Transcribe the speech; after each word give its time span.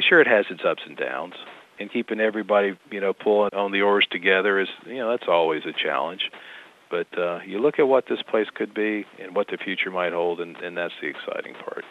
sure 0.00 0.20
it 0.20 0.26
has 0.26 0.46
its 0.50 0.64
ups 0.64 0.82
and 0.86 0.96
downs, 0.96 1.34
and 1.78 1.90
keeping 1.90 2.20
everybody 2.20 2.76
you 2.90 3.00
know 3.00 3.12
pulling 3.12 3.54
on 3.54 3.72
the 3.72 3.82
oars 3.82 4.06
together 4.10 4.60
is 4.60 4.68
you 4.86 4.96
know 4.96 5.10
that's 5.10 5.28
always 5.28 5.64
a 5.66 5.72
challenge. 5.72 6.30
But 6.90 7.18
uh, 7.18 7.40
you 7.44 7.58
look 7.58 7.78
at 7.78 7.88
what 7.88 8.06
this 8.06 8.22
place 8.22 8.48
could 8.54 8.72
be 8.72 9.06
and 9.18 9.34
what 9.34 9.48
the 9.48 9.56
future 9.56 9.90
might 9.90 10.12
hold, 10.12 10.40
and, 10.40 10.56
and 10.58 10.76
that's 10.76 10.94
the 11.00 11.08
exciting 11.08 11.54
part. 11.54 11.84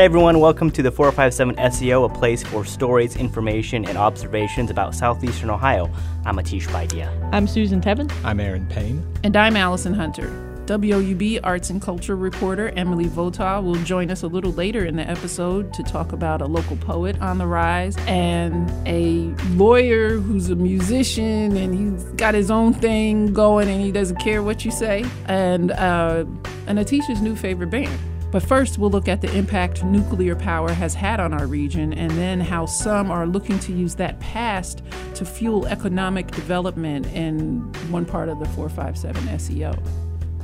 Hey 0.00 0.06
everyone, 0.06 0.40
welcome 0.40 0.70
to 0.70 0.82
the 0.82 0.90
457 0.90 1.56
SEO, 1.56 2.06
a 2.06 2.08
place 2.08 2.42
for 2.42 2.64
stories, 2.64 3.16
information, 3.16 3.84
and 3.84 3.98
observations 3.98 4.70
about 4.70 4.94
southeastern 4.94 5.50
Ohio. 5.50 5.90
I'm 6.24 6.36
Atish 6.36 6.68
Baidia. 6.68 7.10
I'm 7.34 7.46
Susan 7.46 7.82
Tebben. 7.82 8.10
I'm 8.24 8.40
Aaron 8.40 8.66
Payne. 8.68 9.04
And 9.24 9.36
I'm 9.36 9.58
Allison 9.58 9.92
Hunter. 9.92 10.30
WOUB 10.64 11.40
arts 11.44 11.68
and 11.68 11.82
culture 11.82 12.16
reporter 12.16 12.70
Emily 12.76 13.08
Votaw 13.08 13.62
will 13.62 13.74
join 13.84 14.10
us 14.10 14.22
a 14.22 14.26
little 14.26 14.52
later 14.52 14.86
in 14.86 14.96
the 14.96 15.06
episode 15.06 15.74
to 15.74 15.82
talk 15.82 16.12
about 16.12 16.40
a 16.40 16.46
local 16.46 16.78
poet 16.78 17.20
on 17.20 17.36
the 17.36 17.46
rise 17.46 17.94
and 18.06 18.72
a 18.88 19.24
lawyer 19.54 20.16
who's 20.16 20.48
a 20.48 20.56
musician 20.56 21.54
and 21.58 21.74
he's 21.74 22.04
got 22.12 22.32
his 22.32 22.50
own 22.50 22.72
thing 22.72 23.34
going 23.34 23.68
and 23.68 23.82
he 23.82 23.92
doesn't 23.92 24.16
care 24.16 24.42
what 24.42 24.64
you 24.64 24.70
say, 24.70 25.04
and, 25.26 25.72
uh, 25.72 26.24
and 26.66 26.78
Atish's 26.78 27.20
new 27.20 27.36
favorite 27.36 27.68
band. 27.68 27.90
But 28.30 28.44
first, 28.44 28.78
we'll 28.78 28.90
look 28.90 29.08
at 29.08 29.20
the 29.20 29.36
impact 29.36 29.82
nuclear 29.82 30.36
power 30.36 30.70
has 30.70 30.94
had 30.94 31.18
on 31.18 31.32
our 31.32 31.46
region 31.46 31.92
and 31.92 32.10
then 32.12 32.40
how 32.40 32.66
some 32.66 33.10
are 33.10 33.26
looking 33.26 33.58
to 33.60 33.72
use 33.72 33.96
that 33.96 34.20
past 34.20 34.82
to 35.14 35.24
fuel 35.24 35.66
economic 35.66 36.28
development 36.28 37.06
in 37.06 37.60
one 37.90 38.04
part 38.04 38.28
of 38.28 38.38
the 38.38 38.46
457 38.46 39.22
SEO. 39.38 39.76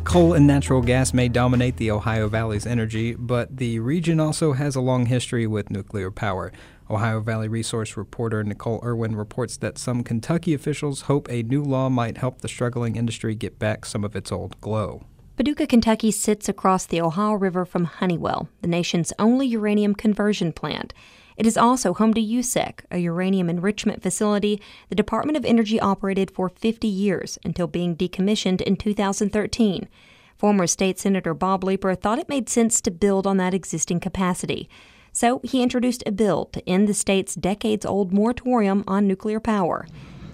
Coal 0.03 0.35
and 0.35 0.47
natural 0.47 0.83
gas 0.83 1.13
may 1.13 1.29
dominate 1.29 1.77
the 1.77 1.91
Ohio 1.91 2.29
Valley's 2.29 2.67
energy, 2.67 3.15
but 3.15 3.57
the 3.57 3.81
region 3.81 4.21
also 4.21 4.53
has 4.53 4.77
a 4.77 4.81
long 4.81 5.07
history 5.07 5.47
with 5.47 5.71
nuclear 5.71 6.11
power. 6.11 6.53
Ohio 6.89 7.21
Valley 7.21 7.49
Resource 7.49 7.97
reporter 7.97 8.45
Nicole 8.45 8.81
Erwin 8.85 9.17
reports 9.17 9.57
that 9.57 9.79
some 9.79 10.05
Kentucky 10.05 10.55
officials 10.55 11.03
hope 11.03 11.29
a 11.29 11.43
new 11.43 11.63
law 11.63 11.89
might 11.89 12.19
help 12.19 12.41
the 12.41 12.49
struggling 12.49 12.95
industry 12.95 13.35
get 13.35 13.59
back 13.59 13.85
some 13.85 14.05
of 14.05 14.15
its 14.15 14.31
old 14.31 14.61
glow. 14.61 15.05
Paducah, 15.37 15.67
Kentucky 15.67 16.11
sits 16.11 16.49
across 16.49 16.87
the 16.87 16.99
Ohio 16.99 17.35
River 17.35 17.67
from 17.67 17.85
Honeywell, 17.85 18.49
the 18.63 18.69
nation's 18.69 19.13
only 19.19 19.47
uranium 19.47 19.95
conversion 19.95 20.51
plant. 20.51 20.95
It 21.37 21.45
is 21.45 21.59
also 21.59 21.93
home 21.93 22.15
to 22.15 22.23
USEC, 22.23 22.81
a 22.91 22.97
uranium 22.97 23.51
enrichment 23.51 24.03
facility 24.03 24.63
the 24.89 24.95
Department 24.95 25.37
of 25.37 25.45
Energy 25.45 25.79
operated 25.79 26.31
for 26.31 26.49
50 26.49 26.89
years 26.89 27.39
until 27.45 27.67
being 27.67 27.95
decommissioned 27.95 28.63
in 28.63 28.77
2013. 28.77 29.87
Former 30.39 30.67
State 30.67 30.99
Senator 30.99 31.35
Bob 31.35 31.65
Leeper 31.65 31.95
thought 31.95 32.19
it 32.19 32.31
made 32.31 32.49
sense 32.49 32.81
to 32.81 32.91
build 32.91 33.27
on 33.27 33.37
that 33.37 33.53
existing 33.53 34.01
capacity. 34.01 34.71
So 35.13 35.43
he 35.45 35.63
introduced 35.63 36.03
a 36.07 36.13
bill 36.13 36.47
to 36.47 36.67
end 36.67 36.89
the 36.89 36.95
state's 36.95 37.35
decades 37.35 37.85
old 37.85 38.11
moratorium 38.11 38.85
on 38.89 39.07
nuclear 39.07 39.41
power. 39.41 39.87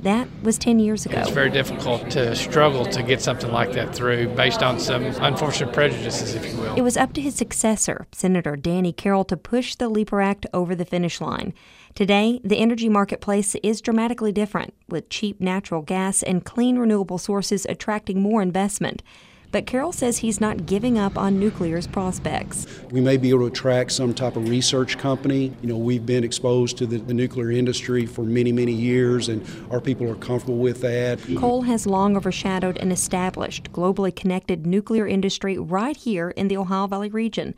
That 0.03 0.27
was 0.42 0.58
10 0.58 0.81
years 0.81 1.06
ago. 1.06 1.20
It's 1.20 1.31
very 1.31 1.48
difficult 1.48 2.11
to 2.11 2.34
struggle 2.34 2.84
to 2.86 3.05
get 3.05 3.20
something 3.22 3.53
like 3.53 3.72
that 3.75 3.95
through 3.95 4.34
based 4.34 4.61
on 4.61 4.81
some 4.81 5.05
unfortunate 5.05 5.72
prejudices, 5.72 6.34
if 6.34 6.45
you 6.45 6.61
will. 6.61 6.75
It 6.75 6.83
was 6.83 6.97
up 6.97 7.12
to 7.12 7.20
his 7.20 7.36
successor, 7.36 8.08
Senator 8.11 8.56
Danny 8.56 8.92
Carroll, 8.92 9.25
to 9.27 9.36
push 9.36 9.77
the 9.77 9.89
Leeper 9.89 10.20
Act 10.20 10.45
over 10.53 10.75
the 10.75 10.84
finish 10.84 11.20
line. 11.20 11.55
Today, 11.95 12.41
the 12.42 12.56
energy 12.56 12.89
marketplace 12.89 13.55
is 13.62 13.80
dramatically 13.80 14.33
different, 14.33 14.75
with 14.89 15.08
cheap 15.08 15.41
natural 15.41 15.83
gas 15.83 16.25
and 16.25 16.45
clean 16.45 16.78
renewable 16.78 17.19
sources 17.19 17.64
attracting 17.69 18.20
more 18.20 18.42
investment. 18.42 19.05
But 19.53 19.67
Carroll 19.67 19.92
says 19.92 20.19
he's 20.19 20.41
not 20.41 20.64
giving 20.64 20.98
up 20.98 21.19
on 21.19 21.39
nuclear's 21.39 21.86
prospects. 21.86 22.67
We 22.90 23.02
may 23.02 23.18
be 23.18 23.29
able 23.29 23.40
to 23.40 23.46
attract 23.46 23.92
some 23.92 24.14
type 24.14 24.36
of 24.36 24.48
research 24.48 24.96
company. 24.96 25.52
You 25.61 25.68
know, 25.68 25.77
we've 25.77 26.07
been 26.07 26.24
exposed 26.24 26.79
to 26.79 26.86
the, 26.86 26.96
the 26.96 27.13
nuclear 27.13 27.51
industry 27.51 28.07
for 28.07 28.23
many, 28.23 28.51
many 28.51 28.73
years, 28.73 29.29
and 29.29 29.46
our 29.70 29.80
people 29.80 30.11
are 30.11 30.17
comfortable 30.17 30.57
with 30.57 30.80
that. 30.80 31.20
Coal 31.36 31.62
has 31.62 31.86
long 31.86 32.17
overshadowed 32.17 32.79
an 32.79 32.91
established, 32.91 33.70
globally 33.73 34.14
connected 34.14 34.67
nuclear 34.67 35.07
industry 35.07 35.58
right 35.58 35.98
here 35.98 36.30
in 36.30 36.48
the 36.48 36.57
Ohio 36.57 36.86
Valley 36.86 37.11
region. 37.11 37.55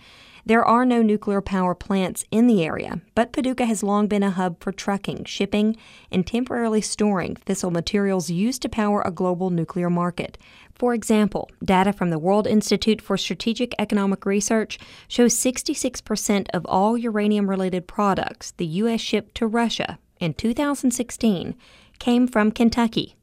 There 0.46 0.64
are 0.64 0.84
no 0.84 1.00
nuclear 1.00 1.40
power 1.40 1.74
plants 1.74 2.26
in 2.30 2.46
the 2.46 2.62
area, 2.62 3.00
but 3.14 3.32
Paducah 3.32 3.64
has 3.64 3.82
long 3.82 4.08
been 4.08 4.22
a 4.22 4.30
hub 4.30 4.62
for 4.62 4.72
trucking, 4.72 5.24
shipping, 5.24 5.74
and 6.10 6.26
temporarily 6.26 6.82
storing 6.82 7.36
fissile 7.46 7.72
materials 7.72 8.28
used 8.28 8.60
to 8.60 8.68
power 8.68 9.00
a 9.00 9.10
global 9.10 9.48
nuclear 9.48 9.88
market. 9.88 10.36
For 10.74 10.92
example, 10.92 11.50
data 11.64 11.94
from 11.94 12.10
the 12.10 12.18
World 12.18 12.46
Institute 12.46 13.00
for 13.00 13.16
Strategic 13.16 13.74
Economic 13.78 14.26
Research 14.26 14.78
shows 15.08 15.34
66% 15.34 16.48
of 16.52 16.66
all 16.66 16.98
uranium 16.98 17.48
related 17.48 17.86
products 17.86 18.50
the 18.58 18.66
U.S. 18.66 19.00
shipped 19.00 19.34
to 19.36 19.46
Russia 19.46 19.98
in 20.20 20.34
2016 20.34 21.54
came 21.98 22.26
from 22.26 22.50
Kentucky. 22.50 23.16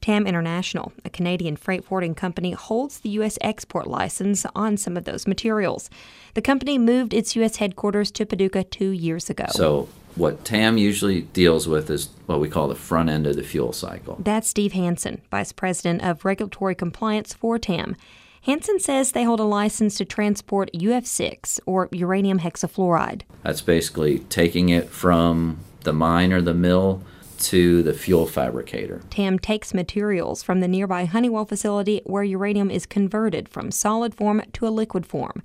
TAM 0.00 0.26
International, 0.26 0.92
a 1.04 1.10
Canadian 1.10 1.56
freight 1.56 1.84
forwarding 1.84 2.14
company, 2.14 2.52
holds 2.52 3.00
the 3.00 3.10
U.S. 3.10 3.38
export 3.40 3.86
license 3.86 4.46
on 4.54 4.76
some 4.76 4.96
of 4.96 5.04
those 5.04 5.26
materials. 5.26 5.90
The 6.34 6.42
company 6.42 6.78
moved 6.78 7.12
its 7.12 7.36
U.S. 7.36 7.56
headquarters 7.56 8.10
to 8.12 8.24
Paducah 8.26 8.64
two 8.64 8.90
years 8.90 9.28
ago. 9.28 9.46
So, 9.50 9.88
what 10.16 10.44
TAM 10.44 10.78
usually 10.78 11.22
deals 11.22 11.68
with 11.68 11.90
is 11.90 12.08
what 12.26 12.40
we 12.40 12.48
call 12.48 12.68
the 12.68 12.74
front 12.74 13.10
end 13.10 13.26
of 13.26 13.36
the 13.36 13.42
fuel 13.42 13.72
cycle. 13.72 14.16
That's 14.18 14.48
Steve 14.48 14.72
Hansen, 14.72 15.20
Vice 15.30 15.52
President 15.52 16.02
of 16.02 16.24
Regulatory 16.24 16.74
Compliance 16.74 17.32
for 17.32 17.58
TAM. 17.58 17.96
Hansen 18.42 18.80
says 18.80 19.12
they 19.12 19.24
hold 19.24 19.38
a 19.38 19.44
license 19.44 19.96
to 19.98 20.04
transport 20.04 20.70
UF6, 20.72 21.60
or 21.66 21.88
uranium 21.92 22.40
hexafluoride. 22.40 23.22
That's 23.42 23.60
basically 23.60 24.20
taking 24.20 24.70
it 24.70 24.88
from 24.88 25.58
the 25.82 25.92
mine 25.92 26.32
or 26.32 26.40
the 26.40 26.54
mill 26.54 27.02
to 27.40 27.82
the 27.82 27.94
fuel 27.94 28.26
fabricator. 28.26 29.00
TAM 29.10 29.38
takes 29.38 29.74
materials 29.74 30.42
from 30.42 30.60
the 30.60 30.68
nearby 30.68 31.04
Honeywell 31.04 31.46
facility 31.46 32.02
where 32.04 32.22
uranium 32.22 32.70
is 32.70 32.86
converted 32.86 33.48
from 33.48 33.70
solid 33.70 34.14
form 34.14 34.42
to 34.52 34.66
a 34.66 34.70
liquid 34.70 35.06
form. 35.06 35.42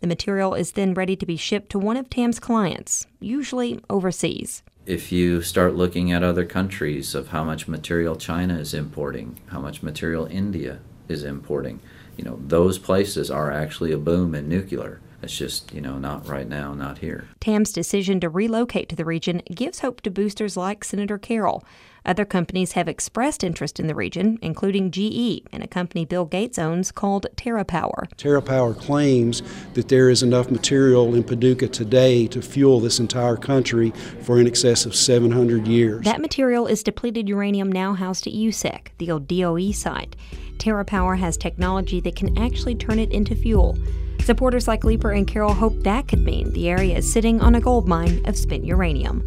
The 0.00 0.06
material 0.06 0.54
is 0.54 0.72
then 0.72 0.94
ready 0.94 1.16
to 1.16 1.26
be 1.26 1.36
shipped 1.36 1.70
to 1.70 1.78
one 1.78 1.96
of 1.96 2.08
TAM's 2.08 2.38
clients, 2.38 3.06
usually 3.20 3.80
overseas. 3.90 4.62
If 4.86 5.10
you 5.10 5.42
start 5.42 5.74
looking 5.74 6.12
at 6.12 6.22
other 6.22 6.44
countries 6.44 7.14
of 7.14 7.28
how 7.28 7.44
much 7.44 7.68
material 7.68 8.16
China 8.16 8.58
is 8.58 8.72
importing, 8.72 9.38
how 9.48 9.60
much 9.60 9.82
material 9.82 10.26
India 10.26 10.78
is 11.08 11.24
importing, 11.24 11.80
you 12.16 12.24
know, 12.24 12.38
those 12.46 12.78
places 12.78 13.30
are 13.30 13.50
actually 13.52 13.92
a 13.92 13.98
boom 13.98 14.34
in 14.34 14.48
nuclear. 14.48 15.00
It's 15.20 15.36
just, 15.36 15.74
you 15.74 15.80
know, 15.80 15.98
not 15.98 16.28
right 16.28 16.48
now, 16.48 16.74
not 16.74 16.98
here. 16.98 17.28
TAM's 17.40 17.72
decision 17.72 18.20
to 18.20 18.28
relocate 18.28 18.88
to 18.88 18.96
the 18.96 19.04
region 19.04 19.42
gives 19.52 19.80
hope 19.80 20.00
to 20.02 20.10
boosters 20.10 20.56
like 20.56 20.84
Senator 20.84 21.18
Carroll. 21.18 21.64
Other 22.04 22.24
companies 22.24 22.72
have 22.72 22.88
expressed 22.88 23.42
interest 23.42 23.80
in 23.80 23.88
the 23.88 23.94
region, 23.94 24.38
including 24.40 24.90
GE 24.92 25.42
and 25.52 25.62
a 25.62 25.66
company 25.66 26.04
Bill 26.04 26.24
Gates 26.24 26.58
owns 26.58 26.92
called 26.92 27.26
TerraPower. 27.36 28.08
TerraPower 28.16 28.78
claims 28.78 29.42
that 29.74 29.88
there 29.88 30.08
is 30.08 30.22
enough 30.22 30.50
material 30.50 31.14
in 31.14 31.24
Paducah 31.24 31.68
today 31.68 32.28
to 32.28 32.40
fuel 32.40 32.78
this 32.78 33.00
entire 33.00 33.36
country 33.36 33.90
for 34.22 34.40
in 34.40 34.46
excess 34.46 34.86
of 34.86 34.94
700 34.94 35.66
years. 35.66 36.04
That 36.04 36.20
material 36.20 36.66
is 36.66 36.82
depleted 36.84 37.28
uranium 37.28 37.70
now 37.70 37.92
housed 37.92 38.26
at 38.26 38.32
USEC, 38.32 38.88
the 38.98 39.10
old 39.10 39.26
DOE 39.26 39.72
site. 39.72 40.14
TerraPower 40.58 41.18
has 41.18 41.36
technology 41.36 42.00
that 42.00 42.16
can 42.16 42.38
actually 42.38 42.76
turn 42.76 42.98
it 42.98 43.12
into 43.12 43.34
fuel. 43.34 43.76
Supporters 44.24 44.68
like 44.68 44.84
Leeper 44.84 45.10
and 45.10 45.26
Carroll 45.26 45.54
hope 45.54 45.82
that 45.84 46.08
could 46.08 46.24
mean 46.24 46.52
the 46.52 46.68
area 46.68 46.96
is 46.96 47.10
sitting 47.10 47.40
on 47.40 47.54
a 47.54 47.60
gold 47.60 47.88
mine 47.88 48.20
of 48.26 48.36
spent 48.36 48.64
uranium. 48.64 49.24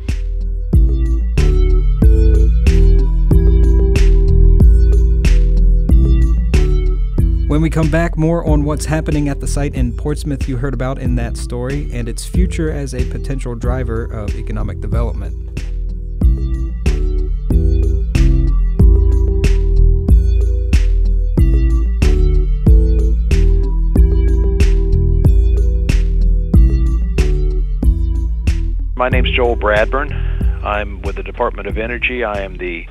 When 7.51 7.61
we 7.61 7.69
come 7.69 7.91
back, 7.91 8.17
more 8.17 8.47
on 8.47 8.63
what's 8.63 8.85
happening 8.85 9.27
at 9.27 9.41
the 9.41 9.47
site 9.47 9.75
in 9.75 9.91
Portsmouth 9.91 10.47
you 10.47 10.55
heard 10.55 10.73
about 10.73 10.99
in 10.99 11.15
that 11.15 11.35
story 11.35 11.89
and 11.91 12.07
its 12.07 12.25
future 12.25 12.71
as 12.71 12.93
a 12.93 13.03
potential 13.11 13.55
driver 13.55 14.05
of 14.05 14.33
economic 14.35 14.79
development. 14.79 15.61
My 29.01 29.09
name's 29.09 29.31
Joel 29.31 29.55
Bradburne. 29.55 30.13
I'm 30.63 31.01
with 31.01 31.15
the 31.15 31.23
Department 31.23 31.67
of 31.67 31.79
Energy. 31.79 32.23
I 32.23 32.41
am 32.41 32.57
the 32.57 32.85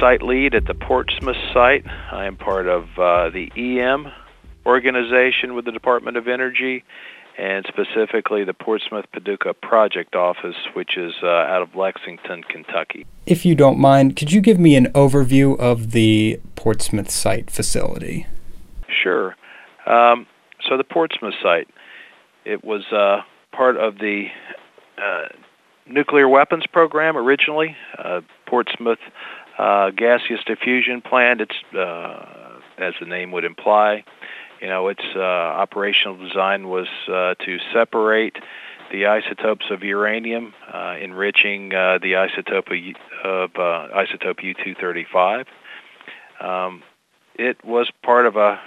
site 0.00 0.22
lead 0.22 0.56
at 0.56 0.66
the 0.66 0.74
Portsmouth 0.74 1.36
site. 1.54 1.86
I 1.86 2.24
am 2.24 2.36
part 2.36 2.66
of 2.66 2.88
uh, 2.98 3.30
the 3.30 3.48
EM 3.56 4.10
organization 4.66 5.54
with 5.54 5.66
the 5.66 5.70
Department 5.70 6.16
of 6.16 6.26
Energy, 6.26 6.82
and 7.38 7.64
specifically 7.68 8.42
the 8.42 8.54
Portsmouth 8.54 9.04
Paducah 9.12 9.54
Project 9.54 10.16
Office, 10.16 10.56
which 10.74 10.96
is 10.96 11.14
uh, 11.22 11.28
out 11.28 11.62
of 11.62 11.76
Lexington, 11.76 12.42
Kentucky. 12.42 13.06
If 13.24 13.46
you 13.46 13.54
don't 13.54 13.78
mind, 13.78 14.16
could 14.16 14.32
you 14.32 14.40
give 14.40 14.58
me 14.58 14.74
an 14.74 14.86
overview 14.94 15.56
of 15.60 15.92
the 15.92 16.40
Portsmouth 16.56 17.08
site 17.08 17.52
facility? 17.52 18.26
Sure. 18.88 19.36
Um, 19.86 20.26
so 20.68 20.76
the 20.76 20.82
Portsmouth 20.82 21.34
site, 21.40 21.68
it 22.44 22.64
was 22.64 22.82
uh, 22.90 23.20
part 23.52 23.76
of 23.76 23.98
the 23.98 24.26
nuclear 25.86 26.28
weapons 26.28 26.66
program 26.66 27.16
originally. 27.16 27.76
Uh, 27.98 28.20
Portsmouth 28.46 28.98
uh, 29.58 29.90
gaseous 29.90 30.42
diffusion 30.44 31.00
plant. 31.00 31.40
It's 31.40 31.74
uh, 31.74 32.58
as 32.78 32.94
the 32.98 33.06
name 33.06 33.32
would 33.32 33.44
imply. 33.44 34.04
You 34.60 34.68
know, 34.68 34.88
its 34.88 35.04
uh, 35.14 35.20
operational 35.20 36.16
design 36.16 36.68
was 36.68 36.86
uh, 37.08 37.34
to 37.44 37.58
separate 37.72 38.36
the 38.90 39.06
isotopes 39.06 39.66
of 39.70 39.82
uranium, 39.82 40.52
uh, 40.72 40.96
enriching 41.00 41.72
uh, 41.72 41.98
the 41.98 42.12
isotope 42.12 42.94
of, 43.24 43.50
uh, 43.54 43.88
isotope 43.94 44.42
U-235. 44.42 45.46
Um, 46.40 46.82
it 47.36 47.64
was 47.64 47.90
part 48.02 48.26
of 48.26 48.36
a 48.36 48.60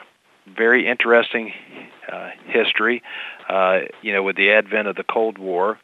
very 0.47 0.87
interesting 0.87 1.53
uh, 2.11 2.29
history. 2.47 3.03
Uh, 3.49 3.81
you 4.01 4.13
know, 4.13 4.23
with 4.23 4.35
the 4.35 4.51
advent 4.51 4.87
of 4.87 4.95
the 4.95 5.03
Cold 5.03 5.37
War, 5.37 5.77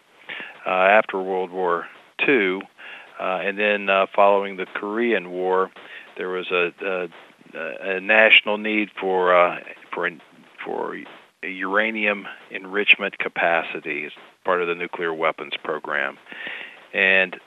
uh, 0.70 0.72
after 0.72 1.20
World 1.20 1.50
War 1.50 1.88
II, 2.28 2.62
uh, 3.20 3.40
and 3.42 3.58
then 3.58 3.90
uh, 3.90 4.06
following 4.16 4.58
the 4.58 4.68
Korean 4.68 5.32
War, 5.32 5.72
there 6.16 6.30
was 6.30 6.52
a, 6.52 6.72
a, 6.86 7.96
a 7.96 8.00
national 8.00 8.58
need 8.60 8.90
for 9.00 9.36
uh, 9.36 9.60
for 9.92 10.10
for 10.64 10.96
uranium 11.42 12.28
enrichment 12.52 13.18
capacity 13.18 14.06
as 14.06 14.12
part 14.46 14.62
of 14.62 14.68
the 14.68 14.76
nuclear 14.76 15.14
weapons 15.14 15.54
program, 15.64 16.20
and 16.94 17.40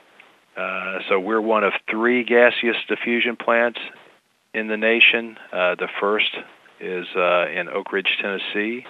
uh, 0.56 0.98
so 1.08 1.20
we're 1.20 1.40
one 1.40 1.62
of 1.62 1.74
three 1.88 2.24
gaseous 2.24 2.76
diffusion 2.88 3.36
plants 3.36 3.78
in 4.52 4.66
the 4.66 4.76
nation. 4.76 5.38
Uh, 5.52 5.76
the 5.76 5.88
first 6.00 6.36
is 6.80 7.06
uh, 7.16 7.46
in 7.48 7.68
Oak 7.68 7.92
Ridge, 7.92 8.18
Tennessee. 8.20 8.84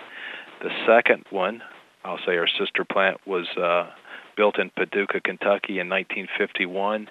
The 0.63 0.71
second 0.87 1.27
one, 1.29 1.63
I'll 2.05 2.19
say 2.25 2.39
our 2.39 2.49
sister 2.49 2.85
plant, 2.85 3.21
was 3.27 3.47
uh, 3.57 3.91
built 4.37 4.59
in 4.59 4.71
Paducah, 4.71 5.21
Kentucky 5.21 5.79
in 5.79 5.89
1951, 5.89 7.09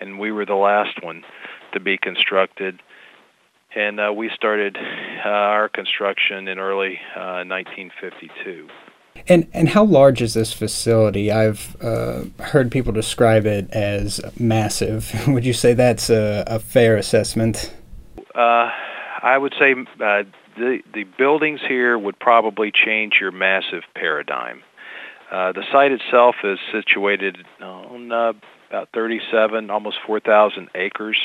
and 0.00 0.18
we 0.18 0.32
were 0.32 0.46
the 0.46 0.54
last 0.54 1.02
one 1.02 1.24
to 1.72 1.80
be 1.80 1.98
constructed. 1.98 2.80
And 3.74 3.98
uh, 3.98 4.12
we 4.14 4.30
started 4.34 4.76
uh, 4.76 5.28
our 5.28 5.68
construction 5.68 6.46
in 6.46 6.58
early 6.58 7.00
uh, 7.16 7.42
1952. 7.44 8.68
And 9.28 9.48
and 9.54 9.68
how 9.68 9.84
large 9.84 10.20
is 10.22 10.34
this 10.34 10.52
facility? 10.52 11.30
I've 11.30 11.76
uh, 11.80 12.24
heard 12.40 12.70
people 12.70 12.92
describe 12.92 13.46
it 13.46 13.70
as 13.70 14.20
massive. 14.38 15.12
would 15.28 15.46
you 15.46 15.52
say 15.52 15.72
that's 15.72 16.10
a, 16.10 16.44
a 16.46 16.58
fair 16.58 16.96
assessment? 16.96 17.72
Uh, 18.34 18.70
I 19.22 19.38
would 19.38 19.54
say 19.58 19.72
uh, 19.72 20.24
the 20.56 20.80
the 20.92 21.04
buildings 21.16 21.60
here 21.66 21.98
would 21.98 22.18
probably 22.18 22.70
change 22.70 23.14
your 23.20 23.30
massive 23.30 23.82
paradigm. 23.94 24.62
Uh, 25.30 25.52
the 25.52 25.64
site 25.72 25.92
itself 25.92 26.36
is 26.44 26.58
situated 26.70 27.38
on 27.60 28.12
uh, 28.12 28.32
about 28.68 28.88
37, 28.92 29.70
almost 29.70 29.96
4,000 30.06 30.68
acres 30.74 31.18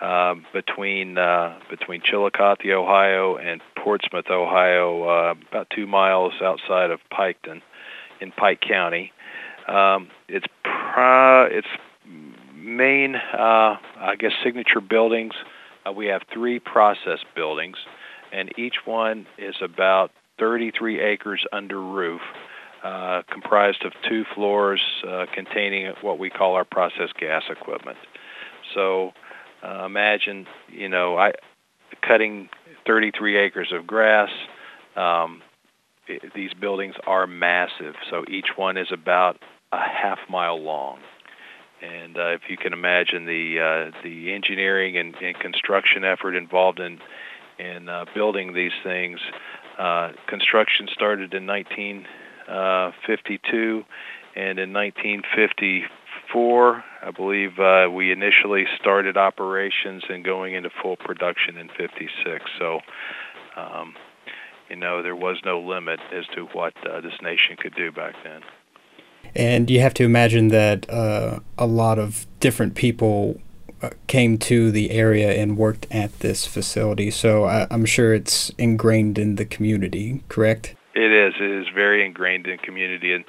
uh, 0.00 0.34
between 0.52 1.18
uh, 1.18 1.58
between 1.68 2.00
Chillicothe, 2.02 2.70
Ohio, 2.70 3.36
and 3.36 3.60
Portsmouth, 3.76 4.30
Ohio, 4.30 5.02
uh, 5.04 5.34
about 5.50 5.68
two 5.74 5.86
miles 5.86 6.32
outside 6.42 6.90
of 6.90 7.00
Piketon, 7.12 7.60
in 8.20 8.32
Pike 8.32 8.60
County. 8.60 9.12
Um, 9.68 10.08
its 10.28 10.46
pro- 10.64 11.46
its 11.46 11.68
main, 12.54 13.16
I 13.16 14.16
guess, 14.18 14.32
signature 14.42 14.80
buildings. 14.80 15.34
We 15.94 16.06
have 16.06 16.22
three 16.32 16.60
process 16.60 17.18
buildings, 17.34 17.76
and 18.32 18.56
each 18.58 18.86
one 18.86 19.26
is 19.38 19.56
about 19.60 20.12
33 20.38 21.00
acres 21.00 21.44
under 21.52 21.80
roof. 21.80 22.22
Uh, 22.82 23.20
comprised 23.30 23.84
of 23.84 23.92
two 24.08 24.24
floors 24.34 24.80
uh, 25.06 25.26
containing 25.34 25.92
what 26.00 26.18
we 26.18 26.30
call 26.30 26.54
our 26.54 26.64
process 26.64 27.10
gas 27.18 27.42
equipment. 27.50 27.98
So 28.72 29.12
uh, 29.62 29.84
imagine, 29.84 30.46
you 30.70 30.88
know, 30.88 31.18
I 31.18 31.32
cutting 32.00 32.48
33 32.86 33.36
acres 33.36 33.70
of 33.70 33.86
grass. 33.86 34.30
Um, 34.96 35.42
it, 36.06 36.32
these 36.34 36.54
buildings 36.54 36.94
are 37.06 37.26
massive, 37.26 37.96
so 38.08 38.24
each 38.30 38.56
one 38.56 38.78
is 38.78 38.88
about 38.90 39.36
a 39.72 39.78
half 39.78 40.18
mile 40.30 40.58
long. 40.58 41.00
And 41.82 42.16
uh, 42.16 42.28
if 42.28 42.42
you 42.48 42.56
can 42.56 42.72
imagine 42.72 43.26
the 43.26 43.60
uh, 43.92 44.02
the 44.02 44.32
engineering 44.32 44.96
and, 44.96 45.14
and 45.16 45.38
construction 45.38 46.02
effort 46.02 46.34
involved 46.34 46.80
in 46.80 46.98
in 47.58 47.90
building 48.14 48.54
these 48.54 48.72
things, 48.82 49.20
construction 50.26 50.88
started 50.94 51.34
in 51.34 51.44
19 51.44 52.06
uh, 52.50 52.92
52, 53.06 53.84
and 54.36 54.58
in 54.58 54.72
1954, 54.72 56.84
I 57.02 57.10
believe 57.10 57.58
uh, 57.58 57.88
we 57.90 58.12
initially 58.12 58.64
started 58.78 59.16
operations 59.16 60.04
and 60.08 60.24
going 60.24 60.54
into 60.54 60.70
full 60.82 60.96
production 60.96 61.56
in 61.56 61.68
56. 61.68 62.44
So, 62.58 62.80
um, 63.56 63.94
you 64.68 64.76
know, 64.76 65.02
there 65.02 65.16
was 65.16 65.38
no 65.44 65.60
limit 65.60 66.00
as 66.12 66.26
to 66.34 66.46
what 66.52 66.74
uh, 66.86 67.00
this 67.00 67.14
nation 67.22 67.56
could 67.58 67.74
do 67.74 67.90
back 67.90 68.14
then. 68.22 68.42
And 69.34 69.70
you 69.70 69.80
have 69.80 69.94
to 69.94 70.04
imagine 70.04 70.48
that 70.48 70.88
uh, 70.90 71.40
a 71.58 71.66
lot 71.66 71.98
of 71.98 72.26
different 72.40 72.74
people 72.74 73.40
uh, 73.82 73.90
came 74.06 74.38
to 74.38 74.70
the 74.70 74.90
area 74.90 75.32
and 75.32 75.56
worked 75.56 75.86
at 75.90 76.18
this 76.20 76.46
facility. 76.46 77.10
So 77.10 77.44
I, 77.44 77.66
am 77.70 77.84
sure 77.84 78.12
it's 78.12 78.50
ingrained 78.58 79.18
in 79.18 79.36
the 79.36 79.44
community, 79.44 80.22
correct? 80.28 80.74
It 80.94 81.12
is. 81.12 81.34
It 81.38 81.50
is 81.50 81.66
very 81.74 82.04
ingrained 82.04 82.46
in 82.46 82.58
community, 82.58 83.12
and 83.12 83.24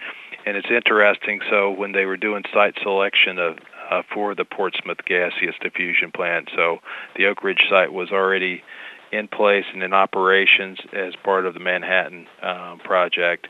and 0.46 0.58
it's 0.58 0.72
interesting. 0.72 1.42
So 1.50 1.69
when 1.69 1.92
they 1.92 2.06
were 2.06 2.18
doing 2.18 2.44
site 2.54 2.75
selection 2.81 3.38
of 3.38 3.58
uh, 3.90 4.02
for 4.13 4.34
the 4.34 4.46
Portsmouth 4.46 5.06
gaseous 5.06 5.56
diffusion 5.62 6.12
plant, 6.12 6.50
so 6.56 6.80
the 7.16 7.25
Oak 7.28 7.44
Ridge 7.44 7.66
site 7.69 7.94
was 7.94 8.12
already 8.12 8.63
in 9.12 9.28
place 9.28 9.66
and 9.74 9.84
in 9.84 9.94
operations 9.94 10.80
as 10.94 11.16
part 11.24 11.46
of 11.46 11.54
the 11.54 11.60
Manhattan 11.60 12.28
um, 12.42 12.80
project. 12.80 13.48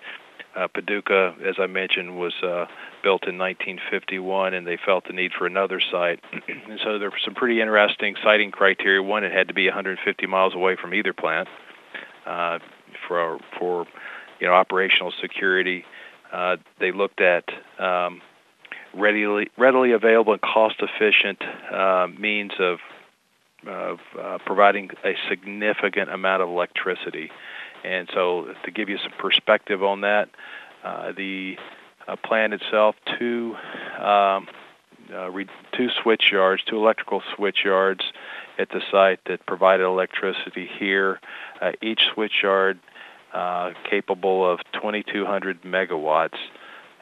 Uh, 0.53 0.67
Paducah, 0.67 1.35
as 1.45 1.55
I 1.59 1.67
mentioned, 1.67 2.19
was 2.19 2.33
uh, 2.43 2.65
built 3.03 3.25
in 3.25 3.37
1951, 3.37 4.53
and 4.53 4.67
they 4.67 4.77
felt 4.77 5.05
the 5.07 5.13
need 5.13 5.31
for 5.31 5.45
another 5.45 5.79
site. 5.79 6.19
and 6.33 6.79
so 6.83 6.99
there 6.99 7.09
were 7.09 7.19
some 7.23 7.35
pretty 7.35 7.61
interesting 7.61 8.15
siting 8.21 8.51
criteria. 8.51 9.01
One, 9.01 9.23
it 9.23 9.31
had 9.31 9.47
to 9.47 9.53
be 9.53 9.67
150 9.67 10.27
miles 10.27 10.53
away 10.53 10.75
from 10.75 10.93
either 10.93 11.13
plant. 11.13 11.47
Uh, 12.25 12.59
for 13.11 13.39
for 13.59 13.85
you 14.39 14.47
know 14.47 14.53
operational 14.53 15.11
security. 15.21 15.83
Uh, 16.31 16.55
they 16.79 16.91
looked 16.91 17.19
at 17.19 17.43
um, 17.77 18.21
readily 18.95 19.49
readily 19.57 19.91
available 19.91 20.31
and 20.31 20.41
cost 20.41 20.75
efficient 20.79 21.41
uh, 21.73 22.07
means 22.17 22.51
of 22.59 22.79
of 23.67 23.99
uh, 24.19 24.37
providing 24.45 24.89
a 25.05 25.13
significant 25.29 26.09
amount 26.09 26.41
of 26.41 26.49
electricity. 26.49 27.29
And 27.83 28.09
so, 28.13 28.53
to 28.63 28.71
give 28.71 28.89
you 28.89 28.97
some 28.97 29.11
perspective 29.19 29.83
on 29.83 30.01
that, 30.01 30.29
uh, 30.83 31.11
the 31.15 31.55
uh, 32.07 32.15
plant 32.15 32.53
itself, 32.53 32.95
two 33.19 33.55
um, 33.99 34.47
uh, 35.13 35.29
re- 35.29 35.47
two 35.75 35.89
switch 36.01 36.25
yards, 36.31 36.63
two 36.63 36.77
electrical 36.77 37.21
switch 37.35 37.59
yards 37.65 38.01
at 38.57 38.69
the 38.69 38.81
site 38.91 39.19
that 39.25 39.45
provided 39.45 39.83
electricity 39.83 40.69
here. 40.79 41.19
Uh, 41.61 41.71
each 41.81 42.01
switch 42.13 42.43
yard 42.43 42.79
uh, 43.33 43.71
capable 43.89 44.49
of 44.51 44.59
2,200 44.73 45.61
megawatts, 45.63 46.37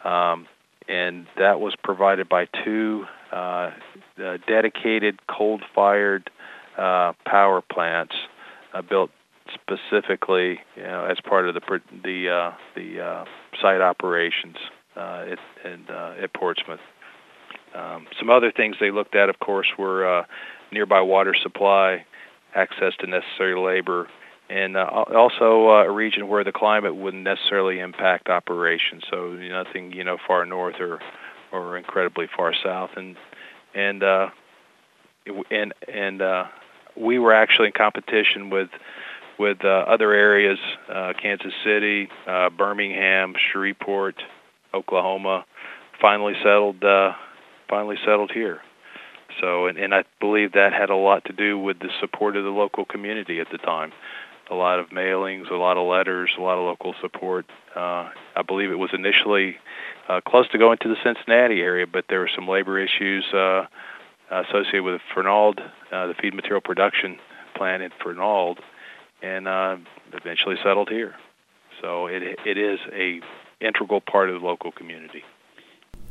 um, 0.03 0.47
and 0.87 1.27
that 1.37 1.59
was 1.59 1.73
provided 1.83 2.29
by 2.29 2.47
two 2.63 3.05
uh, 3.31 3.71
uh, 4.23 4.37
dedicated 4.47 5.19
coal-fired 5.27 6.29
uh, 6.77 7.13
power 7.25 7.61
plants 7.61 8.15
uh, 8.73 8.81
built 8.81 9.11
specifically, 9.53 10.59
you 10.75 10.83
know, 10.83 11.05
as 11.05 11.17
part 11.27 11.47
of 11.47 11.55
the 11.55 11.61
the 12.03 12.51
the 12.75 13.25
site 13.61 13.81
operations 13.81 14.57
at 14.95 15.37
and, 15.63 15.89
at 15.89 16.33
Portsmouth. 16.33 16.79
Um, 17.75 18.07
some 18.17 18.29
other 18.29 18.51
things 18.51 18.75
they 18.79 18.91
looked 18.91 19.15
at, 19.15 19.29
of 19.29 19.39
course, 19.39 19.67
were 19.77 20.25
nearby 20.71 21.01
water 21.01 21.35
supply, 21.41 22.05
access 22.55 22.93
to 22.99 23.07
necessary 23.07 23.59
labor, 23.59 24.07
and 24.49 24.75
uh, 24.75 24.85
also 25.15 25.69
uh, 25.69 25.83
a 25.83 25.91
region 25.91 26.27
where 26.27 26.43
the 26.43 26.51
climate 26.51 26.95
wouldn't 26.95 27.23
necessarily 27.23 27.79
impact 27.79 28.29
operations. 28.29 29.03
So 29.09 29.33
nothing, 29.33 29.91
you 29.91 30.03
know, 30.03 30.17
far 30.27 30.45
north 30.45 30.75
or 30.79 30.99
or 31.51 31.77
incredibly 31.77 32.27
far 32.35 32.53
south, 32.63 32.91
and 32.95 33.15
and 33.75 34.03
uh, 34.03 34.29
and 35.51 35.73
and 35.91 36.21
uh, 36.21 36.43
we 36.95 37.19
were 37.19 37.33
actually 37.33 37.67
in 37.67 37.73
competition 37.73 38.49
with 38.49 38.69
with 39.37 39.63
uh, 39.63 39.85
other 39.87 40.11
areas, 40.11 40.59
uh, 40.93 41.13
Kansas 41.19 41.53
City, 41.63 42.09
uh, 42.27 42.49
Birmingham, 42.49 43.35
Shreveport, 43.51 44.15
Oklahoma, 44.73 45.45
finally 46.01 46.33
settled 46.43 46.83
uh, 46.83 47.13
finally 47.69 47.97
settled 48.05 48.31
here. 48.33 48.61
So, 49.39 49.67
and, 49.67 49.77
and 49.77 49.93
I 49.93 50.03
believe 50.19 50.53
that 50.53 50.73
had 50.73 50.89
a 50.89 50.95
lot 50.95 51.25
to 51.25 51.33
do 51.33 51.57
with 51.57 51.79
the 51.79 51.89
support 52.01 52.35
of 52.35 52.43
the 52.43 52.49
local 52.49 52.83
community 52.83 53.39
at 53.39 53.47
the 53.51 53.59
time. 53.59 53.91
A 54.49 54.55
lot 54.55 54.79
of 54.79 54.89
mailings, 54.89 55.51
a 55.51 55.55
lot 55.55 55.77
of 55.77 55.87
letters, 55.87 56.31
a 56.37 56.41
lot 56.41 56.57
of 56.57 56.65
local 56.65 56.95
support. 57.01 57.45
Uh, 57.75 58.09
I 58.35 58.41
believe 58.45 58.71
it 58.71 58.79
was 58.79 58.89
initially 58.93 59.57
uh, 60.07 60.21
close 60.21 60.47
to 60.49 60.57
going 60.57 60.77
to 60.81 60.89
the 60.89 60.95
Cincinnati 61.03 61.61
area, 61.61 61.85
but 61.85 62.05
there 62.09 62.19
were 62.19 62.29
some 62.33 62.47
labor 62.47 62.79
issues 62.79 63.25
uh, 63.33 63.67
associated 64.31 64.83
with 64.83 65.01
Fernald, 65.13 65.59
uh, 65.91 66.07
the 66.07 66.15
feed 66.15 66.33
material 66.33 66.61
production 66.61 67.19
plant 67.55 67.83
in 67.83 67.91
Fernald, 68.03 68.59
and 69.21 69.47
uh, 69.47 69.77
eventually 70.13 70.55
settled 70.63 70.89
here. 70.89 71.15
So 71.81 72.07
it 72.07 72.23
it 72.45 72.57
is 72.57 72.79
a 72.91 73.21
integral 73.61 74.01
part 74.01 74.29
of 74.29 74.41
the 74.41 74.45
local 74.45 74.71
community. 74.71 75.23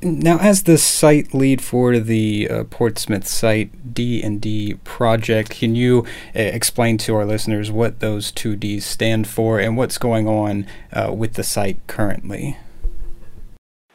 Now, 0.00 0.38
as 0.38 0.62
the 0.62 0.78
site 0.78 1.34
lead 1.34 1.60
for 1.60 1.98
the 1.98 2.48
uh, 2.48 2.64
Portsmouth 2.64 3.26
site 3.26 3.92
D 3.92 4.22
and 4.22 4.40
D 4.40 4.74
project, 4.84 5.50
can 5.50 5.74
you 5.74 6.06
uh, 6.36 6.40
explain 6.40 6.98
to 6.98 7.16
our 7.16 7.24
listeners 7.24 7.72
what 7.72 7.98
those 7.98 8.30
two 8.30 8.54
Ds 8.54 8.86
stand 8.86 9.26
for 9.26 9.58
and 9.58 9.76
what's 9.76 9.98
going 9.98 10.28
on 10.28 10.66
uh, 10.92 11.12
with 11.12 11.34
the 11.34 11.42
site 11.42 11.84
currently? 11.88 12.56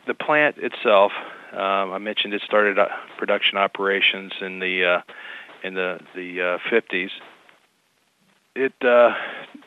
The 0.06 0.14
plant 0.14 0.58
itself, 0.58 1.14
um, 1.54 1.94
I 1.94 2.00
mentioned 2.00 2.34
it 2.34 2.42
started 2.42 2.78
uh, 2.78 2.90
production 3.18 3.58
operations 3.58 4.34
in 4.42 4.60
the 4.60 4.84
uh, 4.84 5.02
in 5.64 5.74
the 5.74 6.02
the 6.16 6.60
50s. 6.70 7.12
Uh, 7.16 8.60
it 8.60 8.74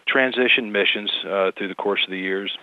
transitioned 0.07 0.71
missions 0.71 1.11
through 1.23 1.69
the 1.69 1.75
course 1.75 2.05
of 2.05 2.11
the 2.11 2.19
years. 2.19 2.59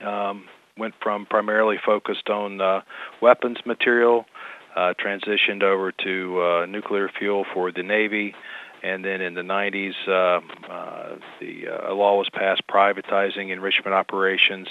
Um, 0.00 0.48
went 0.76 0.94
from 1.00 1.26
primarily 1.26 1.78
focused 1.84 2.28
on 2.28 2.60
uh, 2.60 2.80
weapons 3.20 3.58
material, 3.64 4.26
uh, 4.74 4.94
transitioned 4.98 5.62
over 5.62 5.92
to 5.92 6.42
uh, 6.42 6.66
nuclear 6.66 7.08
fuel 7.08 7.44
for 7.54 7.70
the 7.70 7.82
Navy, 7.82 8.34
and 8.82 9.04
then 9.04 9.20
in 9.20 9.34
the 9.34 9.42
90s, 9.42 9.94
uh, 10.08 10.40
uh, 10.70 11.16
the 11.40 11.68
uh, 11.68 11.94
law 11.94 12.18
was 12.18 12.28
passed 12.28 12.66
privatizing 12.66 13.50
enrichment 13.50 13.94
operations, 13.94 14.68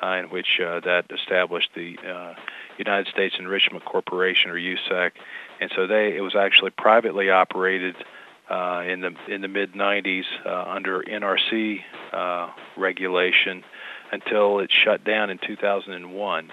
in 0.00 0.26
which 0.30 0.60
that 0.60 1.06
established 1.10 1.70
the 1.74 1.96
United 2.76 3.08
States 3.08 3.34
Enrichment 3.36 3.84
Corporation, 3.84 4.50
or 4.50 4.54
USEC, 4.54 5.10
and 5.60 5.72
so 5.74 5.88
they 5.88 6.16
it 6.16 6.20
was 6.20 6.36
actually 6.36 6.70
privately 6.70 7.30
operated. 7.30 7.96
In 8.48 9.00
the 9.00 9.14
in 9.28 9.42
the 9.42 9.48
mid 9.48 9.74
90s, 9.74 10.24
uh, 10.46 10.64
under 10.68 11.02
NRC 11.02 11.80
regulation, 12.76 13.64
until 14.12 14.60
it 14.60 14.70
shut 14.70 15.04
down 15.04 15.30
in 15.30 15.38
2001. 15.38 16.50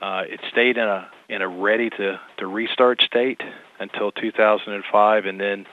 Uh, 0.00 0.24
it 0.28 0.40
stayed 0.50 0.76
in 0.76 0.84
a 0.84 1.08
in 1.28 1.42
a 1.42 1.48
ready 1.48 1.88
to 1.88 2.20
to 2.36 2.46
restart 2.46 3.00
state 3.02 3.40
until 3.78 4.10
2005, 4.10 5.26
and 5.26 5.40
then 5.40 5.64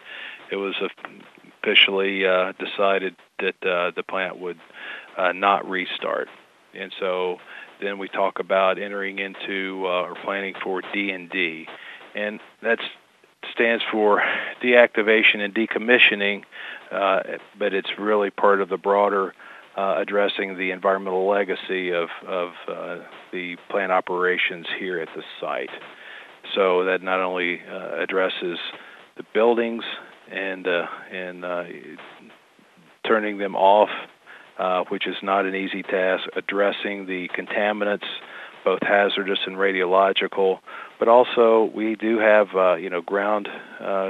it 0.52 0.56
was 0.56 0.76
officially 1.64 2.26
uh, 2.26 2.54
decided 2.60 3.16
that 3.40 3.56
uh, 3.66 3.92
the 3.96 4.04
plant 4.04 4.40
would 4.40 4.60
uh, 5.18 5.32
not 5.32 5.68
restart. 5.68 6.28
And 6.76 6.94
so 7.00 7.38
then 7.82 7.98
we 7.98 8.08
talk 8.08 8.40
about 8.40 8.78
entering 8.78 9.20
into 9.20 9.84
uh, 9.86 10.04
or 10.04 10.16
planning 10.24 10.54
for 10.64 10.82
D 10.94 11.10
and 11.10 11.30
D, 11.30 11.68
and 12.14 12.40
that 12.62 12.80
stands 13.52 13.84
for 13.92 14.22
deactivation 14.62 15.40
and 15.40 15.54
decommissioning, 15.56 16.44
uh, 16.92 17.22
but 17.58 17.74
it's 17.74 17.90
really 17.98 18.30
part 18.30 18.62
of 18.62 18.70
the 18.70 18.78
broader 18.78 19.34
uh, 19.78 19.96
addressing 19.98 20.58
the 20.58 20.72
environmental 20.72 21.28
legacy 21.28 21.92
of, 21.92 22.10
of 22.28 22.50
uh, 22.68 22.98
the 23.32 23.56
plant 23.70 23.92
operations 23.92 24.66
here 24.80 25.00
at 25.00 25.08
the 25.16 25.24
site. 25.40 25.70
So 26.56 26.86
that 26.86 27.04
not 27.04 27.20
only 27.20 27.62
uh, 27.62 28.02
addresses 28.02 28.58
the 29.18 29.24
buildings 29.34 29.84
and 30.32 30.68
uh, 30.68 30.86
and 31.12 31.46
uh, 31.46 31.64
turning 33.06 33.38
them 33.38 33.56
off, 33.56 33.90
which 34.90 35.08
is 35.08 35.16
not 35.22 35.46
an 35.46 35.56
easy 35.56 35.84
task, 35.84 36.24
addressing 36.36 37.06
the 37.06 37.30
contaminants, 37.38 38.08
both 38.66 38.80
hazardous 38.82 39.40
and 39.46 39.58
radiological, 39.58 40.60
but 40.98 41.08
also 41.08 41.72
we 41.76 41.96
do 41.96 42.18
have 42.20 42.48
you 42.80 42.90
know 42.90 43.02
ground 43.02 43.48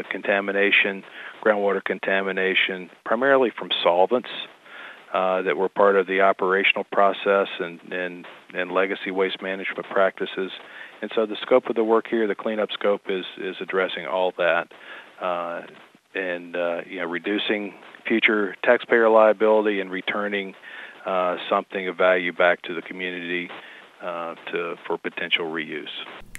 contamination, 0.09 1.03
groundwater 1.43 1.83
contamination, 1.83 2.89
primarily 3.03 3.51
from 3.57 3.69
solvents 3.83 4.29
uh, 5.13 5.41
that 5.41 5.57
were 5.57 5.69
part 5.69 5.95
of 5.95 6.07
the 6.07 6.21
operational 6.21 6.83
process 6.83 7.47
and, 7.59 7.79
and, 7.91 8.25
and 8.53 8.71
legacy 8.71 9.11
waste 9.11 9.41
management 9.41 9.87
practices. 9.89 10.51
And 11.01 11.11
so 11.15 11.25
the 11.25 11.37
scope 11.41 11.67
of 11.67 11.75
the 11.75 11.83
work 11.83 12.05
here, 12.07 12.27
the 12.27 12.35
cleanup 12.35 12.71
scope, 12.71 13.03
is, 13.09 13.25
is 13.37 13.55
addressing 13.59 14.05
all 14.05 14.33
that 14.37 14.67
uh, 15.21 15.61
and 16.13 16.55
uh, 16.55 16.81
you 16.87 16.99
know, 16.99 17.05
reducing 17.05 17.73
future 18.07 18.55
taxpayer 18.63 19.09
liability 19.09 19.79
and 19.79 19.91
returning 19.91 20.55
uh, 21.05 21.37
something 21.49 21.87
of 21.87 21.97
value 21.97 22.33
back 22.33 22.61
to 22.63 22.73
the 22.73 22.81
community 22.81 23.49
uh, 24.01 24.35
to, 24.51 24.75
for 24.85 24.97
potential 24.97 25.45
reuse. 25.45 25.87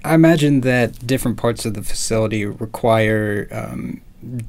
I 0.04 0.14
imagine 0.14 0.62
that 0.62 1.06
different 1.06 1.36
parts 1.36 1.64
of 1.66 1.74
the 1.74 1.82
facility 1.82 2.46
require 2.46 3.48
um, 3.52 4.00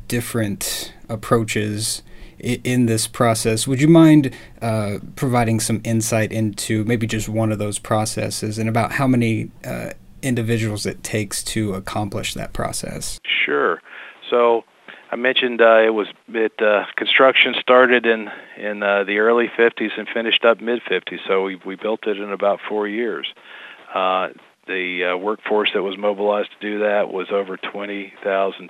different 0.07 0.93
approaches 1.09 2.03
in 2.41 2.85
this 2.87 3.07
process. 3.07 3.67
Would 3.67 3.81
you 3.81 3.87
mind 3.87 4.33
uh, 4.61 4.99
providing 5.15 5.59
some 5.59 5.81
insight 5.83 6.31
into 6.31 6.83
maybe 6.85 7.07
just 7.07 7.29
one 7.29 7.51
of 7.51 7.59
those 7.59 7.79
processes 7.79 8.57
and 8.57 8.67
about 8.67 8.93
how 8.93 9.07
many 9.07 9.51
uh, 9.63 9.91
individuals 10.21 10.85
it 10.85 11.03
takes 11.03 11.43
to 11.43 11.73
accomplish 11.73 12.33
that 12.33 12.53
process? 12.53 13.19
Sure. 13.23 13.81
So 14.29 14.63
I 15.11 15.15
mentioned 15.15 15.61
uh, 15.61 15.81
it 15.85 15.93
was 15.93 16.07
it 16.29 16.53
uh, 16.61 16.85
construction 16.95 17.55
started 17.59 18.05
in 18.05 18.31
in 18.57 18.81
uh, 18.81 19.03
the 19.03 19.19
early 19.19 19.47
50s 19.47 19.97
and 19.97 20.07
finished 20.07 20.43
up 20.43 20.61
mid 20.61 20.81
50s. 20.83 21.19
So 21.27 21.43
we 21.43 21.55
we 21.57 21.75
built 21.75 22.07
it 22.07 22.17
in 22.17 22.31
about 22.31 22.59
four 22.67 22.87
years. 22.87 23.27
Uh, 23.93 24.29
the 24.67 25.19
workforce 25.21 25.71
that 25.73 25.81
was 25.83 25.97
mobilized 25.97 26.51
to 26.51 26.59
do 26.61 26.79
that 26.79 27.11
was 27.11 27.29
over 27.29 27.57
20,000 27.57 28.69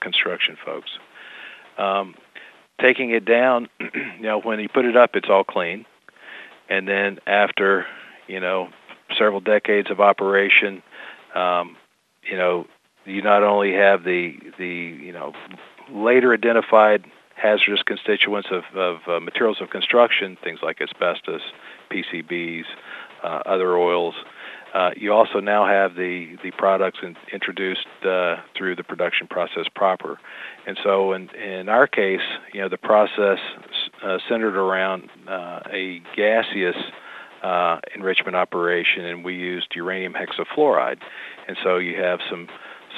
construction 0.00 0.56
folks. 0.64 0.90
Um, 1.78 2.14
taking 2.80 3.10
it 3.10 3.24
down, 3.24 3.68
you 3.80 4.22
know, 4.22 4.40
when 4.40 4.60
you 4.60 4.68
put 4.68 4.84
it 4.84 4.96
up, 4.96 5.10
it's 5.14 5.28
all 5.28 5.44
clean, 5.44 5.84
and 6.68 6.86
then 6.86 7.18
after, 7.26 7.86
you 8.26 8.40
know, 8.40 8.68
several 9.16 9.40
decades 9.40 9.90
of 9.90 10.00
operation, 10.00 10.82
um, 11.34 11.76
you 12.22 12.36
know, 12.36 12.66
you 13.04 13.22
not 13.22 13.42
only 13.42 13.72
have 13.72 14.04
the 14.04 14.36
the 14.58 14.66
you 14.66 15.12
know 15.12 15.32
later 15.90 16.34
identified 16.34 17.04
hazardous 17.34 17.82
constituents 17.82 18.48
of, 18.50 18.64
of 18.74 18.98
uh, 19.06 19.20
materials 19.20 19.58
of 19.60 19.70
construction, 19.70 20.36
things 20.42 20.58
like 20.62 20.80
asbestos, 20.80 21.40
PCBs, 21.90 22.64
uh, 23.22 23.42
other 23.46 23.76
oils, 23.76 24.14
uh, 24.74 24.90
you 24.96 25.12
also 25.12 25.40
now 25.40 25.66
have 25.66 25.94
the 25.94 26.36
the 26.42 26.50
products 26.52 26.98
in, 27.02 27.16
introduced 27.32 27.86
uh, 28.04 28.36
through 28.56 28.76
the 28.76 28.84
production 28.84 29.26
process 29.26 29.64
proper, 29.74 30.18
and 30.66 30.78
so 30.82 31.12
in 31.12 31.30
in 31.30 31.68
our 31.68 31.86
case, 31.86 32.20
you 32.52 32.60
know 32.60 32.68
the 32.68 32.76
process 32.78 33.38
uh, 34.04 34.18
centered 34.28 34.56
around 34.56 35.08
uh, 35.26 35.60
a 35.72 36.02
gaseous 36.14 36.76
uh, 37.42 37.78
enrichment 37.94 38.36
operation, 38.36 39.06
and 39.06 39.24
we 39.24 39.34
used 39.34 39.68
uranium 39.74 40.12
hexafluoride, 40.12 40.98
and 41.46 41.56
so 41.62 41.78
you 41.78 42.00
have 42.02 42.20
some 42.28 42.46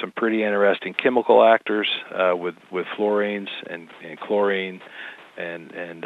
some 0.01 0.11
pretty 0.11 0.43
interesting 0.43 0.93
chemical 0.93 1.41
actors 1.41 1.87
with 2.33 2.55
with 2.69 2.85
fluorines 2.97 3.49
and, 3.69 3.87
and 4.03 4.19
chlorine 4.19 4.81
and 5.37 5.71
and 5.71 6.05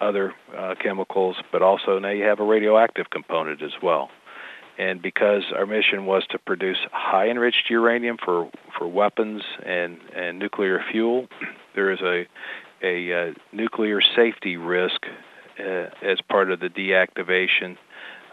other 0.00 0.34
chemicals, 0.82 1.36
but 1.52 1.62
also 1.62 2.00
now 2.00 2.10
you 2.10 2.24
have 2.24 2.40
a 2.40 2.44
radioactive 2.44 3.08
component 3.10 3.62
as 3.62 3.72
well 3.80 4.10
and 4.78 5.00
because 5.00 5.42
our 5.54 5.66
mission 5.66 6.06
was 6.06 6.26
to 6.30 6.38
produce 6.38 6.78
high 6.92 7.28
enriched 7.28 7.70
uranium 7.70 8.18
for, 8.22 8.50
for 8.76 8.86
weapons 8.86 9.42
and, 9.64 9.98
and 10.14 10.38
nuclear 10.38 10.82
fuel, 10.90 11.28
there 11.74 11.90
is 11.90 12.00
a, 12.00 12.26
a 12.82 13.30
uh, 13.30 13.34
nuclear 13.52 14.00
safety 14.14 14.56
risk 14.56 15.06
uh, 15.58 15.86
as 16.02 16.20
part 16.28 16.50
of 16.50 16.60
the 16.60 16.68
deactivation 16.68 17.76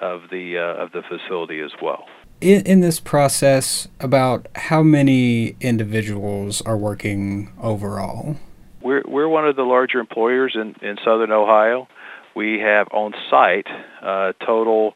of 0.01 0.23
the, 0.29 0.57
uh, 0.57 0.83
of 0.83 0.91
the 0.91 1.01
facility 1.01 1.61
as 1.61 1.71
well. 1.81 2.05
In, 2.41 2.65
in 2.65 2.81
this 2.81 2.99
process, 2.99 3.87
about 4.01 4.47
how 4.55 4.83
many 4.83 5.55
individuals 5.61 6.61
are 6.61 6.75
working 6.75 7.53
overall? 7.61 8.35
We're, 8.81 9.03
we're 9.07 9.29
one 9.29 9.47
of 9.47 9.55
the 9.55 9.63
larger 9.63 9.99
employers 9.99 10.55
in, 10.55 10.75
in 10.81 10.97
southern 11.05 11.31
Ohio. 11.31 11.87
We 12.35 12.59
have 12.59 12.87
on 12.91 13.13
site 13.29 13.67
uh, 14.01 14.33
total 14.45 14.95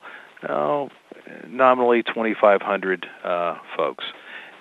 oh, 0.50 0.90
nominally 1.48 2.04
2,500 2.04 3.06
uh, 3.24 3.56
folks, 3.76 4.06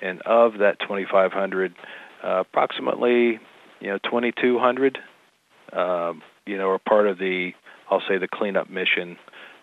and 0.03 0.21
of 0.23 0.59
that 0.59 0.81
2,500, 0.81 1.75
uh, 2.23 2.29
approximately 2.41 3.39
you 3.81 3.89
know 3.89 3.99
2,200 4.05 4.99
um, 5.73 6.23
you 6.47 6.57
know, 6.57 6.69
are 6.71 6.79
part 6.79 7.07
of 7.07 7.19
the, 7.19 7.53
I'll 7.91 8.03
say, 8.09 8.19
the 8.19 8.29
cleanup 8.29 8.71
mission 8.71 9.17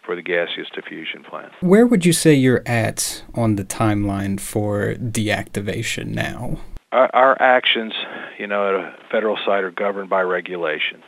for 0.06 0.16
the 0.16 0.22
gaseous 0.22 0.68
diffusion 0.76 1.24
plant. 1.24 1.54
Where 1.62 1.88
would 1.88 2.06
you 2.06 2.14
say 2.14 2.34
you're 2.34 2.64
at 2.66 3.24
on 3.36 3.56
the 3.56 3.64
timeline 3.64 4.40
for 4.40 4.96
deactivation 4.96 6.08
now? 6.08 6.60
Our, 6.92 7.10
our 7.14 7.42
actions, 7.42 7.94
you 8.38 8.48
know, 8.48 8.68
at 8.68 8.76
a 8.76 8.96
federal 9.10 9.38
site 9.38 9.64
are 9.64 9.72
governed 9.72 10.10
by 10.10 10.22
regulation. 10.22 11.02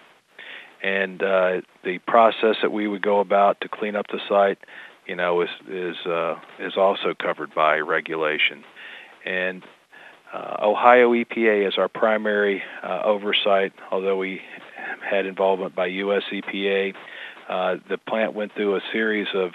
And 0.82 1.22
uh, 1.22 1.62
the 1.84 2.00
process 2.08 2.56
that 2.62 2.72
we 2.72 2.88
would 2.88 3.02
go 3.02 3.20
about 3.20 3.60
to 3.62 3.70
clean 3.70 3.96
up 3.96 4.08
the 4.08 4.20
site, 4.30 4.60
you 5.08 5.16
know, 5.16 5.42
is 5.42 5.50
is 5.70 5.98
uh, 6.06 6.40
is 6.60 6.78
also 6.78 7.14
covered 7.14 7.54
by 7.54 7.80
regulation. 7.80 8.64
And 9.26 9.64
uh, 10.34 10.58
Ohio 10.62 11.14
EPA 11.14 11.68
is 11.68 11.78
our 11.78 11.88
primary 11.88 12.64
uh, 12.84 13.02
oversight, 13.04 13.74
although 13.92 14.18
we 14.18 14.42
had 15.02 15.26
involvement 15.26 15.76
by 15.76 15.88
U.S. 15.88 16.24
EPA. 16.32 16.94
Uh, 17.48 17.76
the 17.90 17.98
plant 17.98 18.34
went 18.34 18.54
through 18.54 18.76
a 18.76 18.82
series 18.92 19.28
of 19.34 19.54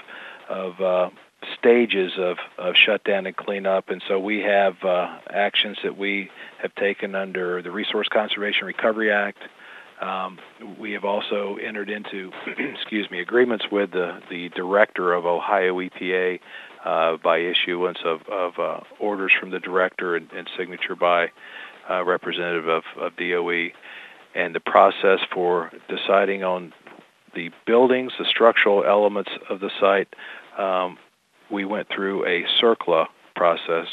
of 0.48 0.80
uh, 0.80 1.10
stages 1.58 2.12
of, 2.18 2.38
of 2.58 2.74
shutdown 2.74 3.26
and 3.26 3.36
cleanup, 3.36 3.88
and 3.88 4.02
so 4.08 4.18
we 4.18 4.40
have 4.40 4.74
uh, 4.84 5.18
actions 5.28 5.78
that 5.82 5.96
we 5.96 6.30
have 6.60 6.74
taken 6.74 7.14
under 7.14 7.62
the 7.62 7.70
Resource 7.70 8.08
Conservation 8.08 8.66
Recovery 8.66 9.10
Act. 9.10 9.38
Um, 10.00 10.38
we 10.78 10.92
have 10.92 11.04
also 11.04 11.56
entered 11.56 11.90
into, 11.90 12.30
excuse 12.74 13.10
me, 13.10 13.20
agreements 13.20 13.66
with 13.70 13.92
the, 13.92 14.20
the 14.30 14.48
director 14.50 15.12
of 15.12 15.26
Ohio 15.26 15.78
EPA 15.78 16.40
uh, 16.84 17.16
by 17.22 17.38
issuance 17.38 17.98
of, 18.04 18.20
of 18.30 18.52
uh, 18.58 18.80
orders 18.98 19.32
from 19.38 19.50
the 19.50 19.58
director 19.60 20.16
and, 20.16 20.30
and 20.32 20.48
signature 20.58 20.96
by 20.96 21.26
uh, 21.90 22.02
representative 22.04 22.68
of, 22.68 22.82
of 22.98 23.16
DOE. 23.16 23.68
And 24.34 24.54
the 24.54 24.60
process 24.60 25.18
for 25.34 25.70
deciding 25.88 26.44
on 26.44 26.72
the 27.34 27.50
buildings, 27.66 28.12
the 28.18 28.24
structural 28.28 28.84
elements 28.84 29.30
of 29.50 29.60
the 29.60 29.70
site, 29.80 30.08
um, 30.58 30.98
we 31.50 31.64
went 31.64 31.88
through 31.94 32.24
a 32.26 32.44
CERCLA 32.60 33.06
process, 33.34 33.86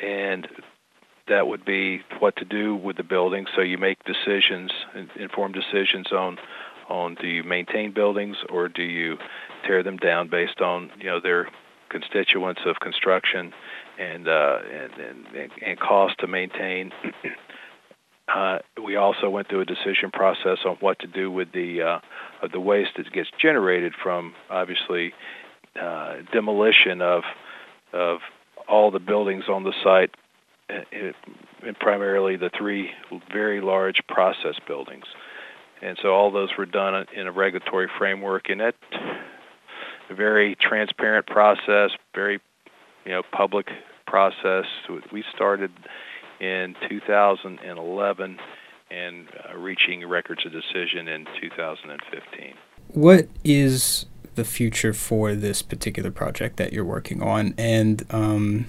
and 0.00 0.48
that 1.28 1.46
would 1.46 1.64
be 1.64 2.02
what 2.18 2.36
to 2.36 2.44
do 2.44 2.74
with 2.74 2.96
the 2.96 3.02
building. 3.02 3.46
So 3.54 3.62
you 3.62 3.78
make 3.78 4.04
decisions, 4.04 4.72
informed 5.16 5.54
decisions 5.54 6.12
on 6.12 6.38
on 6.88 7.14
do 7.14 7.28
you 7.28 7.42
maintain 7.44 7.92
buildings 7.92 8.36
or 8.50 8.68
do 8.68 8.82
you 8.82 9.16
tear 9.64 9.82
them 9.82 9.96
down 9.96 10.28
based 10.28 10.60
on 10.60 10.90
you 10.98 11.06
know 11.06 11.20
their 11.20 11.48
constituents 11.92 12.62
of 12.66 12.80
construction 12.80 13.52
and 13.98 14.26
uh, 14.26 14.58
and, 14.72 15.26
and 15.36 15.50
and 15.62 15.80
cost 15.80 16.18
to 16.18 16.26
maintain. 16.26 16.92
Uh, 18.32 18.60
we 18.82 18.94
also 18.94 19.28
went 19.28 19.48
through 19.48 19.60
a 19.60 19.64
decision 19.64 20.10
process 20.10 20.58
on 20.64 20.76
what 20.76 20.98
to 21.00 21.08
do 21.08 21.30
with 21.30 21.50
the 21.52 21.82
uh, 21.82 21.98
the 22.50 22.60
waste 22.60 22.92
that 22.96 23.12
gets 23.12 23.28
generated 23.36 23.92
from 24.00 24.32
obviously 24.48 25.12
uh, 25.78 26.14
demolition 26.32 27.02
of 27.02 27.24
of 27.92 28.20
all 28.68 28.92
the 28.92 29.00
buildings 29.00 29.44
on 29.48 29.64
the 29.64 29.72
site, 29.82 30.14
uh, 30.72 31.72
primarily 31.80 32.36
the 32.36 32.50
three 32.56 32.90
very 33.32 33.60
large 33.60 34.00
process 34.08 34.54
buildings. 34.66 35.04
And 35.80 35.98
so 36.00 36.10
all 36.10 36.30
those 36.30 36.50
were 36.56 36.66
done 36.66 37.06
in 37.14 37.26
a 37.26 37.32
regulatory 37.32 37.88
framework, 37.98 38.48
and 38.48 38.60
that 38.60 38.74
a 40.10 40.14
very 40.14 40.54
transparent 40.54 41.26
process, 41.26 41.90
very 42.14 42.40
you 43.04 43.12
know 43.12 43.22
public 43.32 43.66
process. 44.06 44.66
We 45.10 45.24
started 45.34 45.72
in 46.40 46.76
2011 46.88 48.38
and 48.90 49.28
uh, 49.28 49.56
reaching 49.56 50.06
records 50.06 50.44
of 50.44 50.52
decision 50.52 51.08
in 51.08 51.26
2015. 51.40 52.54
What 52.88 53.28
is 53.42 54.06
the 54.34 54.44
future 54.44 54.92
for 54.92 55.34
this 55.34 55.62
particular 55.62 56.10
project 56.10 56.56
that 56.58 56.72
you're 56.72 56.84
working 56.84 57.22
on, 57.22 57.54
and 57.58 58.04
um, 58.10 58.66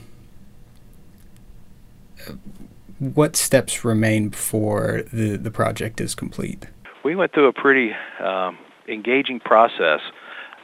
what 2.99 3.35
steps 3.35 3.83
remain 3.83 4.29
before 4.29 5.03
the, 5.11 5.35
the 5.37 5.51
project 5.51 5.99
is 5.99 6.15
complete? 6.15 6.67
We 7.03 7.15
went 7.15 7.33
through 7.33 7.47
a 7.47 7.53
pretty 7.53 7.93
um, 8.19 8.57
engaging 8.87 9.39
process. 9.39 9.99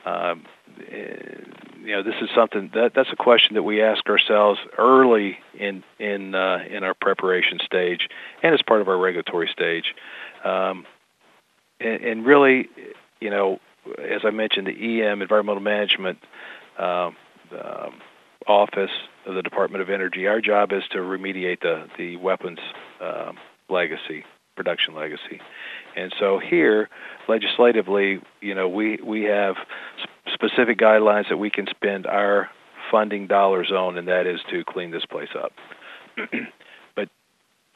Um, 0.05 0.45
you 1.83 1.95
know, 1.95 2.03
this 2.03 2.15
is 2.21 2.29
something 2.33 2.69
that 2.73 2.93
that's 2.93 3.11
a 3.11 3.15
question 3.15 3.55
that 3.55 3.63
we 3.63 3.81
ask 3.81 4.07
ourselves 4.07 4.59
early 4.77 5.39
in 5.57 5.83
in 5.97 6.35
uh, 6.35 6.59
in 6.69 6.83
our 6.83 6.93
preparation 6.93 7.59
stage, 7.65 8.07
and 8.43 8.53
as 8.53 8.61
part 8.61 8.81
of 8.81 8.87
our 8.87 8.97
regulatory 8.97 9.49
stage. 9.51 9.95
Um, 10.43 10.85
and, 11.79 12.01
and 12.03 12.25
really, 12.25 12.69
you 13.19 13.29
know, 13.29 13.59
as 13.97 14.21
I 14.23 14.29
mentioned, 14.29 14.67
the 14.67 15.01
EM 15.01 15.21
Environmental 15.21 15.61
Management 15.61 16.19
uh, 16.77 17.11
Office 18.47 18.91
of 19.25 19.35
the 19.35 19.41
Department 19.41 19.81
of 19.81 19.89
Energy. 19.89 20.27
Our 20.27 20.41
job 20.41 20.71
is 20.71 20.83
to 20.91 20.99
remediate 20.99 21.61
the 21.61 21.87
the 21.97 22.15
weapons 22.17 22.59
uh, 23.01 23.31
legacy, 23.69 24.23
production 24.55 24.95
legacy, 24.95 25.39
and 25.95 26.13
so 26.19 26.39
here, 26.39 26.89
legislatively, 27.27 28.21
you 28.41 28.55
know, 28.55 28.67
we 28.67 28.99
we 29.03 29.23
have 29.23 29.55
specific 30.33 30.77
guidelines 30.77 31.29
that 31.29 31.37
we 31.37 31.49
can 31.49 31.67
spend 31.67 32.05
our 32.05 32.49
funding 32.89 33.27
dollars 33.27 33.71
on, 33.71 33.97
and 33.97 34.07
that 34.07 34.25
is 34.25 34.39
to 34.49 34.63
clean 34.63 34.91
this 34.91 35.05
place 35.05 35.29
up. 35.35 35.51
but 36.95 37.09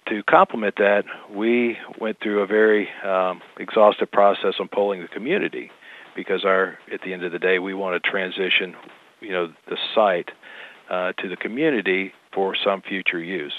to 0.08 0.24
complement 0.24 0.76
that, 0.78 1.04
we 1.30 1.78
went 2.00 2.20
through 2.22 2.42
a 2.42 2.48
very 2.48 2.90
um, 3.06 3.42
exhaustive 3.58 4.12
process 4.12 4.56
on 4.60 4.68
polling 4.68 5.02
the 5.02 5.08
community 5.08 5.72
because 6.16 6.46
our 6.46 6.78
at 6.94 7.02
the 7.04 7.14
end 7.14 7.24
of 7.24 7.32
the 7.32 7.40
day 7.40 7.60
we 7.60 7.74
want 7.74 8.02
to 8.02 8.10
transition, 8.10 8.76
you 9.20 9.32
know, 9.32 9.48
the 9.68 9.78
site 9.96 10.30
uh, 10.90 11.14
to 11.14 11.30
the 11.30 11.36
community 11.36 12.14
for 12.34 12.56
some 12.56 12.82
future 12.82 13.20
use, 13.20 13.54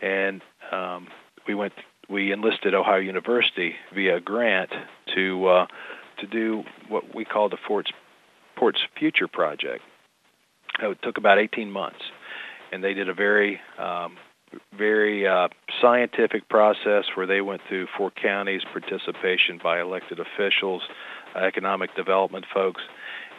and 0.00 0.42
um, 0.72 1.08
we 1.46 1.54
went 1.54 1.72
we 2.08 2.32
enlisted 2.32 2.74
Ohio 2.74 3.00
University 3.00 3.74
via 3.94 4.16
a 4.16 4.20
grant 4.20 4.70
to 5.14 5.46
uh, 5.46 5.66
to 6.20 6.26
do 6.26 6.64
what 6.88 7.14
we 7.14 7.24
call 7.24 7.48
the 7.48 7.58
Fort's 7.66 7.90
Port's 8.56 8.80
Future 8.98 9.28
Project. 9.28 9.82
It 10.80 10.98
took 11.02 11.16
about 11.16 11.38
18 11.38 11.70
months, 11.70 12.02
and 12.72 12.84
they 12.84 12.94
did 12.94 13.08
a 13.08 13.14
very 13.14 13.60
um, 13.78 14.16
very 14.76 15.26
uh, 15.26 15.48
scientific 15.80 16.48
process 16.48 17.04
where 17.14 17.26
they 17.26 17.40
went 17.40 17.60
through 17.68 17.86
four 17.96 18.10
counties, 18.10 18.62
participation 18.72 19.58
by 19.62 19.80
elected 19.80 20.20
officials, 20.20 20.82
economic 21.34 21.94
development 21.96 22.44
folks, 22.52 22.82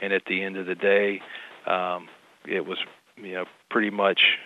and 0.01 0.13
at 0.13 0.23
the 0.27 0.43
end 0.43 0.57
of 0.57 0.65
the 0.65 0.75
day, 0.75 1.21
um, 1.65 2.07
it 2.45 2.65
was 2.65 2.77
you 3.21 3.33
know 3.33 3.45
pretty 3.69 3.89
much 3.89 4.37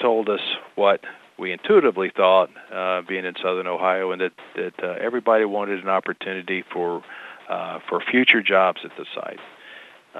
told 0.00 0.28
us 0.28 0.40
what 0.74 1.00
we 1.38 1.52
intuitively 1.52 2.10
thought, 2.14 2.50
uh, 2.72 3.02
being 3.02 3.24
in 3.24 3.34
Southern 3.42 3.66
Ohio, 3.66 4.12
and 4.12 4.20
that 4.20 4.32
that 4.56 4.74
uh, 4.82 4.94
everybody 5.00 5.44
wanted 5.44 5.82
an 5.82 5.88
opportunity 5.88 6.64
for 6.72 7.02
uh, 7.48 7.78
for 7.88 8.00
future 8.00 8.42
jobs 8.42 8.80
at 8.84 8.92
the 8.96 9.06
site, 9.14 9.40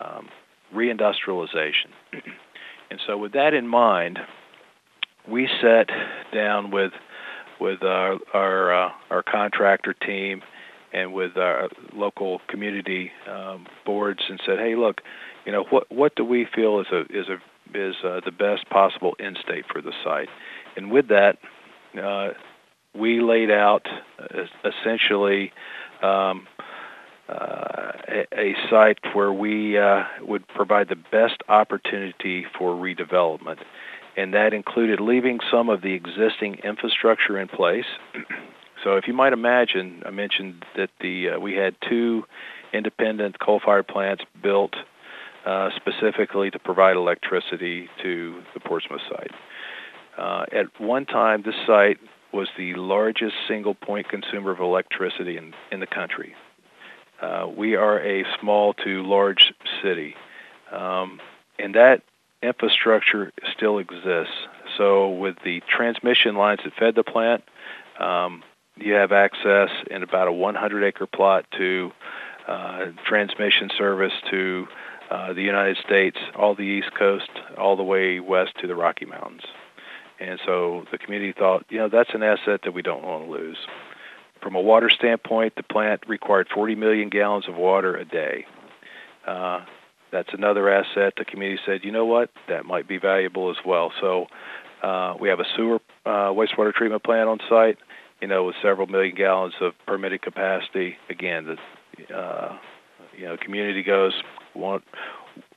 um, 0.01 0.29
reindustrialization, 0.75 1.90
and 2.90 3.01
so 3.07 3.16
with 3.16 3.33
that 3.33 3.55
in 3.55 3.68
mind, 3.68 4.18
we 5.29 5.48
sat 5.61 5.88
down 6.33 6.70
with 6.70 6.92
with 7.61 7.83
our 7.83 8.18
our, 8.35 8.87
uh, 8.87 8.90
our 9.11 9.22
contractor 9.22 9.94
team 9.94 10.42
and 10.92 11.12
with 11.14 11.37
our 11.37 11.68
local 11.94 12.40
community 12.48 13.11
um, 13.31 13.66
boards 13.87 14.20
and 14.29 14.40
said, 14.44 14.59
"Hey, 14.59 14.75
look, 14.75 15.01
you 15.44 15.53
know 15.53 15.64
what 15.70 15.90
what 15.90 16.14
do 16.16 16.25
we 16.25 16.46
feel 16.55 16.81
is 16.81 16.87
a 16.92 17.01
is 17.11 17.29
a 17.29 17.38
is 17.75 17.96
uh, 18.05 18.20
the 18.25 18.33
best 18.33 18.68
possible 18.68 19.14
end 19.18 19.38
state 19.42 19.64
for 19.72 19.81
the 19.81 19.92
site?" 20.05 20.29
And 20.77 20.90
with 20.90 21.09
that, 21.09 21.38
uh, 22.01 22.31
we 22.94 23.20
laid 23.20 23.51
out 23.51 23.87
uh, 24.18 24.44
essentially 24.64 25.53
um, 26.03 26.46
uh, 27.29 27.92
a, 28.09 28.27
a, 28.37 28.55
site 28.68 28.98
where 29.14 29.33
we 29.33 29.79
uh, 29.79 30.03
would 30.20 30.46
provide 30.48 30.88
the 30.88 30.96
best 30.96 31.42
opportunity 31.48 32.44
for 32.59 32.72
redevelopment. 32.72 33.59
And 34.16 34.35
that 34.35 34.53
included 34.53 35.01
leaving 35.01 35.38
some 35.51 35.68
of 35.68 35.81
the 35.81 35.94
existing 35.94 36.57
infrastructure 36.64 37.38
in 37.38 37.48
place. 37.48 37.87
so, 38.85 38.96
if 38.96 39.07
you 39.07 39.14
might 39.14 39.33
imagine, 39.33 40.03
I 40.05 40.11
mentioned 40.11 40.64
that 40.77 40.90
the 41.01 41.31
uh, 41.31 41.40
we 41.40 41.55
had 41.55 41.77
two 41.88 42.25
independent 42.75 43.38
coal-fired 43.38 43.87
plants 43.87 44.25
built 44.42 44.75
uh, 45.44 45.70
specifically 45.76 46.50
to 46.50 46.59
provide 46.59 46.96
electricity 46.96 47.88
to 48.02 48.42
the 48.55 48.61
Portsmouth 48.61 49.00
site. 49.09 49.33
Uh, 50.16 50.44
at 50.52 50.81
one 50.81 51.07
time, 51.07 51.42
this 51.42 51.55
site 51.66 51.98
was 52.33 52.48
the 52.57 52.74
largest 52.74 53.35
single 53.46 53.74
point 53.74 54.09
consumer 54.09 54.50
of 54.50 54.61
electricity 54.61 55.37
in, 55.37 55.55
in 55.70 55.81
the 55.81 55.87
country. 55.87 56.35
Uh, 57.20 57.46
we 57.55 57.76
are 57.76 58.00
a 58.00 58.24
small 58.40 58.74
to 58.74 59.02
large 59.05 59.52
city, 59.83 60.14
um, 60.72 61.20
and 61.59 61.74
that 61.74 62.02
infrastructure 62.42 63.33
still 63.55 63.78
exists. 63.78 64.35
So, 64.76 65.11
with 65.11 65.37
the 65.44 65.62
transmission 65.68 66.35
lines 66.35 66.61
that 66.64 66.72
fed 66.74 66.94
the 66.94 67.05
plant, 67.05 67.44
um, 68.00 68.42
you 68.76 68.94
have 68.94 69.12
access 69.12 69.70
in 69.90 70.02
about 70.02 70.28
a 70.28 70.33
100 70.33 70.85
acre 70.85 71.07
plot 71.07 71.46
to 71.59 71.92
uh, 72.48 72.87
transmission 73.05 73.70
service 73.76 74.12
to 74.31 74.66
uh, 75.12 75.35
the 75.35 75.42
United 75.42 75.77
States, 75.77 76.16
all 76.35 76.55
the 76.55 76.62
East 76.62 76.94
Coast, 76.98 77.29
all 77.59 77.77
the 77.77 77.83
way 77.83 78.18
west 78.18 78.53
to 78.61 78.66
the 78.66 78.75
Rocky 78.75 79.05
Mountains. 79.05 79.42
And 80.18 80.40
so 80.46 80.87
the 80.90 80.96
community 80.96 81.35
thought, 81.38 81.66
you 81.68 81.77
know, 81.77 81.90
that's 81.90 82.14
an 82.14 82.22
asset 82.22 82.62
that 82.64 82.72
we 82.72 82.81
don't 82.81 83.05
want 83.05 83.27
to 83.27 83.31
lose. 83.31 83.59
From 84.40 84.55
a 84.55 84.61
water 84.61 84.88
standpoint, 84.88 85.57
the 85.57 85.62
plant 85.62 86.05
required 86.09 86.48
40 86.48 86.77
million 86.77 87.11
gallons 87.11 87.46
of 87.46 87.57
water 87.57 87.94
a 87.94 88.07
day. 88.07 88.46
Uh, 89.27 89.66
that's 90.11 90.31
another 90.33 90.70
asset. 90.70 91.12
The 91.18 91.27
community 91.27 91.61
said, 91.66 91.85
you 91.85 91.92
know 91.92 92.07
what, 92.07 92.31
that 92.48 92.64
might 92.64 92.88
be 92.88 92.96
valuable 92.96 93.51
as 93.51 93.59
well. 93.66 93.92
So 94.01 94.29
uh, 94.83 95.14
we 95.20 95.29
have 95.29 95.40
a 95.40 95.46
sewer 95.55 95.79
uh, 96.07 96.33
wastewater 96.33 96.72
treatment 96.72 97.05
plant 97.05 97.29
on 97.29 97.38
site, 97.51 97.77
you 98.22 98.29
know, 98.29 98.44
with 98.44 98.57
several 98.62 98.87
million 98.87 99.14
gallons 99.14 99.55
of 99.61 99.75
permitted 99.87 100.22
capacity. 100.22 100.96
Again, 101.11 101.59
the 101.98 102.16
uh, 102.16 102.57
you 103.14 103.27
know 103.27 103.37
community 103.37 103.83
goes 103.83 104.14
want 104.54 104.84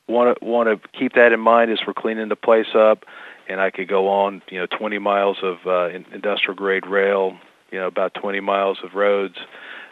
want 0.08 0.38
to 0.38 0.44
want 0.44 0.68
to 0.68 0.88
keep 0.98 1.14
that 1.14 1.32
in 1.32 1.40
mind 1.40 1.70
as 1.70 1.78
we're 1.86 1.94
cleaning 1.94 2.28
the 2.28 2.36
place 2.36 2.74
up. 2.74 3.04
And 3.48 3.60
I 3.60 3.70
could 3.70 3.88
go 3.88 4.08
on, 4.08 4.42
you 4.50 4.58
know, 4.58 4.66
20 4.66 4.98
miles 4.98 5.36
of 5.42 5.58
uh, 5.66 5.88
industrial 6.12 6.56
grade 6.56 6.84
rail, 6.84 7.36
you 7.70 7.78
know, 7.78 7.86
about 7.86 8.14
20 8.14 8.40
miles 8.40 8.78
of 8.82 8.94
roads. 8.94 9.36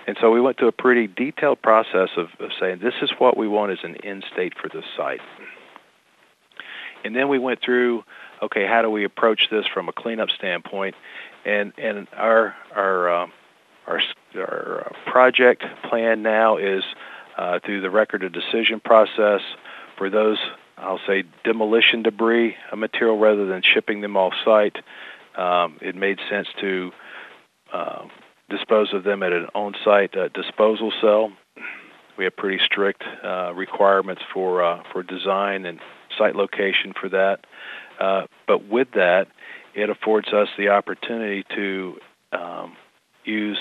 And 0.06 0.16
so 0.20 0.30
we 0.30 0.40
went 0.40 0.58
through 0.58 0.68
a 0.68 0.72
pretty 0.72 1.06
detailed 1.06 1.62
process 1.62 2.10
of, 2.16 2.28
of 2.40 2.50
saying 2.60 2.80
this 2.82 2.94
is 3.00 3.10
what 3.18 3.36
we 3.36 3.46
want 3.46 3.72
as 3.72 3.78
an 3.84 3.96
end 4.04 4.24
state 4.32 4.54
for 4.60 4.68
this 4.68 4.84
site. 4.96 5.20
And 7.04 7.14
then 7.14 7.28
we 7.28 7.38
went 7.38 7.60
through, 7.62 8.02
okay, 8.42 8.66
how 8.66 8.82
do 8.82 8.90
we 8.90 9.04
approach 9.04 9.48
this 9.50 9.66
from 9.72 9.88
a 9.88 9.92
cleanup 9.92 10.30
standpoint? 10.30 10.94
And 11.44 11.72
and 11.78 12.08
our 12.16 12.56
our 12.74 13.08
uh, 13.08 13.26
our, 13.86 14.00
our 14.34 14.92
project 15.06 15.64
plan 15.88 16.22
now 16.22 16.56
is 16.56 16.82
uh, 17.36 17.58
through 17.64 17.80
the 17.80 17.90
record 17.90 18.22
of 18.24 18.32
decision 18.32 18.80
process 18.80 19.40
for 19.96 20.10
those, 20.10 20.38
I'll 20.76 21.00
say, 21.06 21.24
demolition 21.44 22.02
debris 22.02 22.56
material 22.74 23.18
rather 23.18 23.46
than 23.46 23.62
shipping 23.62 24.00
them 24.00 24.16
off 24.16 24.34
site. 24.44 24.76
Um, 25.36 25.78
it 25.80 25.96
made 25.96 26.18
sense 26.30 26.48
to 26.60 26.92
uh, 27.72 28.04
dispose 28.48 28.92
of 28.92 29.04
them 29.04 29.22
at 29.22 29.32
an 29.32 29.46
on 29.54 29.74
site 29.84 30.16
uh, 30.16 30.28
disposal 30.28 30.92
cell. 31.00 31.32
We 32.16 32.24
have 32.24 32.36
pretty 32.36 32.62
strict 32.64 33.02
uh, 33.24 33.52
requirements 33.54 34.22
for 34.32 34.62
uh, 34.62 34.82
for 34.92 35.02
design 35.02 35.66
and 35.66 35.80
site 36.16 36.36
location 36.36 36.92
for 36.98 37.08
that. 37.08 37.44
Uh, 37.98 38.26
but 38.46 38.68
with 38.68 38.88
that, 38.92 39.26
it 39.74 39.90
affords 39.90 40.28
us 40.28 40.48
the 40.56 40.68
opportunity 40.68 41.44
to 41.54 41.98
um, 42.32 42.76
use 43.24 43.58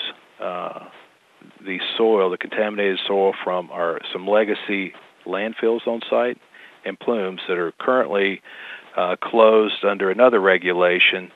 the 1.64 1.78
soil, 1.96 2.30
the 2.30 2.38
contaminated 2.38 2.98
soil 3.06 3.32
from 3.42 3.70
our 3.70 4.00
some 4.12 4.26
legacy 4.26 4.92
landfills 5.26 5.86
on 5.86 6.00
site 6.08 6.38
and 6.84 6.98
plumes 6.98 7.40
that 7.48 7.58
are 7.58 7.72
currently 7.72 8.42
uh, 8.96 9.16
closed 9.22 9.84
under 9.84 10.10
another 10.10 10.40
regulation 10.40 11.30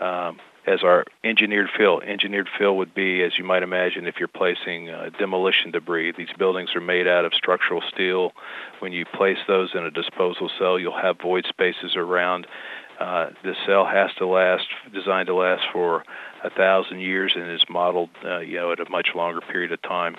um, 0.00 0.38
as 0.66 0.82
our 0.82 1.04
engineered 1.22 1.68
fill. 1.76 2.00
Engineered 2.00 2.48
fill 2.58 2.76
would 2.76 2.94
be, 2.94 3.22
as 3.22 3.32
you 3.36 3.44
might 3.44 3.62
imagine, 3.62 4.06
if 4.06 4.16
you're 4.18 4.28
placing 4.28 4.88
uh, 4.88 5.10
demolition 5.18 5.70
debris. 5.70 6.12
These 6.16 6.32
buildings 6.38 6.70
are 6.74 6.80
made 6.80 7.06
out 7.06 7.24
of 7.24 7.34
structural 7.34 7.82
steel. 7.92 8.32
When 8.80 8.92
you 8.92 9.04
place 9.04 9.38
those 9.46 9.70
in 9.74 9.84
a 9.84 9.90
disposal 9.90 10.50
cell, 10.58 10.78
you'll 10.78 10.98
have 10.98 11.20
void 11.20 11.44
spaces 11.48 11.96
around. 11.96 12.46
Uh, 12.98 13.30
the 13.42 13.54
cell 13.66 13.84
has 13.84 14.10
to 14.18 14.26
last, 14.26 14.66
designed 14.92 15.26
to 15.26 15.34
last 15.34 15.62
for 15.72 16.04
a 16.44 16.50
thousand 16.50 17.00
years, 17.00 17.32
and 17.34 17.50
is 17.50 17.64
modeled, 17.68 18.10
uh, 18.24 18.38
you 18.38 18.56
know, 18.56 18.70
at 18.70 18.78
a 18.78 18.88
much 18.90 19.08
longer 19.14 19.40
period 19.40 19.72
of 19.72 19.82
time. 19.82 20.14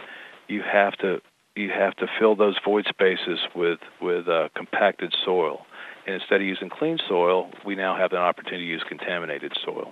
You 0.47 0.61
have 0.61 0.93
to 0.97 1.21
you 1.55 1.69
have 1.69 1.95
to 1.95 2.07
fill 2.19 2.35
those 2.35 2.57
void 2.65 2.85
spaces 2.89 3.39
with 3.55 3.79
with 4.01 4.27
uh, 4.27 4.49
compacted 4.55 5.15
soil. 5.23 5.65
And 6.05 6.15
instead 6.15 6.41
of 6.41 6.47
using 6.47 6.69
clean 6.69 6.99
soil, 7.07 7.49
we 7.65 7.75
now 7.75 7.95
have 7.97 8.11
an 8.11 8.19
opportunity 8.19 8.65
to 8.65 8.71
use 8.71 8.83
contaminated 8.87 9.53
soil. 9.63 9.91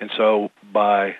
And 0.00 0.10
so 0.16 0.50
by 0.72 1.16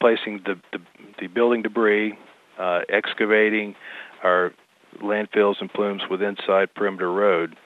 placing 0.00 0.42
the, 0.44 0.60
the, 0.72 0.78
the 1.20 1.26
building 1.28 1.62
debris, 1.62 2.18
uh, 2.58 2.80
excavating 2.90 3.76
our 4.22 4.52
landfills 5.02 5.54
and 5.60 5.72
plumes 5.72 6.02
with 6.10 6.22
inside 6.22 6.74
perimeter 6.74 7.10
road, 7.10 7.56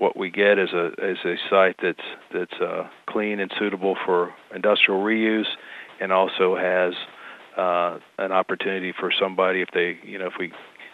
what 0.00 0.16
we 0.16 0.30
get 0.30 0.58
is 0.58 0.70
a 0.72 0.86
is 0.98 1.18
a 1.26 1.34
site 1.50 1.76
that's 1.82 2.00
that's 2.32 2.60
uh, 2.60 2.88
clean 3.06 3.38
and 3.38 3.52
suitable 3.58 3.96
for 4.06 4.32
industrial 4.54 5.00
reuse, 5.00 5.46
and 6.00 6.10
also 6.10 6.56
has 6.56 6.94
uh, 7.56 7.98
an 8.18 8.32
opportunity 8.32 8.94
for 8.98 9.12
somebody 9.20 9.60
if 9.60 9.68
they 9.74 9.98
you 10.02 10.18
know 10.18 10.26
if 10.26 10.32
we 10.40 10.52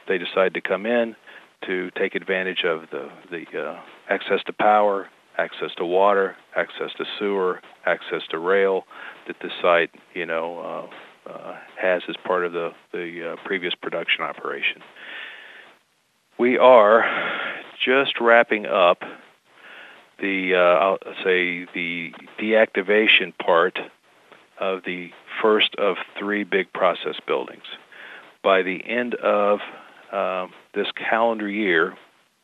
they 0.08 0.18
decide 0.18 0.52
to 0.54 0.60
come 0.60 0.86
in 0.86 1.14
to 1.64 1.90
take 1.92 2.16
advantage 2.16 2.64
of 2.64 2.82
the 2.90 3.08
the 3.30 3.44
uh, 3.58 3.80
access 4.10 4.40
to 4.44 4.52
power, 4.52 5.08
access 5.38 5.70
to 5.78 5.84
water, 5.84 6.36
access 6.56 6.90
to 6.98 7.04
sewer, 7.16 7.60
access 7.86 8.22
to 8.30 8.38
rail 8.38 8.84
that 9.28 9.36
the 9.40 9.50
site 9.62 9.90
you 10.14 10.26
know 10.26 10.90
uh, 11.28 11.30
uh, 11.30 11.56
has 11.80 12.02
as 12.08 12.16
part 12.26 12.44
of 12.44 12.52
the 12.52 12.72
the 12.92 13.34
uh, 13.34 13.36
previous 13.46 13.74
production 13.80 14.24
operation. 14.24 14.82
We 16.40 16.58
are 16.58 17.04
just 17.84 18.20
wrapping 18.20 18.66
up 18.66 19.02
the 20.18 20.54
uh, 20.54 20.58
I'll 20.58 20.98
say 21.24 21.66
the 21.74 22.12
deactivation 22.40 23.36
part 23.38 23.78
of 24.58 24.82
the 24.84 25.10
first 25.42 25.74
of 25.76 25.96
three 26.18 26.44
big 26.44 26.72
process 26.72 27.16
buildings. 27.26 27.64
By 28.42 28.62
the 28.62 28.82
end 28.86 29.14
of 29.16 29.60
uh, 30.12 30.46
this 30.74 30.86
calendar 30.92 31.48
year, 31.48 31.94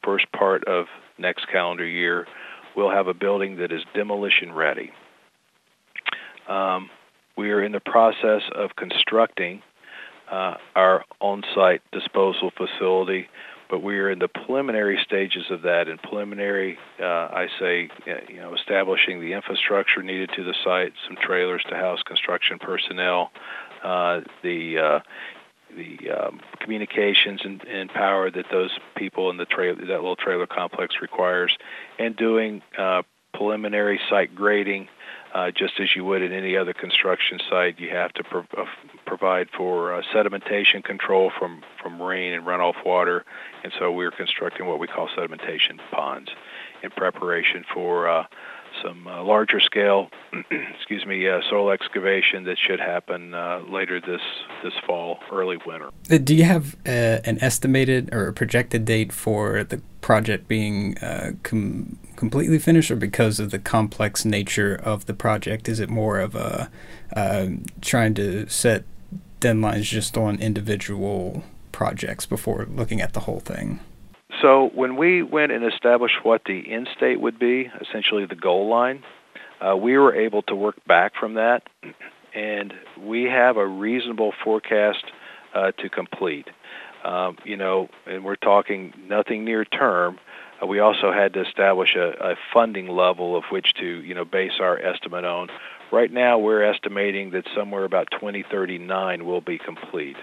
first 0.04 0.30
part 0.32 0.64
of 0.64 0.86
next 1.18 1.48
calendar 1.48 1.86
year, 1.86 2.26
we'll 2.76 2.90
have 2.90 3.06
a 3.06 3.14
building 3.14 3.56
that 3.56 3.72
is 3.72 3.82
demolition 3.94 4.52
ready. 4.52 4.90
Um, 6.48 6.90
we 7.36 7.50
are 7.50 7.62
in 7.62 7.72
the 7.72 7.80
process 7.80 8.42
of 8.54 8.76
constructing 8.76 9.62
uh, 10.30 10.56
our 10.74 11.04
on-site 11.20 11.82
disposal 11.92 12.50
facility 12.56 13.28
but 13.72 13.82
we 13.82 13.98
are 13.98 14.10
in 14.10 14.18
the 14.18 14.28
preliminary 14.28 15.00
stages 15.02 15.44
of 15.48 15.62
that. 15.62 15.88
In 15.88 15.96
preliminary, 15.96 16.76
uh, 17.00 17.04
I 17.04 17.48
say, 17.58 17.88
uh, 18.06 18.16
you 18.28 18.36
know, 18.36 18.54
establishing 18.54 19.18
the 19.18 19.32
infrastructure 19.32 20.02
needed 20.02 20.28
to 20.36 20.44
the 20.44 20.54
site, 20.62 20.92
some 21.08 21.16
trailers 21.16 21.64
to 21.70 21.74
house 21.74 22.02
construction 22.02 22.58
personnel, 22.58 23.32
uh, 23.82 24.20
the 24.42 24.78
uh, 24.78 25.00
the 25.74 26.10
um, 26.10 26.40
communications 26.60 27.40
and, 27.44 27.64
and, 27.64 27.88
power 27.88 28.30
that 28.30 28.44
those 28.52 28.78
people 28.94 29.30
in 29.30 29.38
the 29.38 29.46
tra- 29.46 29.74
that 29.74 29.86
little 29.86 30.16
trailer 30.16 30.46
complex 30.46 30.96
requires, 31.00 31.56
and 31.98 32.14
doing 32.14 32.60
uh, 32.76 33.00
preliminary 33.32 33.98
site 34.10 34.34
grading 34.34 34.86
uh, 35.34 35.50
just 35.50 35.80
as 35.80 35.96
you 35.96 36.04
would 36.04 36.22
at 36.22 36.32
any 36.32 36.56
other 36.56 36.72
construction 36.74 37.40
site, 37.48 37.80
you 37.80 37.88
have 37.90 38.12
to 38.12 38.24
pro- 38.24 38.46
uh, 38.56 38.66
provide 39.06 39.48
for 39.56 39.94
uh, 39.94 40.02
sedimentation 40.12 40.84
control 40.84 41.32
from, 41.38 41.62
from 41.82 42.00
rain 42.00 42.32
and 42.32 42.44
runoff 42.44 42.84
water. 42.84 43.24
And 43.64 43.72
so 43.78 43.90
we're 43.90 44.10
constructing 44.10 44.66
what 44.66 44.78
we 44.78 44.86
call 44.86 45.08
sedimentation 45.08 45.78
ponds 45.90 46.30
in 46.82 46.90
preparation 46.90 47.64
for 47.72 48.08
uh, 48.08 48.26
some 48.82 49.04
larger 49.04 49.60
scale, 49.60 50.10
excuse 50.50 51.06
me, 51.06 51.26
soil 51.48 51.70
excavation 51.70 52.44
that 52.44 52.58
should 52.58 52.80
happen 52.80 53.32
later 53.70 54.00
this 54.00 54.22
this 54.64 54.72
fall, 54.86 55.18
early 55.30 55.58
winter. 55.66 55.90
Do 56.08 56.34
you 56.34 56.44
have 56.44 56.76
an 56.86 57.38
estimated 57.42 58.12
or 58.12 58.28
a 58.28 58.32
projected 58.32 58.86
date 58.86 59.12
for 59.12 59.62
the 59.62 59.80
project 60.00 60.48
being 60.48 60.94
com- 61.42 61.98
completely 62.22 62.60
finished, 62.60 62.88
or 62.88 62.94
because 62.94 63.40
of 63.40 63.50
the 63.50 63.58
complex 63.58 64.24
nature 64.24 64.80
of 64.84 65.06
the 65.06 65.12
project? 65.12 65.68
Is 65.68 65.80
it 65.80 65.90
more 65.90 66.20
of 66.20 66.36
a 66.36 66.70
uh, 67.16 67.48
trying 67.80 68.14
to 68.14 68.48
set 68.48 68.84
deadlines 69.40 69.82
just 69.82 70.16
on 70.16 70.40
individual 70.40 71.42
projects 71.72 72.24
before 72.24 72.68
looking 72.70 73.00
at 73.00 73.12
the 73.12 73.18
whole 73.26 73.40
thing? 73.40 73.80
So 74.40 74.70
when 74.72 74.94
we 74.94 75.24
went 75.24 75.50
and 75.50 75.64
established 75.64 76.14
what 76.22 76.42
the 76.46 76.72
end 76.72 76.88
state 76.96 77.20
would 77.20 77.40
be, 77.40 77.68
essentially 77.80 78.24
the 78.24 78.36
goal 78.36 78.68
line, 78.68 79.02
uh, 79.60 79.76
we 79.76 79.98
were 79.98 80.14
able 80.14 80.42
to 80.42 80.54
work 80.54 80.76
back 80.86 81.14
from 81.18 81.34
that, 81.34 81.64
and 82.36 82.72
we 83.00 83.24
have 83.24 83.56
a 83.56 83.66
reasonable 83.66 84.32
forecast 84.44 85.04
uh, 85.56 85.72
to 85.72 85.88
complete. 85.88 86.46
Um, 87.04 87.36
you 87.44 87.56
know, 87.56 87.88
and 88.06 88.24
we're 88.24 88.36
talking 88.36 88.94
nothing 89.08 89.44
near 89.44 89.64
term, 89.64 90.20
uh, 90.62 90.66
we 90.66 90.78
also 90.78 91.12
had 91.12 91.34
to 91.34 91.42
establish 91.42 91.94
a, 91.96 92.32
a 92.32 92.36
funding 92.52 92.88
level 92.88 93.36
of 93.36 93.44
which 93.50 93.74
to, 93.74 93.86
you 93.86 94.14
know, 94.14 94.24
base 94.24 94.52
our 94.60 94.78
estimate 94.78 95.24
on. 95.24 95.48
Right 95.90 96.10
now, 96.10 96.38
we're 96.38 96.62
estimating 96.62 97.30
that 97.32 97.46
somewhere 97.54 97.84
about 97.84 98.10
2039 98.12 99.24
will 99.24 99.40
be 99.40 99.58
complete. 99.58 100.16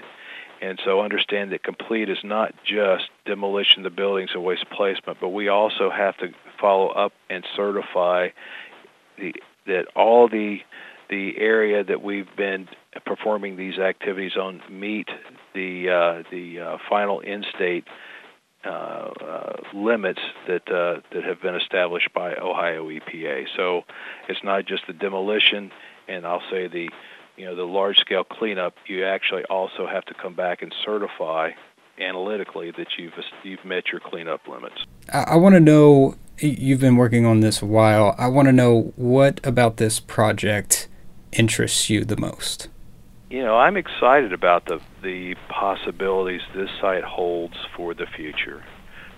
And 0.62 0.80
so 0.84 1.02
understand 1.02 1.52
that 1.52 1.64
complete 1.64 2.10
is 2.10 2.18
not 2.24 2.54
just 2.66 3.06
demolition 3.26 3.86
of 3.86 3.92
the 3.92 3.96
buildings 3.96 4.32
and 4.34 4.44
waste 4.44 4.70
placement, 4.70 5.20
but 5.22 5.30
we 5.30 5.48
also 5.48 5.90
have 5.90 6.18
to 6.18 6.34
follow 6.60 6.90
up 6.90 7.14
and 7.30 7.46
certify 7.56 8.30
the, 9.18 9.36
that 9.68 9.88
all 9.96 10.28
the 10.28 10.62
the 11.10 11.40
area 11.40 11.84
that 11.84 12.04
we've 12.04 12.36
been 12.36 12.70
performing 13.04 13.56
these 13.56 13.80
activities 13.80 14.38
on 14.38 14.62
meet 14.70 15.10
the 15.56 15.90
uh, 15.90 16.24
the 16.30 16.60
uh, 16.60 16.78
final 16.88 17.20
in-state 17.20 17.86
uh, 18.66 18.68
uh, 18.70 19.54
limits 19.74 20.20
that 20.48 20.70
uh, 20.70 21.02
that 21.14 21.24
have 21.24 21.42
been 21.42 21.56
established 21.56 22.10
by 22.14 22.36
Ohio 22.36 22.90
EPA. 22.90 23.48
So 23.56 23.84
it's 24.28 24.44
not 24.44 24.66
just 24.66 24.86
the 24.88 24.94
demolition, 24.94 25.72
and 26.08 26.26
I'll 26.26 26.44
say 26.52 26.68
the 26.68 26.90
you 27.38 27.46
know 27.46 27.56
the 27.56 27.64
large-scale 27.64 28.26
cleanup. 28.26 28.76
You 28.86 29.06
actually 29.06 29.46
also 29.46 29.88
have 29.88 30.04
to 30.06 30.14
come 30.14 30.34
back 30.36 30.62
and 30.62 30.74
certify 30.86 31.52
analytically 32.00 32.72
that 32.72 32.88
you've 32.98 33.14
you've 33.44 33.64
met 33.64 33.88
your 33.92 34.02
cleanup 34.02 34.48
limits. 34.48 34.84
I, 35.14 35.20
I 35.20 35.36
want 35.36 35.56
to 35.56 35.62
know. 35.62 36.16
You've 36.40 36.80
been 36.80 36.96
working 36.96 37.26
on 37.26 37.42
this 37.42 37.62
a 37.62 37.66
while. 37.66 38.16
I 38.18 38.28
want 38.28 38.48
to 38.48 38.54
know 38.54 38.94
what 38.96 39.46
about 39.46 39.78
this 39.78 40.00
project 40.00 40.88
interests 41.32 41.90
you 41.90 42.06
the 42.06 42.18
most? 42.18 42.70
You 43.30 43.44
know, 43.44 43.58
I'm 43.58 43.78
excited 43.78 44.34
about 44.34 44.66
the 44.66 44.82
the 45.04 45.36
possibilities 45.50 46.42
this 46.56 46.70
site 46.82 47.04
holds 47.04 47.58
for 47.76 47.94
the 47.94 48.08
future. 48.08 48.64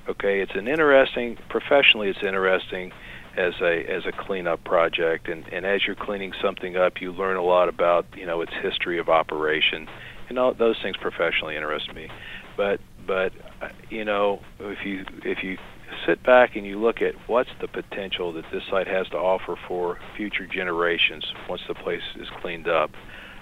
Okay, 0.10 0.42
it's 0.42 0.54
an 0.54 0.68
interesting 0.68 1.38
professionally 1.48 2.10
it's 2.10 2.22
interesting 2.22 2.92
as 3.38 3.54
a 3.62 3.86
as 3.86 4.06
a 4.06 4.12
cleanup 4.12 4.66
project 4.66 5.30
and 5.30 5.48
and 5.54 5.66
as 5.66 5.88
you're 5.88 5.96
cleaning 5.96 6.34
something 6.42 6.76
up 6.76 7.00
you 7.00 7.14
learn 7.14 7.38
a 7.38 7.42
lot 7.42 7.70
about, 7.70 8.06
you 8.18 8.26
know, 8.26 8.42
its 8.42 8.52
history 8.62 9.00
of 9.00 9.08
operation. 9.08 9.88
And 10.28 10.38
all 10.38 10.54
those 10.54 10.82
things 10.82 10.98
professionally 10.98 11.56
interest 11.56 11.94
me. 11.94 12.10
But 12.58 12.82
but 13.08 13.32
uh, 13.62 13.70
you 13.90 14.04
know, 14.04 14.42
if 14.60 14.86
you 14.86 15.06
if 15.24 15.42
you 15.42 15.58
sit 16.06 16.22
back 16.22 16.58
and 16.58 16.66
you 16.66 16.78
look 16.82 17.02
at 17.02 17.16
what's 17.30 17.52
the 17.62 17.68
potential 17.70 18.34
that 18.34 18.46
this 18.52 18.64
site 18.70 18.88
has 18.88 19.08
to 19.10 19.18
offer 19.18 19.56
for 19.70 20.00
future 20.18 20.48
generations 20.48 21.34
once 21.48 21.62
the 21.66 21.76
place 21.76 22.04
is 22.16 22.30
cleaned 22.42 22.68
up, 22.68 22.92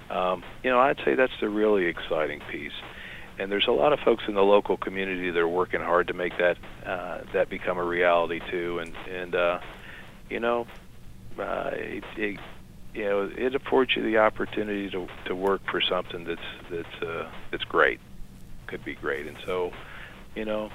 um, 0.10 0.44
you 0.64 0.70
know, 0.70 0.80
I'd 0.80 1.00
say 1.06 1.16
that's 1.16 1.38
the 1.40 1.50
really 1.50 1.86
exciting 1.86 2.42
piece. 2.52 2.74
And 3.38 3.52
there's 3.52 3.68
a 3.68 3.72
lot 3.72 3.94
of 3.94 4.00
folks 4.00 4.24
in 4.28 4.34
the 4.34 4.44
local 4.44 4.76
community 4.76 5.32
that 5.32 5.40
are 5.40 5.48
working 5.48 5.80
hard 5.80 6.08
to 6.08 6.14
make 6.14 6.38
that 6.38 6.58
uh, 6.86 7.20
that 7.32 7.50
become 7.50 7.78
a 7.78 7.84
reality 7.84 8.42
too. 8.52 8.80
And 8.80 8.94
and 9.10 9.36
uh, 9.36 9.60
you 10.30 10.40
know, 10.40 10.68
uh, 11.38 11.70
it, 11.74 12.04
it, 12.18 12.40
you 12.94 13.06
know, 13.06 13.32
it 13.34 13.56
affords 13.56 13.96
you 13.96 14.04
the 14.04 14.18
opportunity 14.18 14.90
to 14.90 15.08
to 15.26 15.36
work 15.36 15.62
for 15.72 15.80
something 15.80 16.26
that's 16.26 16.42
that's 16.70 17.02
uh, 17.02 17.30
that's 17.52 17.64
great, 17.64 18.02
could 18.68 18.84
be 18.84 18.96
great. 18.96 19.26
And 19.26 19.38
so, 19.46 19.72
you 20.36 20.44
know, 20.44 20.70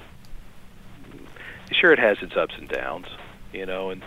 sure 1.71 1.91
it 1.91 1.99
has 1.99 2.17
its 2.21 2.35
ups 2.35 2.55
and 2.57 2.67
downs, 2.67 3.07
you 3.53 3.67
know, 3.67 3.91
and 3.91 4.01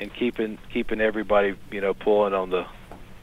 and 0.00 0.12
keeping 0.12 0.58
keeping 0.72 1.00
everybody 1.00 1.54
you 1.70 1.80
know 1.80 1.94
pulling 1.94 2.34
on 2.34 2.50
the 2.50 2.66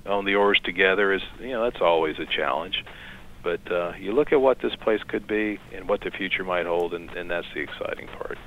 on 0.07 0.25
the 0.25 0.35
oars 0.35 0.59
together 0.63 1.13
is 1.13 1.21
you 1.39 1.49
know 1.49 1.63
that's 1.63 1.81
always 1.81 2.19
a 2.19 2.25
challenge. 2.25 2.83
But 3.43 3.71
uh, 3.71 3.93
you 3.99 4.11
look 4.11 4.33
at 4.33 4.41
what 4.41 4.59
this 4.59 4.75
place 4.75 5.01
could 5.07 5.27
be 5.27 5.59
and 5.73 5.87
what 5.87 6.01
the 6.01 6.11
future 6.11 6.43
might 6.43 6.65
hold, 6.65 6.93
and, 6.93 7.09
and 7.11 7.29
that's 7.31 7.47
the 7.53 7.61
exciting 7.61 8.07
part. 8.07 8.37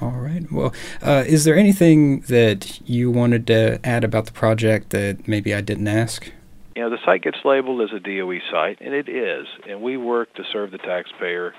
All 0.00 0.10
right. 0.10 0.50
Well, 0.50 0.74
uh, 1.00 1.24
is 1.26 1.44
there 1.44 1.56
anything 1.56 2.20
that 2.22 2.80
you 2.88 3.10
wanted 3.10 3.46
to 3.46 3.80
add 3.84 4.04
about 4.04 4.26
the 4.26 4.32
project 4.32 4.90
that 4.90 5.26
maybe 5.28 5.54
I 5.54 5.60
didn't 5.60 5.88
ask? 5.88 6.30
You 6.76 6.82
know, 6.82 6.90
the 6.90 6.98
site 7.04 7.22
gets 7.22 7.38
labeled 7.44 7.80
as 7.82 7.92
a 7.94 8.00
DOE 8.00 8.40
site, 8.50 8.80
and 8.80 8.94
it 8.94 9.08
is. 9.08 9.46
And 9.68 9.80
we 9.80 9.96
work 9.96 10.34
to 10.34 10.44
serve 10.52 10.72
the 10.72 10.78
taxpayer 10.78 11.54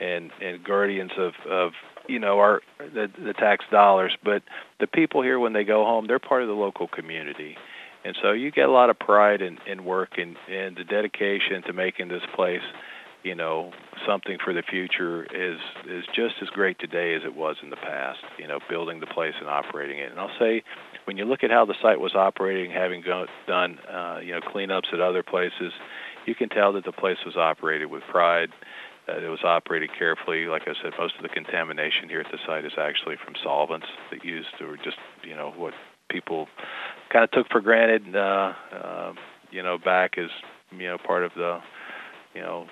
and 0.00 0.30
and 0.40 0.62
guardians 0.62 1.12
of 1.16 1.34
of 1.48 1.72
you 2.08 2.18
know 2.18 2.38
our 2.38 2.62
the, 2.78 3.10
the 3.22 3.32
tax 3.32 3.64
dollars 3.70 4.16
but 4.24 4.42
the 4.80 4.86
people 4.86 5.22
here 5.22 5.38
when 5.38 5.52
they 5.52 5.64
go 5.64 5.84
home 5.84 6.06
they're 6.06 6.18
part 6.18 6.42
of 6.42 6.48
the 6.48 6.54
local 6.54 6.88
community 6.88 7.56
and 8.08 8.16
so 8.22 8.32
you 8.32 8.50
get 8.50 8.70
a 8.70 8.72
lot 8.72 8.88
of 8.88 8.98
pride 8.98 9.42
in 9.42 9.58
in 9.66 9.84
work 9.84 10.16
and 10.16 10.36
and 10.48 10.76
the 10.76 10.84
dedication 10.84 11.62
to 11.66 11.74
making 11.74 12.08
this 12.08 12.22
place 12.34 12.62
you 13.22 13.34
know 13.34 13.70
something 14.06 14.38
for 14.42 14.54
the 14.54 14.62
future 14.62 15.24
is 15.24 15.60
is 15.86 16.04
just 16.14 16.36
as 16.40 16.48
great 16.48 16.78
today 16.78 17.14
as 17.14 17.22
it 17.22 17.36
was 17.36 17.56
in 17.62 17.68
the 17.68 17.76
past 17.76 18.20
you 18.38 18.48
know 18.48 18.58
building 18.70 19.00
the 19.00 19.06
place 19.06 19.34
and 19.38 19.48
operating 19.48 19.98
it 19.98 20.10
and 20.10 20.18
I'll 20.18 20.38
say 20.38 20.62
when 21.04 21.18
you 21.18 21.26
look 21.26 21.44
at 21.44 21.50
how 21.50 21.66
the 21.66 21.74
site 21.82 22.00
was 22.00 22.14
operating 22.14 22.70
having 22.70 23.02
go, 23.02 23.26
done 23.46 23.78
uh, 23.80 24.20
you 24.22 24.32
know 24.32 24.40
cleanups 24.40 24.92
at 24.92 25.00
other 25.00 25.22
places 25.22 25.72
you 26.24 26.34
can 26.34 26.48
tell 26.48 26.72
that 26.72 26.84
the 26.84 26.92
place 26.92 27.18
was 27.26 27.36
operated 27.36 27.90
with 27.90 28.02
pride 28.10 28.48
uh, 29.06 29.18
it 29.18 29.28
was 29.28 29.42
operated 29.42 29.88
carefully. 29.98 30.44
Like 30.44 30.68
I 30.68 30.74
said, 30.82 30.92
most 30.98 31.16
of 31.16 31.22
the 31.22 31.30
contamination 31.30 32.10
here 32.10 32.20
at 32.20 32.30
the 32.30 32.36
site 32.46 32.66
is 32.66 32.72
actually 32.76 33.16
from 33.24 33.32
solvents 33.42 33.86
that 34.10 34.22
used 34.22 34.60
or 34.60 34.76
just 34.76 34.98
you 35.24 35.34
know 35.34 35.50
what 35.56 35.72
people 36.08 36.48
kind 37.12 37.24
of 37.24 37.30
took 37.30 37.48
for 37.50 37.60
granted. 37.60 38.14
Uh, 38.14 38.52
uh, 38.72 39.12
you 39.50 39.62
know, 39.62 39.78
back 39.78 40.18
as 40.18 40.30
you 40.70 40.86
know 40.86 40.98
part 40.98 41.24
of 41.24 41.32
the 41.34 41.60
you 42.34 42.40
know 42.40 42.66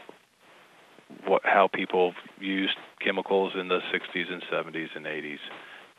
what 1.26 1.42
how 1.44 1.68
people 1.72 2.14
used 2.40 2.76
chemicals 3.00 3.52
in 3.58 3.68
the 3.68 3.80
60s 3.92 4.32
and 4.32 4.42
70s 4.52 4.88
and 4.94 5.06
80s. 5.06 5.38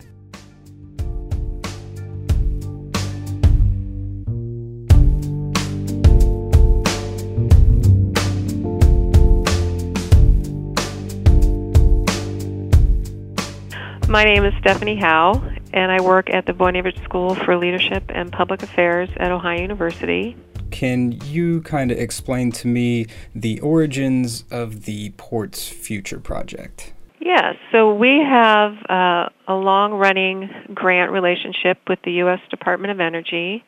My 14.15 14.23
name 14.23 14.45
is 14.45 14.55
Stephanie 14.61 14.95
Howe, 14.95 15.43
and 15.73 15.91
I 15.91 16.01
work 16.01 16.31
at 16.31 16.47
the 16.47 16.53
Voinovich 16.53 17.03
School 17.03 17.35
for 17.35 17.57
Leadership 17.57 18.05
and 18.11 18.31
Public 18.31 18.63
Affairs 18.63 19.09
at 19.17 19.33
Ohio 19.33 19.61
University. 19.61 20.37
Can 20.71 21.13
you 21.25 21.63
kind 21.63 21.91
of 21.91 21.99
explain 21.99 22.53
to 22.53 22.69
me 22.69 23.07
the 23.35 23.61
origins 23.61 24.45
of 24.51 24.85
the 24.85 25.11
Port's 25.17 25.69
Future 25.69 26.19
project? 26.19 26.93
Yes, 27.21 27.55
so 27.73 27.95
we 27.95 28.21
have 28.23 28.73
uh, 28.89 29.29
a 29.49 29.55
long 29.55 29.93
running 29.95 30.51
grant 30.75 31.11
relationship 31.11 31.79
with 31.89 31.99
the 32.05 32.13
U.S. 32.13 32.41
Department 32.51 32.91
of 32.91 33.01
Energy 33.01 33.65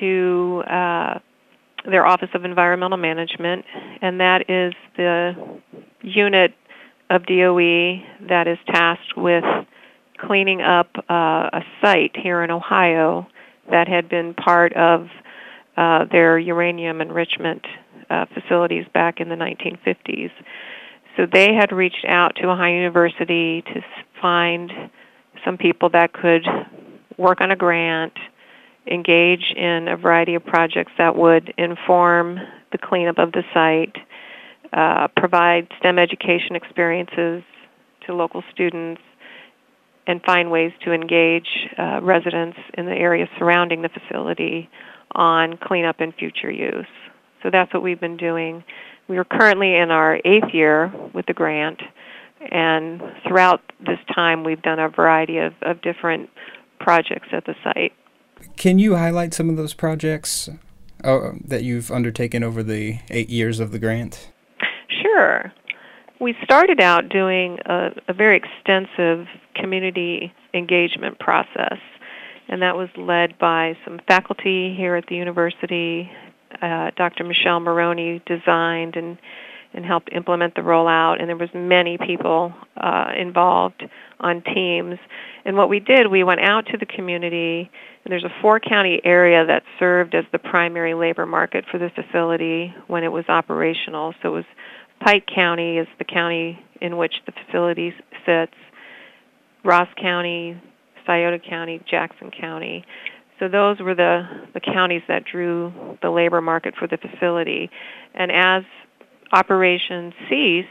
to 0.00 0.62
uh, 0.66 1.18
their 1.84 2.06
Office 2.06 2.30
of 2.34 2.44
Environmental 2.44 2.96
Management, 2.96 3.64
and 4.00 4.20
that 4.20 4.48
is 4.48 4.72
the 4.96 5.32
unit 6.02 6.54
of 7.10 7.26
DOE 7.26 8.00
that 8.28 8.48
is 8.48 8.58
tasked 8.66 9.16
with 9.16 9.44
cleaning 10.18 10.62
up 10.62 10.88
uh, 11.10 11.50
a 11.52 11.60
site 11.82 12.16
here 12.16 12.42
in 12.42 12.50
Ohio 12.50 13.26
that 13.70 13.86
had 13.86 14.08
been 14.08 14.34
part 14.34 14.72
of 14.74 15.08
uh, 15.76 16.04
their 16.10 16.38
uranium 16.38 17.00
enrichment 17.00 17.66
uh, 18.10 18.26
facilities 18.34 18.84
back 18.92 19.20
in 19.20 19.28
the 19.28 19.34
1950s. 19.34 20.30
So 21.16 21.26
they 21.30 21.54
had 21.54 21.72
reached 21.72 22.04
out 22.08 22.36
to 22.36 22.48
Ohio 22.48 22.74
University 22.74 23.62
to 23.62 23.82
find 24.20 24.70
some 25.44 25.58
people 25.58 25.90
that 25.90 26.12
could 26.12 26.46
work 27.18 27.40
on 27.40 27.50
a 27.50 27.56
grant, 27.56 28.12
engage 28.86 29.52
in 29.56 29.88
a 29.88 29.96
variety 29.96 30.34
of 30.34 30.44
projects 30.44 30.92
that 30.98 31.16
would 31.16 31.52
inform 31.58 32.38
the 32.72 32.78
cleanup 32.78 33.18
of 33.18 33.32
the 33.32 33.42
site, 33.52 33.96
uh, 34.72 35.08
provide 35.16 35.68
STEM 35.78 35.98
education 35.98 36.56
experiences 36.56 37.42
to 38.06 38.14
local 38.14 38.42
students, 38.52 39.00
and 40.06 40.20
find 40.22 40.50
ways 40.50 40.72
to 40.84 40.92
engage 40.92 41.68
uh, 41.78 42.00
residents 42.02 42.58
in 42.74 42.86
the 42.86 42.92
area 42.92 43.28
surrounding 43.38 43.82
the 43.82 43.88
facility 43.88 44.68
on 45.14 45.56
cleanup 45.58 46.00
and 46.00 46.14
future 46.14 46.50
use. 46.50 46.86
So 47.42 47.50
that's 47.50 47.72
what 47.74 47.82
we've 47.82 48.00
been 48.00 48.16
doing. 48.16 48.64
We 49.08 49.18
are 49.18 49.24
currently 49.24 49.74
in 49.74 49.90
our 49.90 50.20
eighth 50.24 50.52
year 50.52 50.92
with 51.12 51.26
the 51.26 51.34
grant, 51.34 51.80
and 52.50 53.02
throughout 53.26 53.60
this 53.80 53.98
time 54.14 54.44
we've 54.44 54.62
done 54.62 54.78
a 54.78 54.88
variety 54.88 55.38
of, 55.38 55.54
of 55.62 55.82
different 55.82 56.30
projects 56.78 57.28
at 57.32 57.44
the 57.44 57.54
site. 57.64 57.92
Can 58.56 58.78
you 58.78 58.96
highlight 58.96 59.34
some 59.34 59.48
of 59.48 59.56
those 59.56 59.74
projects 59.74 60.48
uh, 61.04 61.32
that 61.44 61.62
you've 61.62 61.90
undertaken 61.90 62.42
over 62.42 62.62
the 62.62 63.00
eight 63.10 63.28
years 63.28 63.60
of 63.60 63.72
the 63.72 63.78
grant? 63.78 64.30
Sure. 65.02 65.52
We 66.20 66.34
started 66.44 66.80
out 66.80 67.08
doing 67.08 67.58
a, 67.66 67.90
a 68.08 68.12
very 68.12 68.36
extensive 68.36 69.26
community 69.56 70.32
engagement 70.54 71.18
process, 71.18 71.78
and 72.52 72.60
that 72.60 72.76
was 72.76 72.90
led 72.98 73.38
by 73.38 73.74
some 73.82 73.98
faculty 74.06 74.74
here 74.76 74.94
at 74.94 75.06
the 75.06 75.16
university. 75.16 76.10
Uh, 76.60 76.90
Dr. 76.98 77.24
Michelle 77.24 77.60
Maroney 77.60 78.22
designed 78.26 78.94
and 78.94 79.16
and 79.74 79.86
helped 79.86 80.10
implement 80.12 80.54
the 80.54 80.60
rollout 80.60 81.18
and 81.18 81.30
there 81.30 81.36
was 81.36 81.48
many 81.54 81.96
people 81.96 82.52
uh, 82.76 83.06
involved 83.18 83.82
on 84.20 84.42
teams 84.42 84.98
and 85.46 85.56
what 85.56 85.70
we 85.70 85.80
did 85.80 86.08
we 86.08 86.22
went 86.22 86.40
out 86.40 86.66
to 86.66 86.76
the 86.76 86.84
community 86.84 87.70
and 88.04 88.12
there's 88.12 88.22
a 88.22 88.42
four 88.42 88.60
county 88.60 89.00
area 89.02 89.46
that 89.46 89.62
served 89.78 90.14
as 90.14 90.24
the 90.30 90.38
primary 90.38 90.92
labor 90.92 91.24
market 91.24 91.64
for 91.70 91.78
the 91.78 91.88
facility 91.88 92.74
when 92.86 93.02
it 93.02 93.10
was 93.10 93.24
operational 93.30 94.12
so 94.22 94.28
it 94.28 94.32
was 94.32 94.44
pike 95.00 95.24
county 95.34 95.78
is 95.78 95.88
the 95.98 96.04
county 96.04 96.62
in 96.82 96.98
which 96.98 97.14
the 97.24 97.32
facility 97.32 97.94
sits 98.26 98.52
ross 99.64 99.88
county 99.98 100.60
scioto 101.04 101.38
county 101.38 101.80
jackson 101.88 102.30
county 102.30 102.84
so 103.42 103.48
those 103.48 103.80
were 103.80 103.96
the, 103.96 104.22
the 104.54 104.60
counties 104.60 105.02
that 105.08 105.24
drew 105.24 105.72
the 106.00 106.10
labor 106.10 106.40
market 106.40 106.74
for 106.78 106.86
the 106.86 106.96
facility. 106.96 107.70
And 108.14 108.30
as 108.30 108.62
operations 109.32 110.14
ceased 110.30 110.68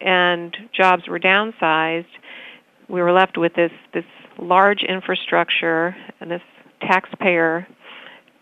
and 0.00 0.56
jobs 0.76 1.06
were 1.06 1.20
downsized, 1.20 2.06
we 2.88 3.00
were 3.00 3.12
left 3.12 3.38
with 3.38 3.54
this, 3.54 3.70
this 3.94 4.04
large 4.38 4.82
infrastructure 4.82 5.94
and 6.18 6.32
this 6.32 6.42
taxpayer 6.80 7.68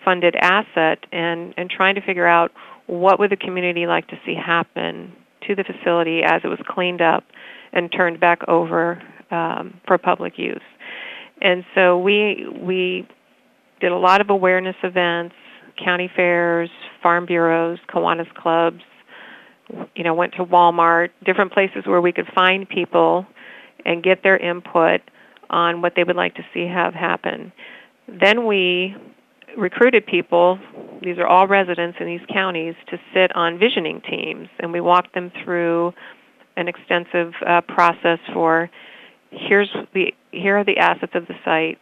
funded 0.03 0.35
asset 0.37 1.05
and, 1.12 1.53
and 1.59 1.69
trying 1.69 1.97
to 1.97 2.01
figure 2.01 2.27
out 2.27 2.53
what 2.87 3.19
would 3.19 3.31
the 3.31 3.37
community 3.37 3.87
like 3.87 4.09
to 4.09 4.19
see 4.25 4.35
happen 4.35 5.12
to 5.47 5.55
the 5.55 5.62
facility 5.62 6.23
as 6.25 6.40
it 6.43 6.49
was 6.49 6.59
cleaned 6.66 7.03
up 7.03 7.25
and 7.75 7.93
turned 7.93 8.19
back 8.19 8.40
over 8.49 9.03
um, 9.31 9.79
for 9.87 9.99
public 9.99 10.38
use. 10.38 10.62
And 11.40 11.64
so 11.74 11.98
we 11.98 12.46
we 12.61 13.09
did 13.81 13.92
a 13.92 13.96
lot 13.96 14.20
of 14.20 14.31
awareness 14.31 14.76
events, 14.83 15.35
county 15.83 16.11
fairs, 16.14 16.70
farm 17.03 17.26
bureaus, 17.26 17.79
Kiwanis 17.88 18.33
clubs, 18.35 18.83
you 19.94 20.05
know, 20.05 20.14
went 20.14 20.35
to 20.35 20.44
Walmart, 20.44 21.11
different 21.24 21.53
places 21.53 21.87
where 21.87 22.00
we 22.00 22.12
could 22.12 22.29
find 22.35 22.68
people 22.68 23.26
and 23.85 24.03
get 24.03 24.22
their 24.22 24.37
input 24.37 25.00
on 25.48 25.83
what 25.83 25.94
they 25.96 26.05
would 26.05 26.16
like 26.16 26.35
to 26.35 26.42
see 26.53 26.66
have 26.66 26.94
happen. 26.94 27.53
Then 28.07 28.46
we 28.46 28.94
recruited 29.57 30.07
people, 30.07 30.59
these 31.03 31.18
are 31.18 31.26
all 31.26 31.46
residents 31.46 31.98
in 32.00 32.07
these 32.07 32.20
counties, 32.33 32.74
to 32.88 32.98
sit 33.14 33.35
on 33.35 33.59
visioning 33.59 34.00
teams, 34.03 34.48
and 34.59 34.72
we 34.72 34.81
walked 34.81 35.14
them 35.14 35.33
through 35.42 35.92
an 36.57 36.68
extensive 36.68 37.33
uh, 37.46 37.61
process 37.62 38.18
for 38.33 38.70
here's 39.31 39.71
the 39.95 40.12
here 40.33 40.59
are 40.59 40.64
the 40.64 40.79
assets 40.79 41.12
of 41.14 41.27
the 41.27 41.35
site, 41.45 41.79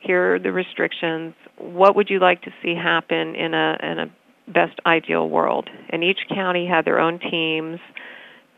here 0.00 0.34
are 0.34 0.38
the 0.38 0.52
restrictions. 0.52 1.34
What 1.58 1.96
would 1.96 2.10
you 2.10 2.18
like 2.18 2.42
to 2.42 2.50
see 2.62 2.74
happen 2.74 3.34
in 3.34 3.54
a 3.54 3.78
in 3.82 3.98
a 3.98 4.10
best 4.48 4.78
ideal 4.86 5.28
world. 5.28 5.68
And 5.90 6.02
each 6.02 6.20
county 6.28 6.66
had 6.66 6.84
their 6.84 7.00
own 7.00 7.18
teams. 7.18 7.78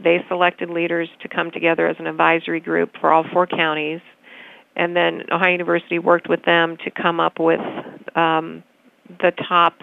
They 0.02 0.18
selected 0.28 0.70
leaders 0.70 1.08
to 1.22 1.28
come 1.28 1.50
together 1.50 1.88
as 1.88 1.96
an 1.98 2.06
advisory 2.06 2.60
group 2.60 2.92
for 3.00 3.12
all 3.12 3.24
four 3.32 3.46
counties. 3.46 4.00
And 4.76 4.96
then 4.96 5.22
Ohio 5.30 5.52
University 5.52 5.98
worked 5.98 6.28
with 6.28 6.42
them 6.44 6.76
to 6.84 6.90
come 6.90 7.20
up 7.20 7.38
with 7.38 7.60
um, 8.16 8.64
the 9.08 9.32
top 9.48 9.74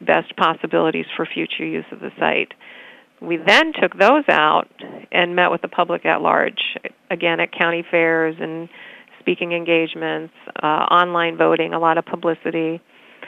best 0.00 0.34
possibilities 0.36 1.06
for 1.16 1.26
future 1.26 1.66
use 1.66 1.84
of 1.90 2.00
the 2.00 2.10
site. 2.18 2.52
We 3.20 3.36
then 3.36 3.72
took 3.72 3.98
those 3.98 4.24
out 4.28 4.68
and 5.12 5.36
met 5.36 5.50
with 5.50 5.62
the 5.62 5.68
public 5.68 6.06
at 6.06 6.22
large, 6.22 6.76
again 7.10 7.40
at 7.40 7.52
county 7.52 7.84
fairs 7.88 8.36
and 8.40 8.68
speaking 9.18 9.52
engagements, 9.52 10.32
uh, 10.62 10.66
online 10.66 11.36
voting, 11.36 11.74
a 11.74 11.78
lot 11.78 11.98
of 11.98 12.06
publicity. 12.06 12.80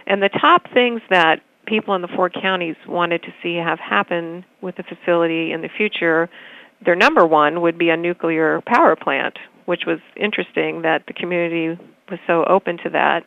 And 0.07 0.23
the 0.23 0.31
top 0.31 0.63
things 0.73 1.03
that 1.11 1.41
people 1.67 1.95
in 1.95 2.03
the 2.03 2.09
four 2.09 2.31
counties 2.31 2.77
wanted 2.89 3.23
to 3.23 3.29
see 3.43 3.57
have 3.57 3.79
happen 3.79 4.45
with 4.61 4.77
the 4.77 4.83
facility 4.83 5.53
in 5.53 5.63
the 5.63 5.69
future, 5.69 6.29
their 6.85 6.97
number 6.97 7.27
one 7.27 7.61
would 7.61 7.79
be 7.79 7.91
a 7.91 7.97
nuclear 7.97 8.61
power 8.67 8.97
plant, 8.97 9.39
which 9.67 9.83
was 9.87 10.01
interesting 10.17 10.83
that 10.83 11.05
the 11.07 11.13
community 11.13 11.79
was 12.11 12.19
so 12.27 12.45
open 12.45 12.79
to 12.79 12.91
that. 12.91 13.25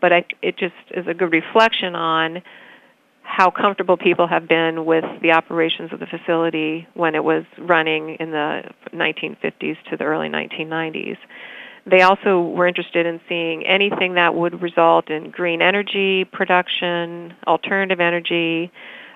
But 0.00 0.12
I, 0.12 0.24
it 0.42 0.56
just 0.56 0.74
is 0.92 1.06
a 1.06 1.14
good 1.14 1.32
reflection 1.32 1.94
on 1.94 2.42
how 3.36 3.50
comfortable 3.50 3.96
people 3.96 4.28
have 4.28 4.46
been 4.46 4.84
with 4.84 5.04
the 5.20 5.32
operations 5.32 5.92
of 5.92 5.98
the 5.98 6.06
facility 6.06 6.86
when 6.94 7.16
it 7.16 7.24
was 7.24 7.42
running 7.58 8.14
in 8.20 8.30
the 8.30 8.62
1950s 8.92 9.76
to 9.90 9.96
the 9.96 10.04
early 10.04 10.28
1990s. 10.28 11.16
They 11.84 12.02
also 12.02 12.40
were 12.40 12.68
interested 12.68 13.06
in 13.06 13.20
seeing 13.28 13.66
anything 13.66 14.14
that 14.14 14.36
would 14.36 14.62
result 14.62 15.10
in 15.10 15.30
green 15.30 15.62
energy 15.62 16.24
production, 16.24 17.34
alternative 17.44 17.98
energy, 17.98 18.70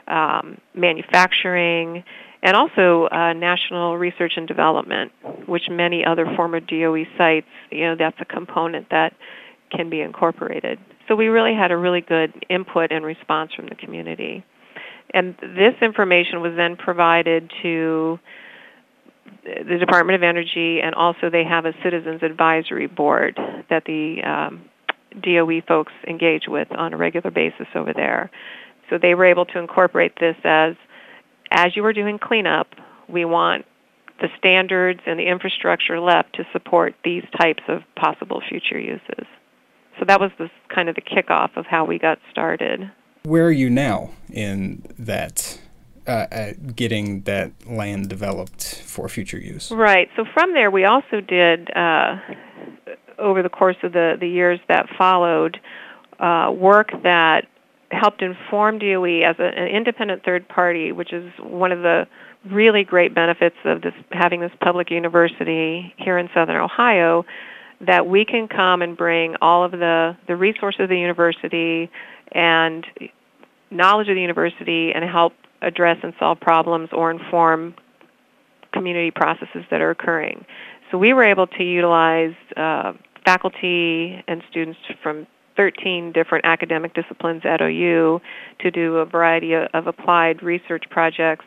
um, 0.08 0.58
manufacturing, 0.74 2.02
and 2.42 2.56
also 2.56 3.06
uh, 3.12 3.34
national 3.34 3.98
research 3.98 4.32
and 4.36 4.48
development, 4.48 5.12
which 5.46 5.68
many 5.70 6.04
other 6.04 6.26
former 6.34 6.58
DOE 6.58 7.04
sites, 7.16 7.46
you 7.70 7.82
know, 7.82 7.94
that's 7.96 8.20
a 8.20 8.24
component 8.24 8.90
that 8.90 9.14
can 9.70 9.88
be 9.88 10.00
incorporated. 10.00 10.80
So 11.08 11.16
we 11.16 11.28
really 11.28 11.54
had 11.54 11.70
a 11.70 11.76
really 11.76 12.02
good 12.02 12.32
input 12.50 12.92
and 12.92 13.04
response 13.04 13.52
from 13.54 13.66
the 13.66 13.74
community. 13.74 14.44
And 15.14 15.34
this 15.40 15.74
information 15.80 16.42
was 16.42 16.52
then 16.54 16.76
provided 16.76 17.50
to 17.62 18.18
the 19.44 19.78
Department 19.78 20.16
of 20.16 20.22
Energy, 20.22 20.80
and 20.82 20.94
also 20.94 21.30
they 21.30 21.44
have 21.44 21.64
a 21.64 21.72
Citizens 21.82 22.22
Advisory 22.22 22.86
Board 22.86 23.38
that 23.70 23.84
the 23.86 24.22
um, 24.22 24.64
DOE 25.22 25.62
folks 25.66 25.92
engage 26.06 26.44
with 26.46 26.68
on 26.72 26.92
a 26.92 26.96
regular 26.96 27.30
basis 27.30 27.66
over 27.74 27.92
there. 27.94 28.30
So 28.90 28.98
they 29.00 29.14
were 29.14 29.24
able 29.24 29.46
to 29.46 29.58
incorporate 29.58 30.12
this 30.20 30.36
as, 30.44 30.74
as 31.50 31.76
you 31.76 31.82
were 31.82 31.92
doing 31.92 32.18
cleanup, 32.18 32.68
we 33.08 33.24
want 33.24 33.64
the 34.20 34.28
standards 34.38 35.00
and 35.06 35.18
the 35.18 35.28
infrastructure 35.28 36.00
left 36.00 36.34
to 36.34 36.44
support 36.52 36.94
these 37.04 37.24
types 37.40 37.62
of 37.68 37.82
possible 37.96 38.42
future 38.48 38.78
uses. 38.78 39.26
So 39.98 40.04
that 40.06 40.20
was 40.20 40.30
kind 40.74 40.88
of 40.88 40.94
the 40.94 41.02
kickoff 41.02 41.56
of 41.56 41.66
how 41.66 41.84
we 41.84 41.98
got 41.98 42.18
started. 42.30 42.90
Where 43.24 43.44
are 43.46 43.52
you 43.52 43.68
now 43.68 44.10
in 44.30 44.82
that 44.98 45.58
uh, 46.08 46.52
getting 46.74 47.20
that 47.22 47.52
land 47.66 48.08
developed 48.08 48.82
for 48.86 49.08
future 49.08 49.38
use. 49.38 49.70
Right. 49.70 50.08
So 50.16 50.24
from 50.32 50.54
there, 50.54 50.70
we 50.70 50.84
also 50.84 51.20
did 51.20 51.70
uh, 51.76 52.16
over 53.18 53.42
the 53.42 53.50
course 53.50 53.76
of 53.82 53.92
the 53.92 54.16
the 54.18 54.28
years 54.28 54.58
that 54.68 54.86
followed 54.96 55.60
uh, 56.18 56.50
work 56.50 56.90
that 57.02 57.46
helped 57.90 58.22
inform 58.22 58.78
DOE 58.78 59.22
as 59.22 59.36
a, 59.38 59.44
an 59.44 59.68
independent 59.68 60.24
third 60.24 60.48
party, 60.48 60.92
which 60.92 61.12
is 61.12 61.30
one 61.40 61.72
of 61.72 61.80
the 61.80 62.06
really 62.50 62.84
great 62.84 63.14
benefits 63.14 63.56
of 63.64 63.82
this 63.82 63.94
having 64.12 64.40
this 64.40 64.52
public 64.62 64.90
university 64.90 65.92
here 65.98 66.18
in 66.18 66.28
Southern 66.34 66.56
Ohio. 66.56 67.24
That 67.80 68.06
we 68.06 68.24
can 68.24 68.48
come 68.48 68.82
and 68.82 68.96
bring 68.96 69.36
all 69.40 69.64
of 69.64 69.70
the 69.70 70.16
the 70.26 70.36
resources 70.36 70.80
of 70.80 70.88
the 70.88 70.98
university 70.98 71.90
and 72.32 72.84
knowledge 73.70 74.08
of 74.08 74.14
the 74.14 74.20
university 74.20 74.92
and 74.92 75.04
help 75.04 75.32
address 75.62 75.98
and 76.02 76.12
solve 76.18 76.40
problems 76.40 76.88
or 76.92 77.10
inform 77.10 77.74
community 78.72 79.10
processes 79.10 79.64
that 79.70 79.80
are 79.80 79.90
occurring. 79.90 80.44
So 80.90 80.98
we 80.98 81.12
were 81.12 81.24
able 81.24 81.46
to 81.46 81.62
utilize 81.62 82.34
uh, 82.56 82.92
faculty 83.24 84.22
and 84.26 84.42
students 84.50 84.78
from 85.02 85.26
13 85.56 86.12
different 86.12 86.44
academic 86.44 86.94
disciplines 86.94 87.42
at 87.44 87.60
OU 87.60 88.20
to 88.60 88.70
do 88.70 88.96
a 88.96 89.04
variety 89.04 89.54
of 89.54 89.86
applied 89.86 90.42
research 90.42 90.84
projects 90.88 91.44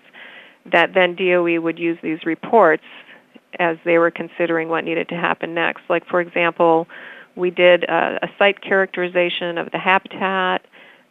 that 0.72 0.94
then 0.94 1.16
DOE 1.16 1.60
would 1.60 1.80
use 1.80 1.98
these 2.04 2.20
reports 2.26 2.84
as 3.60 3.78
they 3.86 3.98
were 3.98 4.12
considering 4.12 4.70
what 4.70 4.84
needed 4.84 5.10
to 5.10 5.16
happen 5.16 5.54
next. 5.54 5.82
Like, 5.90 6.06
for 6.08 6.22
example, 6.22 6.88
we 7.36 7.50
did 7.50 7.84
a, 7.84 8.20
a 8.24 8.28
site 8.38 8.62
characterization 8.62 9.58
of 9.58 9.72
the 9.72 9.80
habitat 9.80 10.66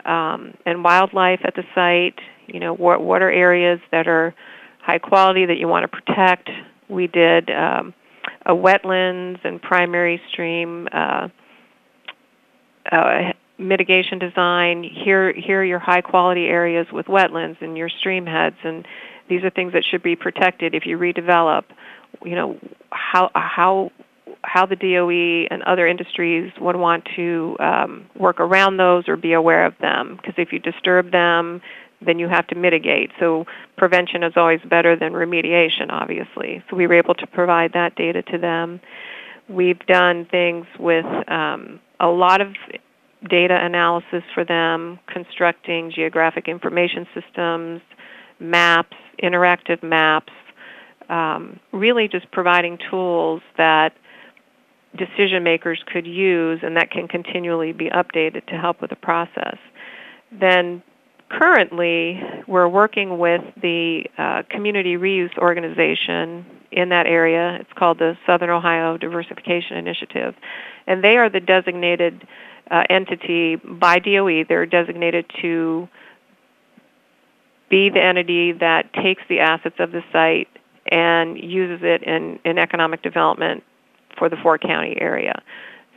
um, 0.05 0.55
and 0.66 0.82
wildlife 0.82 1.41
at 1.45 1.55
the 1.55 1.64
site 1.74 2.18
you 2.53 2.61
know, 2.61 2.74
what, 2.74 3.01
what 3.01 3.22
are 3.22 3.30
areas 3.30 3.80
that 3.93 4.09
are 4.09 4.34
high 4.80 4.99
quality 4.99 5.47
that 5.47 5.57
you 5.59 5.68
want 5.68 5.84
to 5.84 5.88
protect. 5.88 6.51
We 6.88 7.07
did 7.07 7.51
um, 7.51 7.95
a 8.45 8.53
wetlands 8.53 9.45
and 9.45 9.61
primary 9.61 10.20
stream 10.30 10.88
uh, 10.93 11.28
uh, 12.91 13.32
mitigation 13.59 14.18
design. 14.18 14.82
Here, 14.82 15.32
here 15.32 15.61
are 15.61 15.64
your 15.64 15.78
high 15.78 16.01
quality 16.01 16.47
areas 16.47 16.86
with 16.93 17.07
wetlands 17.07 17.61
and 17.61 17.76
your 17.76 17.88
stream 17.88 18.26
heads, 18.26 18.57
and 18.64 18.86
these 19.28 19.45
are 19.45 19.51
things 19.51 19.72
that 19.74 19.84
should 19.88 20.03
be 20.03 20.16
protected 20.16 20.74
if 20.74 20.86
you 20.86 20.99
redevelop. 20.99 21.64
You 22.24 22.34
know, 22.34 22.58
how 22.90 23.30
how 23.34 23.90
how 24.42 24.66
the 24.66 24.76
DOE 24.76 25.46
and 25.50 25.62
other 25.64 25.86
industries 25.86 26.52
would 26.61 26.76
want 26.76 27.06
to 27.16 27.56
um, 27.61 28.06
work 28.16 28.40
around 28.40 28.76
those 28.76 29.08
or 29.08 29.16
be 29.16 29.32
aware 29.32 29.66
of 29.66 29.74
them. 29.80 30.16
Because 30.16 30.34
if 30.38 30.52
you 30.52 30.58
disturb 30.58 31.12
them, 31.12 31.61
then 32.04 32.18
you 32.18 32.28
have 32.28 32.46
to 32.48 32.54
mitigate. 32.54 33.11
So 33.18 33.44
prevention 33.76 34.22
is 34.22 34.32
always 34.36 34.61
better 34.68 34.96
than 34.96 35.12
remediation, 35.12 35.90
obviously. 35.90 36.62
So 36.70 36.76
we 36.76 36.86
were 36.86 36.94
able 36.94 37.14
to 37.14 37.26
provide 37.26 37.72
that 37.74 37.94
data 37.96 38.22
to 38.22 38.38
them. 38.38 38.80
We've 39.48 39.84
done 39.86 40.26
things 40.30 40.66
with 40.78 41.04
um, 41.28 41.80
a 41.98 42.08
lot 42.08 42.40
of 42.40 42.54
data 43.28 43.58
analysis 43.61 44.22
for 44.32 44.44
them, 44.44 44.98
constructing 45.06 45.92
geographic 45.94 46.48
information 46.48 47.06
systems, 47.14 47.82
maps, 48.38 48.96
interactive 49.22 49.82
maps, 49.82 50.32
um, 51.11 51.61
really 51.72 52.08
just 52.08 52.30
providing 52.30 52.78
tools 52.90 53.42
that 53.58 53.92
decision 54.96 55.42
makers 55.42 55.82
could 55.92 56.06
use 56.06 56.61
and 56.62 56.76
that 56.76 56.90
can 56.90 57.08
continually 57.08 57.72
be 57.72 57.90
updated 57.90 58.46
to 58.46 58.54
help 58.54 58.80
with 58.80 58.90
the 58.90 58.96
process. 58.96 59.58
Then 60.32 60.82
currently 61.28 62.20
we're 62.46 62.68
working 62.68 63.18
with 63.18 63.42
the 63.61 64.04
uh, 64.18 64.42
community 64.50 64.96
reuse 64.96 65.36
organization 65.38 66.44
in 66.72 66.88
that 66.90 67.06
area. 67.06 67.58
It's 67.61 67.72
called 67.76 67.98
the 67.98 68.16
Southern 68.26 68.50
Ohio 68.50 68.96
Diversification 68.96 69.76
Initiative. 69.76 70.34
And 70.86 71.02
they 71.02 71.16
are 71.16 71.28
the 71.28 71.40
designated 71.40 72.26
uh, 72.70 72.84
entity 72.88 73.56
by 73.56 73.98
DOE. 73.98 74.44
They're 74.48 74.66
designated 74.66 75.26
to 75.42 75.88
be 77.68 77.90
the 77.90 78.02
entity 78.02 78.52
that 78.52 78.92
takes 78.92 79.22
the 79.28 79.40
assets 79.40 79.76
of 79.78 79.92
the 79.92 80.02
site 80.12 80.48
and 80.87 81.39
uses 81.39 81.81
it 81.83 82.03
in, 82.03 82.39
in 82.45 82.59
economic 82.59 83.03
development 83.03 83.62
for 84.18 84.28
the 84.28 84.37
four 84.43 84.59
county 84.59 84.97
area. 85.01 85.43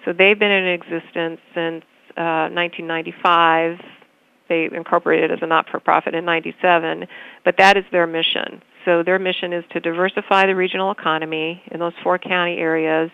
So 0.06 0.14
they've 0.14 0.38
been 0.38 0.52
in 0.52 0.68
existence 0.68 1.40
since 1.54 1.84
uh, 2.18 2.52
1995. 2.52 3.80
They 4.50 4.70
incorporated 4.72 5.32
as 5.32 5.40
a 5.42 5.48
not-for-profit 5.48 6.14
in 6.14 6.26
97, 6.26 7.08
but 7.46 7.56
that 7.58 7.78
is 7.78 7.86
their 7.92 8.06
mission. 8.06 8.62
So 8.86 9.02
their 9.04 9.18
mission 9.18 9.54
is 9.54 9.64
to 9.72 9.80
diversify 9.80 10.46
the 10.46 10.56
regional 10.56 10.92
economy 10.92 11.62
in 11.72 11.80
those 11.80 11.94
four 12.04 12.20
county 12.20 12.58
areas 12.58 13.10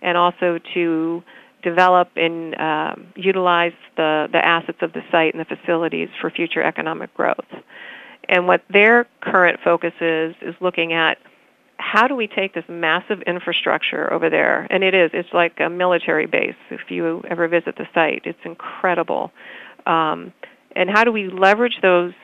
and 0.00 0.16
also 0.16 0.58
to 0.74 1.22
develop 1.62 2.08
and 2.16 2.58
um, 2.58 3.06
utilize 3.14 3.72
the, 3.96 4.28
the 4.32 4.44
assets 4.44 4.78
of 4.80 4.92
the 4.92 5.02
site 5.10 5.34
and 5.34 5.40
the 5.40 5.56
facilities 5.56 6.08
for 6.20 6.30
future 6.30 6.62
economic 6.62 7.14
growth. 7.14 7.46
And 8.32 8.46
what 8.46 8.62
their 8.70 9.06
current 9.20 9.60
focus 9.62 9.92
is, 10.00 10.34
is 10.40 10.54
looking 10.58 10.94
at 10.94 11.18
how 11.76 12.08
do 12.08 12.16
we 12.16 12.26
take 12.26 12.54
this 12.54 12.64
massive 12.66 13.20
infrastructure 13.26 14.10
over 14.10 14.30
there? 14.30 14.66
And 14.70 14.82
it 14.82 14.94
is, 14.94 15.10
it's 15.12 15.28
like 15.34 15.60
a 15.60 15.68
military 15.68 16.24
base. 16.24 16.54
If 16.70 16.80
you 16.88 17.22
ever 17.28 17.46
visit 17.46 17.76
the 17.76 17.86
site, 17.92 18.22
it's 18.24 18.38
incredible. 18.46 19.32
Um, 19.84 20.32
and 20.74 20.88
how 20.88 21.04
do 21.04 21.12
we 21.12 21.28
leverage 21.28 21.74
those 21.82 22.14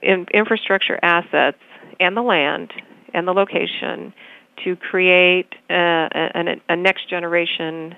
in 0.00 0.26
infrastructure 0.32 0.96
assets 1.02 1.58
and 1.98 2.16
the 2.16 2.22
land 2.22 2.72
and 3.12 3.26
the 3.26 3.32
location 3.32 4.14
to 4.62 4.76
create 4.76 5.52
a, 5.68 6.08
a, 6.14 6.72
a 6.72 6.76
next 6.76 7.10
generation 7.10 7.96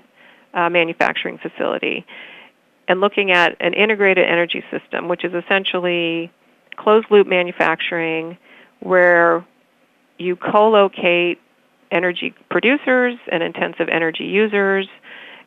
uh, 0.55 0.71
manufacturing 0.71 1.37
facility? 1.37 2.07
And 2.89 3.03
looking 3.03 3.33
at 3.33 3.55
an 3.61 3.75
integrated 3.75 4.27
energy 4.27 4.65
system, 4.71 5.09
which 5.09 5.27
is 5.27 5.35
essentially 5.35 6.33
closed 6.81 7.07
loop 7.11 7.27
manufacturing 7.27 8.39
where 8.81 9.45
you 10.19 10.37
co-locate 10.37 11.39
energy 11.93 12.35
producers 12.51 13.17
and 13.31 13.43
intensive 13.43 13.89
energy 13.91 14.25
users 14.25 14.89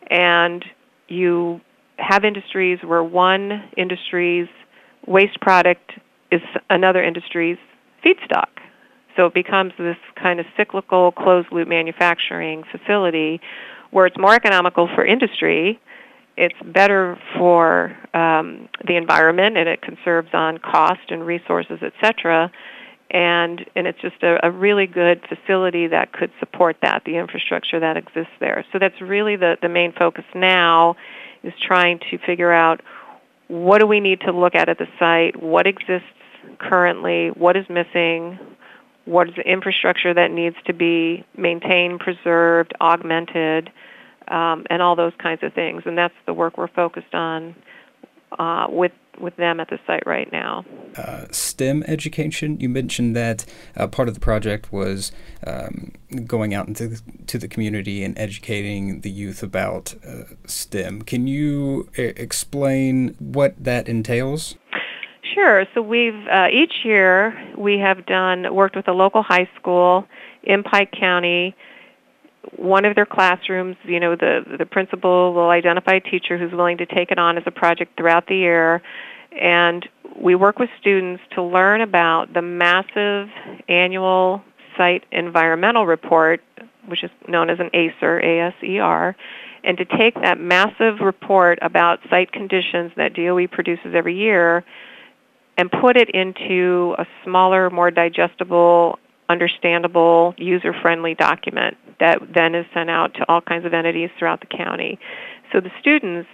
and 0.10 0.66
you 1.08 1.60
have 1.98 2.26
industries 2.26 2.80
where 2.84 3.04
one 3.04 3.64
industry's 3.78 4.48
waste 5.08 5.40
product 5.42 5.94
is 6.32 6.42
another 6.70 7.04
industry's 7.04 7.58
feedstock. 8.04 8.50
So 9.16 9.28
it 9.28 9.34
becomes 9.34 9.74
this 9.78 9.98
kind 10.22 10.40
of 10.40 10.46
cyclical 10.58 11.12
closed 11.12 11.48
loop 11.52 11.68
manufacturing 11.68 12.64
facility 12.72 13.40
where 13.92 14.08
it's 14.08 14.18
more 14.18 14.34
economical 14.34 14.90
for 14.96 15.06
industry 15.06 15.80
it's 16.36 16.56
better 16.66 17.20
for 17.38 17.96
um, 18.14 18.68
the 18.88 18.96
environment 18.96 19.58
and 19.58 19.70
it 19.70 19.82
conserves 19.82 20.30
on 20.34 20.58
cost 20.58 21.10
and 21.10 21.26
resources, 21.26 21.80
etc. 21.82 22.52
And 23.12 23.66
and 23.76 23.86
it's 23.86 24.02
just 24.02 24.24
a, 24.24 24.46
a 24.46 24.52
really 24.52 24.88
good 24.88 25.22
facility 25.28 25.88
that 25.88 26.12
could 26.14 26.32
support 26.40 26.78
that, 26.82 27.04
the 27.06 27.18
infrastructure 27.18 27.80
that 27.80 27.98
exists 27.98 28.34
there. 28.40 28.66
So 28.72 28.80
that's 28.80 29.00
really 29.02 29.36
the, 29.36 29.58
the 29.62 29.70
main 29.70 29.94
focus 29.94 30.26
now 30.34 30.96
is 31.44 31.54
trying 31.62 32.00
to 32.12 32.18
figure 32.26 32.52
out 32.52 32.82
what 33.48 33.80
do 33.80 33.88
we 33.88 34.00
need 34.00 34.22
to 34.22 34.32
look 34.32 34.56
at 34.56 34.70
at 34.70 34.80
the 34.80 34.88
site, 34.98 35.42
what 35.42 35.68
exists 35.68 36.08
currently, 36.58 37.28
what 37.30 37.56
is 37.56 37.66
missing, 37.70 38.40
what 39.06 39.30
is 39.30 39.36
the 39.36 39.44
infrastructure 39.44 40.14
that 40.14 40.32
needs 40.32 40.56
to 40.66 40.74
be 40.74 41.26
maintained, 41.38 42.00
preserved, 42.00 42.74
augmented, 42.82 43.70
um, 44.28 44.66
and 44.70 44.82
all 44.82 44.96
those 44.96 45.14
kinds 45.22 45.44
of 45.44 45.54
things. 45.54 45.84
And 45.86 45.98
that's 45.98 46.14
the 46.26 46.34
work 46.34 46.58
we're 46.58 46.68
focused 46.68 47.14
on 47.14 47.56
uh, 48.40 48.68
with 48.70 48.92
with 49.20 49.36
them 49.36 49.60
at 49.60 49.70
the 49.70 49.78
site 49.86 50.02
right 50.08 50.32
now. 50.32 50.66
Uh, 50.98 51.26
STEM 51.32 51.84
education. 51.88 52.60
You 52.60 52.68
mentioned 52.68 53.16
that 53.16 53.46
uh, 53.78 53.86
part 53.86 54.08
of 54.08 54.16
the 54.16 54.20
project 54.20 54.74
was 54.74 55.12
um, 55.46 55.92
going 56.26 56.56
out 56.56 56.68
into 56.68 56.88
the, 56.88 57.02
to 57.28 57.38
the 57.38 57.48
community 57.48 58.04
and 58.04 58.18
educating 58.18 59.02
the 59.02 59.12
youth 59.12 59.44
about 59.44 59.94
uh, 60.04 60.24
STEM. 60.48 61.04
Can 61.04 61.28
you 61.28 61.90
explain 61.96 63.16
what 63.20 63.54
that 63.64 63.88
entails? 63.88 64.56
Sure. 65.34 65.66
So 65.74 65.82
we've 65.82 66.28
uh, 66.32 66.48
each 66.52 66.74
year 66.84 67.34
we 67.58 67.80
have 67.80 68.06
done 68.06 68.54
worked 68.54 68.76
with 68.76 68.88
a 68.88 68.94
local 68.94 69.24
high 69.24 69.50
school 69.60 70.06
in 70.44 70.64
Pike 70.64 70.92
County 71.00 71.56
one 72.58 72.86
of 72.86 72.96
their 72.96 73.06
classrooms, 73.06 73.78
you 73.84 74.00
know, 74.00 74.16
the 74.16 74.42
the 74.58 74.66
principal 74.66 75.34
will 75.34 75.50
identify 75.50 75.94
a 75.96 76.00
teacher 76.00 76.38
who's 76.38 76.52
willing 76.52 76.78
to 76.78 76.86
take 76.86 77.12
it 77.12 77.18
on 77.18 77.38
as 77.38 77.44
a 77.46 77.52
project 77.52 77.98
throughout 77.98 78.28
the 78.28 78.36
year, 78.36 78.82
and 79.32 79.88
we 80.22 80.36
work 80.36 80.60
with 80.60 80.70
students 80.80 81.24
to 81.36 81.42
learn 81.42 81.82
about 81.82 82.34
the 82.34 82.42
massive 82.42 83.30
annual 83.68 84.42
site 84.78 85.04
environmental 85.12 85.86
report, 85.86 86.42
which 86.88 87.04
is 87.04 87.12
known 87.28 87.50
as 87.50 87.60
an 87.60 87.70
ASER, 87.74 88.20
A-S-E-R, 88.20 89.16
and 89.64 89.78
to 89.78 89.86
take 89.86 90.16
that 90.16 90.40
massive 90.40 91.00
report 91.02 91.60
about 91.62 92.00
site 92.10 92.32
conditions 92.32 92.92
that 92.98 93.14
DOE 93.14 93.48
produces 93.48 93.94
every 93.96 94.16
year 94.16 94.64
and 95.58 95.72
put 95.72 95.96
it 95.98 96.10
into 96.14 96.96
a 96.98 97.06
smaller, 97.24 97.70
more 97.70 97.92
digestible 97.92 99.00
understandable, 99.34 100.34
user-friendly 100.38 101.16
document 101.30 101.74
that 102.00 102.18
then 102.34 102.52
is 102.56 102.66
sent 102.74 102.90
out 102.90 103.10
to 103.18 103.22
all 103.30 103.42
kinds 103.42 103.66
of 103.66 103.74
entities 103.74 104.10
throughout 104.18 104.40
the 104.46 104.52
county. 104.64 104.94
So 105.52 105.60
the 105.68 105.74
students, 105.82 106.30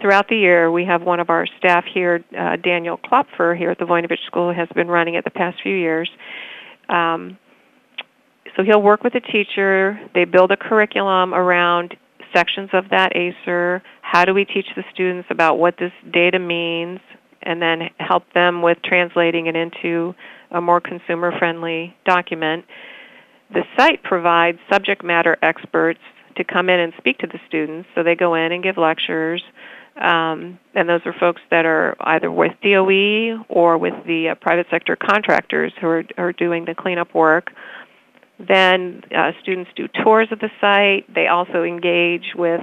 throughout 0.00 0.26
the 0.28 0.36
year, 0.36 0.70
we 0.78 0.84
have 0.92 1.02
one 1.02 1.20
of 1.20 1.28
our 1.30 1.46
staff 1.58 1.84
here, 1.96 2.14
uh, 2.36 2.56
Daniel 2.56 2.98
Klopfer, 3.06 3.56
here 3.56 3.70
at 3.70 3.78
the 3.78 3.84
Voinovich 3.84 4.24
School, 4.26 4.52
has 4.52 4.68
been 4.74 4.88
running 4.88 5.14
it 5.14 5.24
the 5.24 5.38
past 5.42 5.56
few 5.62 5.76
years. 5.88 6.08
Um, 6.88 7.38
so 8.54 8.64
he'll 8.64 8.82
work 8.82 9.02
with 9.04 9.14
a 9.14 9.20
teacher. 9.20 9.98
They 10.14 10.24
build 10.24 10.50
a 10.50 10.56
curriculum 10.56 11.34
around 11.42 11.96
sections 12.34 12.70
of 12.72 12.84
that 12.90 13.10
ASER. 13.14 13.82
How 14.02 14.24
do 14.24 14.32
we 14.34 14.44
teach 14.44 14.68
the 14.76 14.84
students 14.92 15.28
about 15.30 15.58
what 15.58 15.74
this 15.78 15.92
data 16.12 16.38
means, 16.38 17.00
and 17.42 17.56
then 17.62 17.78
help 17.98 18.24
them 18.34 18.62
with 18.62 18.78
translating 18.84 19.46
it 19.46 19.56
into 19.56 20.14
a 20.50 20.60
more 20.60 20.80
consumer 20.80 21.32
friendly 21.38 21.94
document. 22.04 22.64
The 23.52 23.62
site 23.76 24.02
provides 24.02 24.58
subject 24.70 25.04
matter 25.04 25.36
experts 25.42 26.00
to 26.36 26.44
come 26.44 26.68
in 26.68 26.80
and 26.80 26.92
speak 26.98 27.18
to 27.18 27.26
the 27.26 27.38
students. 27.46 27.88
So 27.94 28.02
they 28.02 28.14
go 28.14 28.34
in 28.34 28.52
and 28.52 28.62
give 28.62 28.76
lectures. 28.76 29.42
Um, 30.00 30.58
and 30.74 30.88
those 30.88 31.00
are 31.06 31.14
folks 31.18 31.40
that 31.50 31.66
are 31.66 31.96
either 32.00 32.30
with 32.30 32.52
DOE 32.62 33.44
or 33.48 33.78
with 33.78 33.94
the 34.06 34.30
uh, 34.30 34.34
private 34.36 34.66
sector 34.70 34.96
contractors 34.96 35.72
who 35.80 35.88
are, 35.88 36.04
are 36.16 36.32
doing 36.32 36.64
the 36.66 36.74
cleanup 36.74 37.14
work. 37.14 37.50
Then 38.38 39.02
uh, 39.16 39.32
students 39.42 39.70
do 39.74 39.88
tours 40.04 40.28
of 40.30 40.38
the 40.38 40.50
site. 40.60 41.12
They 41.12 41.26
also 41.26 41.64
engage 41.64 42.34
with 42.36 42.60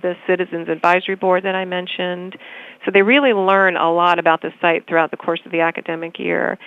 the 0.00 0.14
Citizens 0.28 0.68
Advisory 0.68 1.16
Board 1.16 1.44
that 1.44 1.56
I 1.56 1.64
mentioned. 1.64 2.36
So 2.84 2.92
they 2.92 3.02
really 3.02 3.32
learn 3.32 3.76
a 3.76 3.92
lot 3.92 4.20
about 4.20 4.40
the 4.40 4.52
site 4.60 4.86
throughout 4.86 5.10
the 5.10 5.16
course 5.16 5.40
of 5.44 5.50
the 5.50 5.60
academic 5.60 6.20
year. 6.20 6.58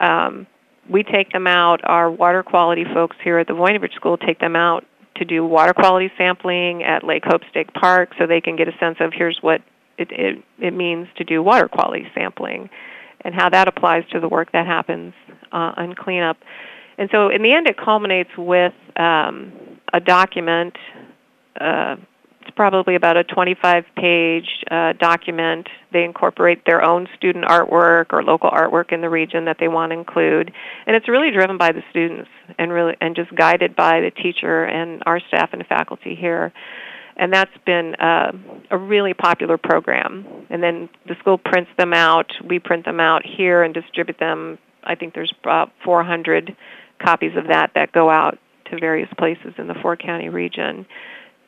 Um, 0.00 0.46
we 0.88 1.02
take 1.02 1.30
them 1.30 1.46
out. 1.46 1.80
Our 1.84 2.10
water 2.10 2.42
quality 2.42 2.84
folks 2.92 3.16
here 3.22 3.38
at 3.38 3.46
the 3.46 3.52
Voinovich 3.52 3.94
School 3.94 4.16
take 4.16 4.40
them 4.40 4.56
out 4.56 4.84
to 5.16 5.24
do 5.24 5.44
water 5.44 5.74
quality 5.74 6.10
sampling 6.16 6.82
at 6.82 7.04
Lake 7.04 7.24
Hope 7.26 7.42
State 7.50 7.72
Park 7.74 8.10
so 8.18 8.26
they 8.26 8.40
can 8.40 8.56
get 8.56 8.68
a 8.68 8.76
sense 8.78 8.96
of 9.00 9.12
here's 9.14 9.38
what 9.42 9.60
it, 9.98 10.10
it, 10.10 10.42
it 10.58 10.72
means 10.72 11.08
to 11.16 11.24
do 11.24 11.42
water 11.42 11.68
quality 11.68 12.06
sampling 12.14 12.70
and 13.20 13.34
how 13.34 13.50
that 13.50 13.68
applies 13.68 14.02
to 14.12 14.18
the 14.18 14.28
work 14.28 14.50
that 14.52 14.66
happens 14.66 15.12
uh, 15.52 15.72
on 15.76 15.94
cleanup. 15.94 16.38
And 16.96 17.10
so 17.12 17.28
in 17.28 17.42
the 17.42 17.52
end 17.52 17.66
it 17.66 17.76
culminates 17.76 18.30
with 18.36 18.72
um, 18.96 19.52
a 19.92 20.00
document. 20.00 20.76
Uh, 21.60 21.96
it's 22.40 22.50
probably 22.56 22.94
about 22.94 23.16
a 23.16 23.24
25 23.24 23.84
page 23.96 24.64
uh, 24.70 24.94
document. 24.94 25.68
They 25.92 26.04
incorporate 26.04 26.64
their 26.64 26.82
own 26.82 27.06
student 27.16 27.44
artwork 27.44 28.06
or 28.12 28.22
local 28.22 28.50
artwork 28.50 28.92
in 28.92 29.02
the 29.02 29.10
region 29.10 29.44
that 29.44 29.58
they 29.60 29.68
want 29.68 29.92
to 29.92 29.98
include. 29.98 30.52
And 30.86 30.96
it's 30.96 31.08
really 31.08 31.30
driven 31.30 31.58
by 31.58 31.72
the 31.72 31.82
students 31.90 32.30
and 32.58 32.72
really 32.72 32.96
and 33.00 33.14
just 33.14 33.34
guided 33.34 33.76
by 33.76 34.00
the 34.00 34.10
teacher 34.10 34.64
and 34.64 35.02
our 35.04 35.20
staff 35.20 35.50
and 35.52 35.66
faculty 35.66 36.14
here. 36.14 36.52
And 37.16 37.30
that's 37.30 37.56
been 37.66 37.94
uh, 37.96 38.32
a 38.70 38.78
really 38.78 39.12
popular 39.12 39.58
program. 39.58 40.46
And 40.48 40.62
then 40.62 40.88
the 41.06 41.16
school 41.20 41.36
prints 41.36 41.70
them 41.76 41.92
out. 41.92 42.32
We 42.42 42.58
print 42.58 42.86
them 42.86 43.00
out 43.00 43.26
here 43.26 43.62
and 43.62 43.74
distribute 43.74 44.18
them. 44.18 44.58
I 44.82 44.94
think 44.94 45.12
there's 45.12 45.32
about 45.42 45.72
400 45.84 46.56
copies 46.98 47.36
of 47.36 47.48
that 47.48 47.72
that 47.74 47.92
go 47.92 48.08
out 48.08 48.38
to 48.70 48.78
various 48.78 49.10
places 49.18 49.52
in 49.58 49.66
the 49.66 49.74
four 49.82 49.96
county 49.96 50.30
region. 50.30 50.86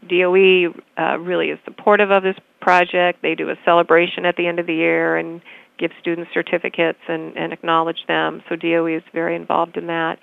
DOE 0.08 0.74
uh, 0.98 1.18
really 1.18 1.48
is 1.48 1.58
supportive 1.64 2.10
of 2.10 2.22
this 2.22 2.36
project. 2.60 3.22
They 3.22 3.34
do 3.34 3.50
a 3.50 3.56
celebration 3.64 4.24
at 4.24 4.36
the 4.36 4.46
end 4.46 4.58
of 4.58 4.66
the 4.66 4.74
year 4.74 5.16
and 5.16 5.40
give 5.78 5.90
students 6.00 6.30
certificates 6.32 6.98
and, 7.08 7.36
and 7.36 7.52
acknowledge 7.52 8.04
them. 8.06 8.42
So 8.48 8.56
DOE 8.56 8.96
is 8.96 9.02
very 9.12 9.36
involved 9.36 9.76
in 9.76 9.86
that. 9.88 10.18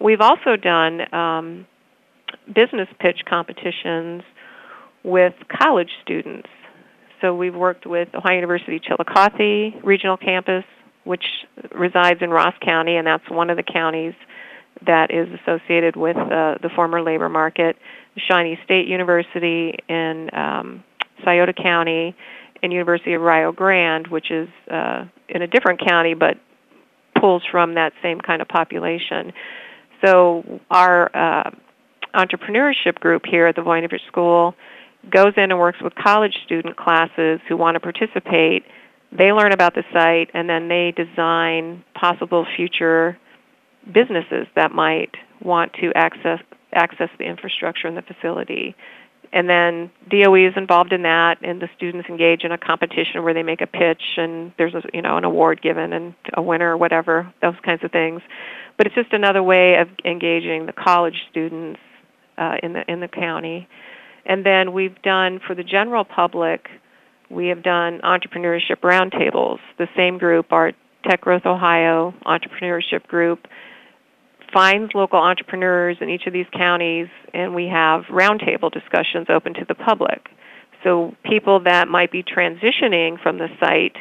We've 0.00 0.20
also 0.20 0.56
done 0.56 1.14
um, 1.14 1.66
business 2.46 2.88
pitch 2.98 3.20
competitions 3.28 4.22
with 5.04 5.34
college 5.50 5.90
students. 6.02 6.48
So 7.20 7.34
we've 7.34 7.54
worked 7.54 7.86
with 7.86 8.08
Ohio 8.14 8.34
University 8.34 8.80
Chillicothe 8.80 9.84
Regional 9.84 10.16
Campus, 10.16 10.64
which 11.04 11.24
resides 11.72 12.20
in 12.20 12.30
Ross 12.30 12.54
County, 12.64 12.96
and 12.96 13.06
that's 13.06 13.28
one 13.30 13.50
of 13.50 13.56
the 13.56 13.62
counties 13.62 14.14
that 14.86 15.10
is 15.10 15.28
associated 15.40 15.96
with 15.96 16.16
uh, 16.16 16.56
the 16.62 16.70
former 16.74 17.02
labor 17.02 17.28
market. 17.28 17.76
Shawnee 18.16 18.58
State 18.64 18.86
University 18.88 19.74
in 19.88 20.28
um, 20.34 20.84
Scioto 21.24 21.52
County, 21.52 22.14
and 22.62 22.72
University 22.72 23.14
of 23.14 23.22
Rio 23.22 23.52
Grande, 23.52 24.06
which 24.08 24.30
is 24.30 24.48
uh, 24.70 25.04
in 25.28 25.42
a 25.42 25.46
different 25.46 25.80
county 25.84 26.14
but 26.14 26.36
pulls 27.20 27.42
from 27.50 27.74
that 27.74 27.92
same 28.02 28.20
kind 28.20 28.40
of 28.40 28.48
population. 28.48 29.32
So 30.04 30.60
our 30.70 31.10
uh, 31.14 31.50
entrepreneurship 32.14 32.94
group 33.00 33.22
here 33.28 33.46
at 33.46 33.56
the 33.56 33.62
Voinovich 33.62 34.06
School 34.08 34.54
goes 35.10 35.32
in 35.36 35.50
and 35.50 35.58
works 35.58 35.78
with 35.82 35.94
college 35.94 36.34
student 36.44 36.76
classes 36.76 37.40
who 37.48 37.56
want 37.56 37.74
to 37.74 37.80
participate. 37.80 38.64
They 39.10 39.32
learn 39.32 39.52
about 39.52 39.74
the 39.74 39.82
site 39.92 40.30
and 40.32 40.48
then 40.48 40.68
they 40.68 40.92
design 40.96 41.84
possible 41.94 42.46
future 42.56 43.18
businesses 43.90 44.46
that 44.54 44.72
might 44.72 45.10
want 45.42 45.72
to 45.74 45.92
access 45.94 46.40
access 46.74 47.10
the 47.18 47.24
infrastructure 47.24 47.86
in 47.86 47.94
the 47.94 48.02
facility. 48.02 48.74
And 49.32 49.48
then 49.48 49.90
DOE 50.10 50.46
is 50.46 50.54
involved 50.56 50.92
in 50.92 51.02
that, 51.02 51.38
and 51.42 51.60
the 51.60 51.68
students 51.76 52.08
engage 52.08 52.44
in 52.44 52.52
a 52.52 52.58
competition 52.58 53.22
where 53.22 53.32
they 53.32 53.42
make 53.42 53.62
a 53.62 53.66
pitch, 53.66 54.02
and 54.18 54.52
there's 54.58 54.74
a, 54.74 54.82
you 54.92 55.00
know 55.00 55.16
an 55.16 55.24
award 55.24 55.62
given 55.62 55.92
and 55.92 56.14
a 56.34 56.42
winner 56.42 56.72
or 56.72 56.76
whatever, 56.76 57.32
those 57.40 57.54
kinds 57.64 57.82
of 57.82 57.90
things. 57.90 58.20
But 58.76 58.86
it's 58.86 58.94
just 58.94 59.12
another 59.12 59.42
way 59.42 59.76
of 59.76 59.88
engaging 60.04 60.66
the 60.66 60.72
college 60.72 61.16
students 61.30 61.80
uh, 62.36 62.56
in 62.62 62.74
the 62.74 62.90
in 62.90 63.00
the 63.00 63.08
county. 63.08 63.68
And 64.24 64.46
then 64.46 64.72
we've 64.72 65.00
done 65.02 65.40
for 65.44 65.54
the 65.54 65.64
general 65.64 66.04
public, 66.04 66.68
we 67.30 67.48
have 67.48 67.62
done 67.62 68.00
entrepreneurship 68.04 68.80
roundtables. 68.82 69.58
The 69.78 69.88
same 69.96 70.18
group, 70.18 70.52
our 70.52 70.72
Tech 71.08 71.22
Growth 71.22 71.46
Ohio 71.46 72.14
entrepreneurship 72.24 73.06
group, 73.08 73.46
finds 74.52 74.92
local 74.94 75.18
entrepreneurs 75.18 75.96
in 76.00 76.08
each 76.08 76.26
of 76.26 76.32
these 76.32 76.46
counties, 76.52 77.08
and 77.32 77.54
we 77.54 77.66
have 77.66 78.02
roundtable 78.10 78.70
discussions 78.70 79.26
open 79.28 79.54
to 79.54 79.64
the 79.66 79.74
public. 79.74 80.28
So 80.84 81.14
people 81.24 81.60
that 81.64 81.88
might 81.88 82.10
be 82.10 82.22
transitioning 82.22 83.20
from 83.22 83.38
the 83.38 83.48
site, 83.60 83.96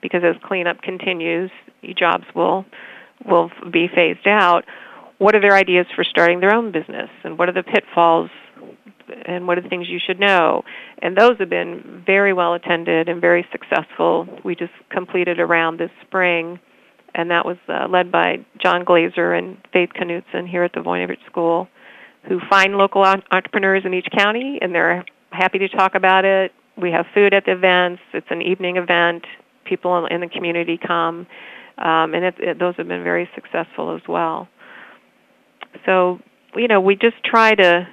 because 0.00 0.22
as 0.24 0.34
cleanup 0.42 0.82
continues, 0.82 1.50
jobs 1.96 2.24
will 2.34 2.64
will 3.24 3.50
be 3.70 3.88
phased 3.94 4.26
out. 4.26 4.64
What 5.18 5.36
are 5.36 5.40
their 5.40 5.54
ideas 5.54 5.86
for 5.94 6.04
starting 6.04 6.40
their 6.40 6.52
own 6.52 6.72
business, 6.72 7.10
and 7.22 7.38
what 7.38 7.48
are 7.48 7.52
the 7.52 7.62
pitfalls, 7.62 8.30
and 9.26 9.46
what 9.46 9.58
are 9.58 9.60
the 9.60 9.68
things 9.68 9.88
you 9.88 10.00
should 10.04 10.18
know? 10.18 10.64
And 11.00 11.16
those 11.16 11.38
have 11.38 11.50
been 11.50 12.02
very 12.04 12.32
well 12.32 12.54
attended 12.54 13.08
and 13.08 13.20
very 13.20 13.46
successful. 13.52 14.26
We 14.44 14.56
just 14.56 14.72
completed 14.90 15.38
around 15.38 15.78
this 15.78 15.90
spring 16.04 16.58
and 17.14 17.30
that 17.30 17.44
was 17.44 17.56
uh, 17.68 17.86
led 17.88 18.10
by 18.10 18.44
John 18.60 18.84
Glazer 18.84 19.36
and 19.36 19.56
Faith 19.72 19.90
Knutson 19.98 20.48
here 20.48 20.64
at 20.64 20.72
the 20.72 20.80
Voinovich 20.80 21.24
School, 21.26 21.68
who 22.28 22.40
find 22.48 22.76
local 22.76 23.04
entrepreneurs 23.04 23.82
in 23.84 23.94
each 23.94 24.08
county, 24.16 24.58
and 24.60 24.74
they're 24.74 25.04
happy 25.30 25.58
to 25.58 25.68
talk 25.68 25.94
about 25.94 26.24
it. 26.24 26.52
We 26.80 26.90
have 26.92 27.06
food 27.14 27.34
at 27.34 27.44
the 27.44 27.52
events. 27.52 28.02
It's 28.14 28.26
an 28.30 28.42
evening 28.42 28.76
event. 28.76 29.24
People 29.64 30.06
in 30.06 30.20
the 30.20 30.28
community 30.28 30.78
come, 30.78 31.26
um, 31.78 32.14
and 32.14 32.24
it, 32.24 32.34
it, 32.38 32.58
those 32.58 32.74
have 32.76 32.88
been 32.88 33.04
very 33.04 33.28
successful 33.34 33.94
as 33.94 34.02
well. 34.08 34.48
So, 35.86 36.18
you 36.56 36.68
know, 36.68 36.80
we 36.80 36.96
just 36.96 37.22
try 37.24 37.54
to 37.54 37.86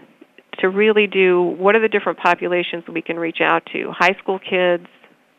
to 0.60 0.70
really 0.70 1.08
do 1.08 1.42
what 1.42 1.76
are 1.76 1.82
the 1.82 1.88
different 1.88 2.20
populations 2.20 2.84
we 2.92 3.02
can 3.02 3.18
reach 3.18 3.40
out 3.42 3.66
to? 3.72 3.92
High 3.92 4.16
school 4.22 4.40
kids, 4.40 4.88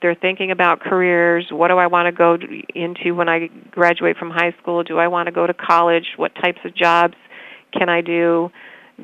they're 0.03 0.15
thinking 0.15 0.51
about 0.51 0.81
careers. 0.81 1.47
What 1.51 1.69
do 1.69 1.77
I 1.77 1.87
want 1.87 2.07
to 2.07 2.13
go 2.13 2.39
into 2.75 3.15
when 3.15 3.29
I 3.29 3.49
graduate 3.71 4.17
from 4.17 4.31
high 4.31 4.55
school? 4.61 4.83
Do 4.83 4.99
I 4.99 5.09
want 5.09 5.27
to 5.27 5.33
go 5.33 5.47
to 5.47 5.55
college? 5.55 6.07
What 6.17 6.35
types 6.35 6.59
of 6.65 6.75
jobs 6.75 7.15
can 7.73 7.89
I 7.89 8.01
do 8.01 8.51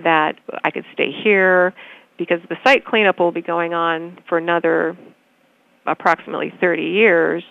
that 0.03 0.39
I 0.65 0.71
could 0.71 0.85
stay 0.93 1.13
here? 1.13 1.75
Because 2.19 2.41
the 2.49 2.57
site 2.65 2.85
cleanup 2.87 3.19
will 3.19 3.33
be 3.33 3.43
going 3.43 3.75
on 3.75 4.19
for 4.29 4.39
another 4.39 4.97
approximately 5.87 6.53
30 6.61 6.83
years. 6.83 7.45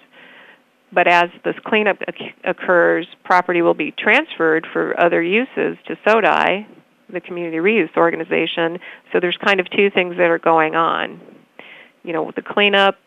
But 0.92 1.08
as 1.08 1.30
this 1.44 1.56
cleanup 1.66 1.98
occurs, 2.44 3.08
property 3.24 3.62
will 3.62 3.74
be 3.74 3.92
transferred 3.92 4.66
for 4.72 5.00
other 5.00 5.22
uses 5.22 5.78
to 5.88 5.98
SODI, 6.08 6.68
the 7.12 7.22
community 7.22 7.58
reuse 7.58 7.96
organization. 7.98 8.80
So 9.12 9.20
there's 9.20 9.38
kind 9.38 9.60
of 9.60 9.70
two 9.70 9.90
things 9.90 10.16
that 10.18 10.30
are 10.30 10.40
going 10.40 10.76
on. 10.76 11.22
You 12.04 12.14
know, 12.14 12.24
with 12.24 12.36
the 12.36 12.42
cleanup, 12.42 12.98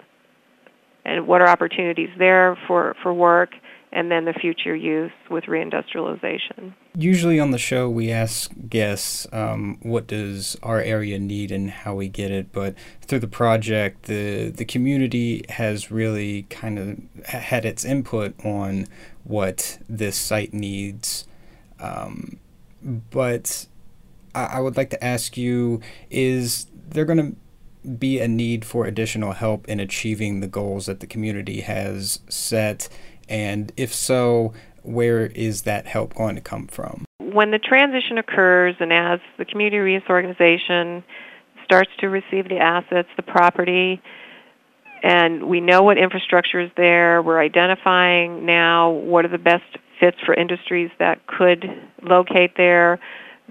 and 1.09 1.27
what 1.27 1.41
are 1.41 1.49
opportunities 1.49 2.11
there 2.19 2.57
for, 2.67 2.95
for 3.03 3.15
work, 3.15 3.51
and 3.93 4.11
then 4.11 4.27
the 4.27 4.35
future 4.35 4.77
use 4.77 5.11
with 5.31 5.45
reindustrialization. 5.45 6.75
Usually 6.95 7.41
on 7.41 7.51
the 7.51 7.59
show, 7.59 7.89
we 7.89 8.11
ask 8.11 8.51
guests, 8.69 9.27
um, 9.33 9.79
what 9.81 10.07
does 10.07 10.59
our 10.63 10.81
area 10.81 11.19
need 11.19 11.51
and 11.51 11.71
how 11.71 11.95
we 11.95 12.09
get 12.09 12.31
it. 12.31 12.53
But 12.53 12.75
through 13.01 13.21
the 13.21 13.29
project, 13.29 14.03
the, 14.03 14.51
the 14.51 14.67
community 14.67 15.45
has 15.49 15.91
really 15.91 16.43
kind 16.51 16.79
of 16.79 17.25
had 17.25 17.65
its 17.65 17.85
input 17.87 18.35
on 18.45 18.87
what 19.25 19.79
this 19.89 20.17
site 20.17 20.53
needs. 20.53 21.27
Um, 21.81 22.39
but 22.83 23.67
I, 24.35 24.45
I 24.45 24.61
would 24.61 24.77
like 24.77 24.91
to 24.91 25.03
ask 25.03 25.39
you 25.39 25.81
is 26.11 26.67
there 26.91 27.07
going 27.07 27.19
to 27.19 27.37
be 27.99 28.21
a 28.21 28.29
need 28.29 28.65
for 28.65 28.87
additional 28.87 29.33
help 29.33 29.69
in 29.69 29.81
achieving 29.81 30.41
the 30.41 30.47
goals 30.47 30.87
that 30.87 31.01
the 31.01 31.07
community 31.07 31.61
has 31.63 32.21
set? 32.29 32.89
And 33.29 33.73
if 33.77 33.95
so, 33.95 34.53
where 34.83 35.27
is 35.27 35.63
that 35.63 35.87
help 35.87 36.15
going 36.15 36.35
to 36.35 36.41
come 36.41 36.67
from? 36.67 37.05
When 37.19 37.51
the 37.51 37.59
transition 37.59 38.19
occurs 38.19 38.77
and 38.81 38.93
as 38.93 39.21
the 39.39 39.45
community 39.45 39.77
reuse 39.77 40.09
organization 40.09 41.05
starts 41.65 41.91
to 41.99 42.09
receive 42.09 42.49
the 42.49 42.59
assets, 42.59 43.09
the 43.17 43.23
property, 43.23 44.01
and 45.03 45.49
we 45.49 45.61
know 45.61 45.83
what 45.83 45.99
infrastructure 45.99 46.61
is 46.61 46.71
there, 46.77 47.23
we're 47.23 47.41
identifying 47.41 48.47
now 48.47 48.91
what 48.91 49.25
are 49.25 49.29
the 49.29 49.39
best 49.39 49.65
fits 50.01 50.17
for 50.25 50.35
industries 50.35 50.91
that 50.99 51.27
could 51.27 51.65
locate 52.03 52.57
there. 52.57 52.99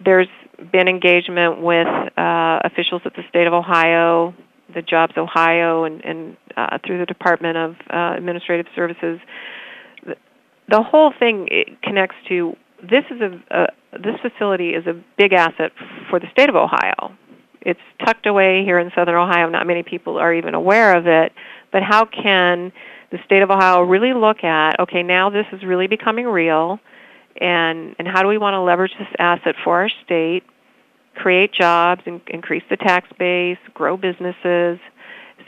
There's 0.04 0.28
been 0.72 0.88
engagement 0.88 1.62
with 1.62 1.88
uh, 1.88 2.60
officials 2.64 3.02
at 3.06 3.16
the 3.16 3.24
state 3.30 3.48
of 3.48 3.54
Ohio, 3.54 4.34
the 4.74 4.82
Jobs 4.82 5.14
Ohio, 5.18 5.84
and, 5.84 6.04
and 6.04 6.38
uh, 6.56 6.78
through 6.86 7.00
the 7.00 7.06
Department 7.06 7.58
of 7.58 7.76
uh, 7.90 8.14
Administrative 8.18 8.66
Services. 8.76 9.20
The 10.70 10.84
whole 10.84 11.14
thing 11.18 11.48
connects 11.82 12.16
to 12.28 12.56
this 12.82 13.06
is 13.10 13.22
a, 13.22 13.42
a 13.52 13.68
this 14.00 14.20
facility 14.22 14.72
is 14.72 14.86
a 14.86 15.02
big 15.18 15.34
asset 15.34 15.72
for 16.10 16.20
the 16.20 16.28
state 16.32 16.50
of 16.50 16.56
Ohio. 16.56 17.16
It's 17.62 17.80
tucked 18.06 18.26
away 18.26 18.64
here 18.64 18.78
in 18.78 18.92
southern 18.94 19.16
Ohio. 19.16 19.50
Not 19.50 19.66
many 19.66 19.84
people 19.84 20.18
are 20.18 20.34
even 20.34 20.54
aware 20.54 20.96
of 20.96 21.08
it. 21.08 21.32
But 21.72 21.84
how 21.84 22.06
can 22.06 22.72
the 23.12 23.18
state 23.26 23.42
of 23.42 23.50
Ohio 23.50 23.82
really 23.82 24.14
look 24.14 24.44
at 24.44 24.80
okay, 24.80 25.04
now 25.04 25.30
this 25.30 25.46
is 25.52 25.64
really 25.64 25.88
becoming 25.88 26.26
real 26.26 26.80
and 27.40 27.96
and 28.00 28.08
how 28.08 28.22
do 28.22 28.28
we 28.28 28.38
want 28.38 28.54
to 28.54 28.62
leverage 28.62 28.94
this 28.98 29.08
asset 29.20 29.56
for 29.64 29.82
our 29.82 29.90
state, 30.06 30.44
create 31.16 31.54
jobs, 31.54 32.02
and 32.06 32.22
increase 32.28 32.64
the 32.70 32.78
tax 32.78 33.10
base, 33.18 33.58
grow 33.74 33.98
businesses. 33.98 34.80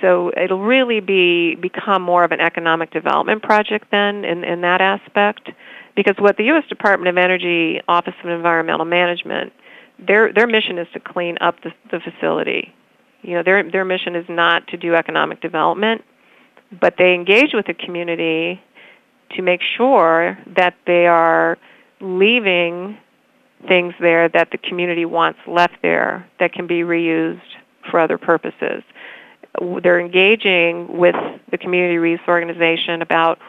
So 0.02 0.32
it'll 0.38 0.64
really 0.64 1.00
be 1.00 1.56
become 1.56 2.02
more 2.02 2.24
of 2.24 2.32
an 2.32 2.40
economic 2.40 2.92
development 2.92 3.44
project 3.44 3.88
then 3.92 4.24
in, 4.24 4.44
in 4.44 4.62
that 4.62 4.82
aspect. 4.82 5.50
Because 5.96 6.16
what 6.20 6.38
the 6.38 6.46
U.S. 6.46 6.64
Department 6.70 7.10
of 7.10 7.18
Energy 7.18 7.82
Office 7.88 8.14
of 8.24 8.30
Environmental 8.30 8.86
Management 8.86 9.52
their 10.08 10.32
their 10.34 10.48
mission 10.48 10.78
is 10.78 10.88
to 10.94 11.00
clean 11.00 11.38
up 11.42 11.62
the, 11.64 11.72
the 11.92 12.00
facility. 12.00 12.74
You 13.22 13.36
know, 13.36 13.44
their 13.44 13.70
their 13.70 13.86
mission 13.86 14.16
is 14.16 14.26
not 14.30 14.68
to 14.68 14.78
do 14.78 14.96
economic 14.96 15.42
development, 15.42 16.04
but 16.80 16.96
they 16.98 17.14
engage 17.14 17.54
with 17.54 17.66
the 17.66 17.74
community 17.74 18.62
to 19.32 19.42
make 19.42 19.62
sure 19.78 20.38
that 20.56 20.76
they 20.88 21.06
are 21.06 21.58
leaving 22.02 22.98
things 23.68 23.94
there 24.00 24.30
that 24.30 24.52
the 24.52 24.58
community 24.58 25.06
wants 25.06 25.40
left 25.48 25.76
there 25.82 26.28
that 26.40 26.54
can 26.54 26.68
be 26.68 26.82
reused 26.82 27.42
for 27.90 28.00
other 28.00 28.18
purposes. 28.18 28.84
They're 29.84 30.00
engaging 30.00 30.98
with 30.98 31.16
the 31.52 31.58
community 31.58 31.96
reuse 31.96 32.26
organization 32.28 33.02
about 33.02 33.40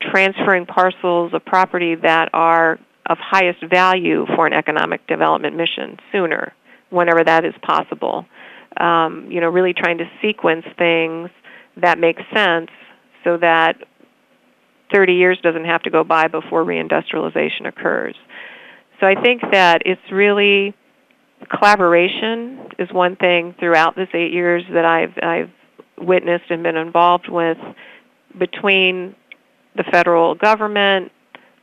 transferring 0.00 0.66
parcels 0.66 1.32
of 1.32 1.44
property 1.44 1.94
that 1.96 2.28
are 2.32 2.78
of 3.06 3.18
highest 3.18 3.62
value 3.64 4.26
for 4.36 4.46
an 4.46 4.52
economic 4.52 5.06
development 5.06 5.56
mission 5.56 5.98
sooner, 6.12 6.54
whenever 6.90 7.24
that 7.24 7.44
is 7.44 7.54
possible. 7.62 8.26
Um, 8.76 9.26
you 9.30 9.40
know, 9.40 9.48
really 9.48 9.74
trying 9.74 9.98
to 9.98 10.10
sequence 10.20 10.64
things 10.78 11.30
that 11.76 11.98
make 11.98 12.18
sense 12.32 12.70
so 13.24 13.36
that 13.38 13.76
30 14.92 15.14
years 15.14 15.38
doesn't 15.42 15.64
have 15.64 15.82
to 15.82 15.90
go 15.90 16.04
by 16.04 16.28
before 16.28 16.64
reindustrialization 16.64 17.66
occurs. 17.66 18.14
So 19.00 19.06
I 19.06 19.20
think 19.20 19.42
that 19.50 19.82
it's 19.84 20.00
really 20.10 20.74
collaboration 21.50 22.68
is 22.78 22.88
one 22.92 23.16
thing 23.16 23.54
throughout 23.58 23.96
this 23.96 24.08
eight 24.14 24.32
years 24.32 24.62
that 24.72 24.84
I've 24.84 25.18
I've 25.22 25.50
witnessed 25.98 26.50
and 26.50 26.62
been 26.62 26.76
involved 26.76 27.28
with 27.28 27.58
between 28.38 29.14
the 29.76 29.84
federal 29.90 30.34
government, 30.34 31.10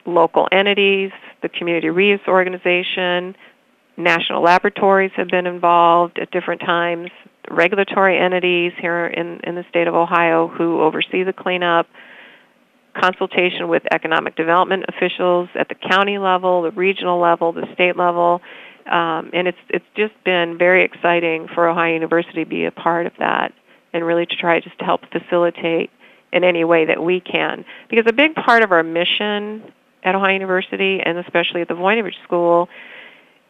local 0.05 0.47
entities, 0.51 1.11
the 1.41 1.49
community 1.49 1.87
reuse 1.87 2.25
organization, 2.27 3.35
national 3.97 4.41
laboratories 4.41 5.11
have 5.15 5.27
been 5.27 5.45
involved 5.45 6.17
at 6.19 6.31
different 6.31 6.61
times, 6.61 7.09
regulatory 7.51 8.17
entities 8.17 8.71
here 8.79 9.07
in, 9.07 9.39
in 9.43 9.55
the 9.55 9.65
state 9.69 9.87
of 9.87 9.93
Ohio 9.93 10.47
who 10.47 10.81
oversee 10.81 11.23
the 11.23 11.33
cleanup, 11.33 11.87
consultation 12.93 13.67
with 13.67 13.83
economic 13.91 14.35
development 14.35 14.85
officials 14.87 15.49
at 15.55 15.69
the 15.69 15.75
county 15.75 16.17
level, 16.17 16.61
the 16.63 16.71
regional 16.71 17.19
level, 17.19 17.51
the 17.51 17.67
state 17.73 17.97
level. 17.97 18.41
Um, 18.85 19.29
and 19.33 19.47
it's 19.47 19.57
it's 19.69 19.85
just 19.95 20.13
been 20.23 20.57
very 20.57 20.83
exciting 20.83 21.47
for 21.53 21.67
Ohio 21.67 21.93
University 21.93 22.43
to 22.43 22.49
be 22.49 22.65
a 22.65 22.71
part 22.71 23.05
of 23.05 23.13
that 23.19 23.53
and 23.93 24.05
really 24.05 24.25
to 24.25 24.35
try 24.35 24.59
just 24.59 24.77
to 24.79 24.85
help 24.85 25.01
facilitate 25.11 25.89
in 26.31 26.43
any 26.43 26.63
way 26.63 26.85
that 26.85 27.01
we 27.01 27.19
can. 27.19 27.65
Because 27.89 28.05
a 28.07 28.13
big 28.13 28.35
part 28.35 28.63
of 28.63 28.71
our 28.71 28.83
mission 28.83 29.63
at 30.03 30.15
Ohio 30.15 30.33
University 30.33 30.99
and 31.03 31.17
especially 31.17 31.61
at 31.61 31.67
the 31.67 31.73
Voinovich 31.73 32.21
School 32.23 32.69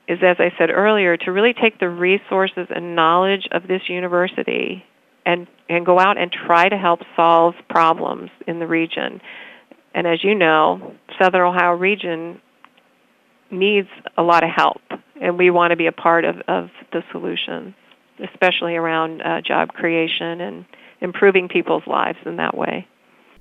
is, 0.07 0.19
as 0.23 0.37
I 0.39 0.51
said 0.57 0.71
earlier, 0.71 1.17
to 1.17 1.31
really 1.31 1.53
take 1.53 1.79
the 1.79 1.89
resources 1.89 2.67
and 2.69 2.95
knowledge 2.95 3.47
of 3.51 3.67
this 3.67 3.83
university 3.87 4.83
and, 5.25 5.47
and 5.67 5.85
go 5.85 5.99
out 5.99 6.17
and 6.17 6.31
try 6.31 6.69
to 6.69 6.77
help 6.77 7.01
solve 7.15 7.55
problems 7.69 8.29
in 8.47 8.59
the 8.59 8.67
region. 8.67 9.21
And 9.93 10.07
as 10.07 10.23
you 10.23 10.35
know, 10.35 10.93
Southern 11.19 11.41
Ohio 11.41 11.71
region 11.71 12.41
needs 13.51 13.87
a 14.17 14.23
lot 14.23 14.43
of 14.43 14.49
help, 14.55 14.81
and 15.21 15.37
we 15.37 15.49
want 15.49 15.71
to 15.71 15.77
be 15.77 15.87
a 15.87 15.91
part 15.91 16.25
of, 16.25 16.37
of 16.47 16.69
the 16.91 17.01
solution, 17.11 17.73
especially 18.23 18.75
around 18.75 19.21
uh, 19.21 19.41
job 19.41 19.69
creation 19.69 20.41
and 20.41 20.65
improving 21.01 21.47
people's 21.47 21.83
lives 21.87 22.17
in 22.25 22.37
that 22.37 22.55
way. 22.55 22.87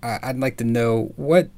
I'd 0.03 0.39
like 0.39 0.57
to 0.59 0.65
know 0.65 1.13
what, 1.17 1.51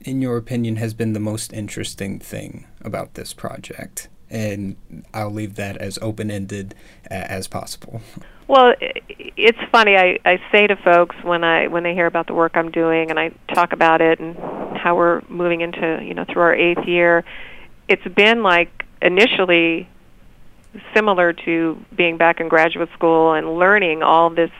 in 0.00 0.22
your 0.22 0.36
opinion, 0.36 0.76
has 0.76 0.94
been 0.94 1.12
the 1.12 1.20
most 1.20 1.52
interesting 1.52 2.18
thing 2.18 2.66
about 2.82 3.14
this 3.14 3.32
project? 3.32 4.08
And 4.30 4.76
I'll 5.12 5.32
leave 5.32 5.56
that 5.56 5.76
as 5.78 5.98
open 6.00 6.30
ended 6.30 6.74
as 7.10 7.48
possible. 7.48 8.00
Well, 8.50 8.74
it's 8.80 9.58
funny. 9.70 9.94
I, 9.96 10.18
I 10.24 10.40
say 10.50 10.66
to 10.66 10.74
folks 10.74 11.14
when 11.22 11.44
I 11.44 11.68
when 11.68 11.84
they 11.84 11.94
hear 11.94 12.06
about 12.06 12.26
the 12.26 12.34
work 12.34 12.56
I'm 12.56 12.72
doing, 12.72 13.08
and 13.10 13.16
I 13.16 13.30
talk 13.54 13.72
about 13.72 14.00
it 14.00 14.18
and 14.18 14.36
how 14.76 14.96
we're 14.96 15.22
moving 15.28 15.60
into 15.60 16.00
you 16.02 16.14
know 16.14 16.24
through 16.24 16.42
our 16.42 16.54
eighth 16.56 16.84
year. 16.84 17.22
It's 17.86 18.02
been 18.16 18.42
like 18.42 18.84
initially 19.00 19.88
similar 20.92 21.32
to 21.32 21.78
being 21.96 22.16
back 22.16 22.40
in 22.40 22.48
graduate 22.48 22.88
school 22.92 23.34
and 23.34 23.56
learning 23.56 24.02
all 24.02 24.30
this 24.30 24.50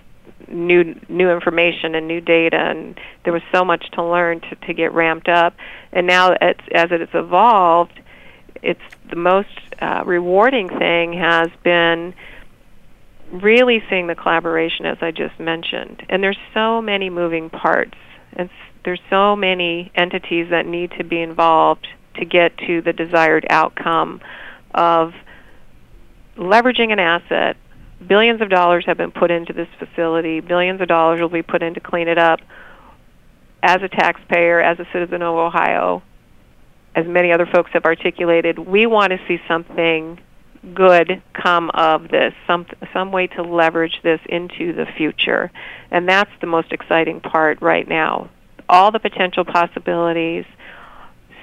new 0.47 0.95
new 1.09 1.29
information 1.29 1.97
and 1.97 2.07
new 2.07 2.21
data 2.21 2.59
and 2.59 2.97
there 3.25 3.33
was 3.33 3.43
so 3.53 3.65
much 3.65 3.91
to 3.93 4.05
learn 4.05 4.41
to, 4.41 4.55
to 4.67 4.73
get 4.73 4.93
ramped 4.93 5.29
up 5.29 5.55
and 5.93 6.07
now 6.07 6.33
it's, 6.41 6.61
as 6.75 6.91
it 6.91 7.01
has 7.01 7.09
evolved 7.13 8.01
it's 8.63 8.81
the 9.11 9.17
most 9.17 9.49
uh, 9.81 10.03
rewarding 10.05 10.69
thing 10.69 11.13
has 11.13 11.49
been 11.63 12.15
really 13.33 13.83
seeing 13.89 14.07
the 14.07 14.15
collaboration 14.15 14.87
as 14.87 14.99
I 15.01 15.11
just 15.11 15.39
mentioned 15.39 16.05
and 16.09 16.23
there's 16.23 16.39
so 16.53 16.83
many 16.83 17.11
moving 17.11 17.51
parts 17.51 17.97
and 18.33 18.51
there's 18.85 19.01
so 19.11 19.37
many 19.37 19.91
entities 19.95 20.49
that 20.51 20.67
need 20.67 20.93
to 20.99 21.05
be 21.05 21.21
involved 21.21 21.87
to 22.17 22.25
get 22.25 22.57
to 22.59 22.83
the 22.83 22.93
desired 22.93 23.47
outcome 23.51 24.21
of 24.75 25.13
leveraging 26.37 26.93
an 26.93 26.99
asset 26.99 27.57
billions 28.07 28.41
of 28.41 28.49
dollars 28.49 28.85
have 28.87 28.97
been 28.97 29.11
put 29.11 29.31
into 29.31 29.53
this 29.53 29.69
facility. 29.79 30.41
Billions 30.41 30.81
of 30.81 30.89
dollars 30.89 31.21
will 31.21 31.29
be 31.29 31.43
put 31.43 31.63
in 31.63 31.75
to 31.75 31.81
clean 31.81 32.09
it 32.09 32.19
up. 32.19 32.41
As 33.63 33.83
a 33.83 33.89
taxpayer, 33.89 34.61
as 34.61 34.79
a 34.79 34.87
citizen 34.93 35.23
of 35.23 35.35
Ohio, 35.35 36.03
as 36.95 37.07
many 37.07 37.31
other 37.31 37.47
folks 37.47 37.71
have 37.75 37.85
articulated, 37.85 38.59
we 38.59 38.87
want 38.87 39.13
to 39.13 39.19
see 39.29 39.39
something 39.47 40.19
good 40.75 41.23
come 41.33 41.71
of 41.71 42.09
this, 42.09 42.35
some 42.47 42.67
some 42.93 43.13
way 43.13 43.27
to 43.29 43.43
leverage 43.43 44.01
this 44.03 44.21
into 44.29 44.73
the 44.73 44.87
future. 44.97 45.51
And 45.91 46.09
that's 46.09 46.31
the 46.41 46.47
most 46.47 46.73
exciting 46.73 47.21
part 47.21 47.61
right 47.63 47.89
now. 47.89 48.31
All 48.69 48.93
the 48.93 48.99
potential 48.99 49.45
possibilities, 49.45 50.45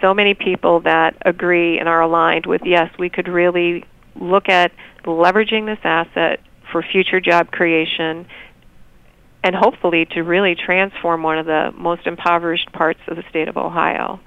so 0.01 0.13
many 0.13 0.33
people 0.33 0.81
that 0.81 1.17
agree 1.25 1.79
and 1.79 1.89
are 1.89 2.01
aligned 2.01 2.45
with 2.45 2.61
yes, 2.63 2.91
we 2.99 3.09
could 3.09 3.27
really 3.27 3.83
look 4.15 4.49
at 4.49 4.71
leveraging 5.03 5.65
this 5.65 5.79
asset 5.83 6.39
for 6.71 6.83
future 6.83 7.19
job 7.19 7.51
creation 7.51 8.27
and 9.43 9.55
hopefully 9.55 10.05
to 10.05 10.21
really 10.23 10.55
transform 10.55 11.23
one 11.23 11.37
of 11.37 11.45
the 11.45 11.71
most 11.75 12.05
impoverished 12.05 12.71
parts 12.73 12.99
of 13.07 13.15
the 13.15 13.23
state 13.29 13.47
of 13.47 13.55
Ohio. 13.55 14.19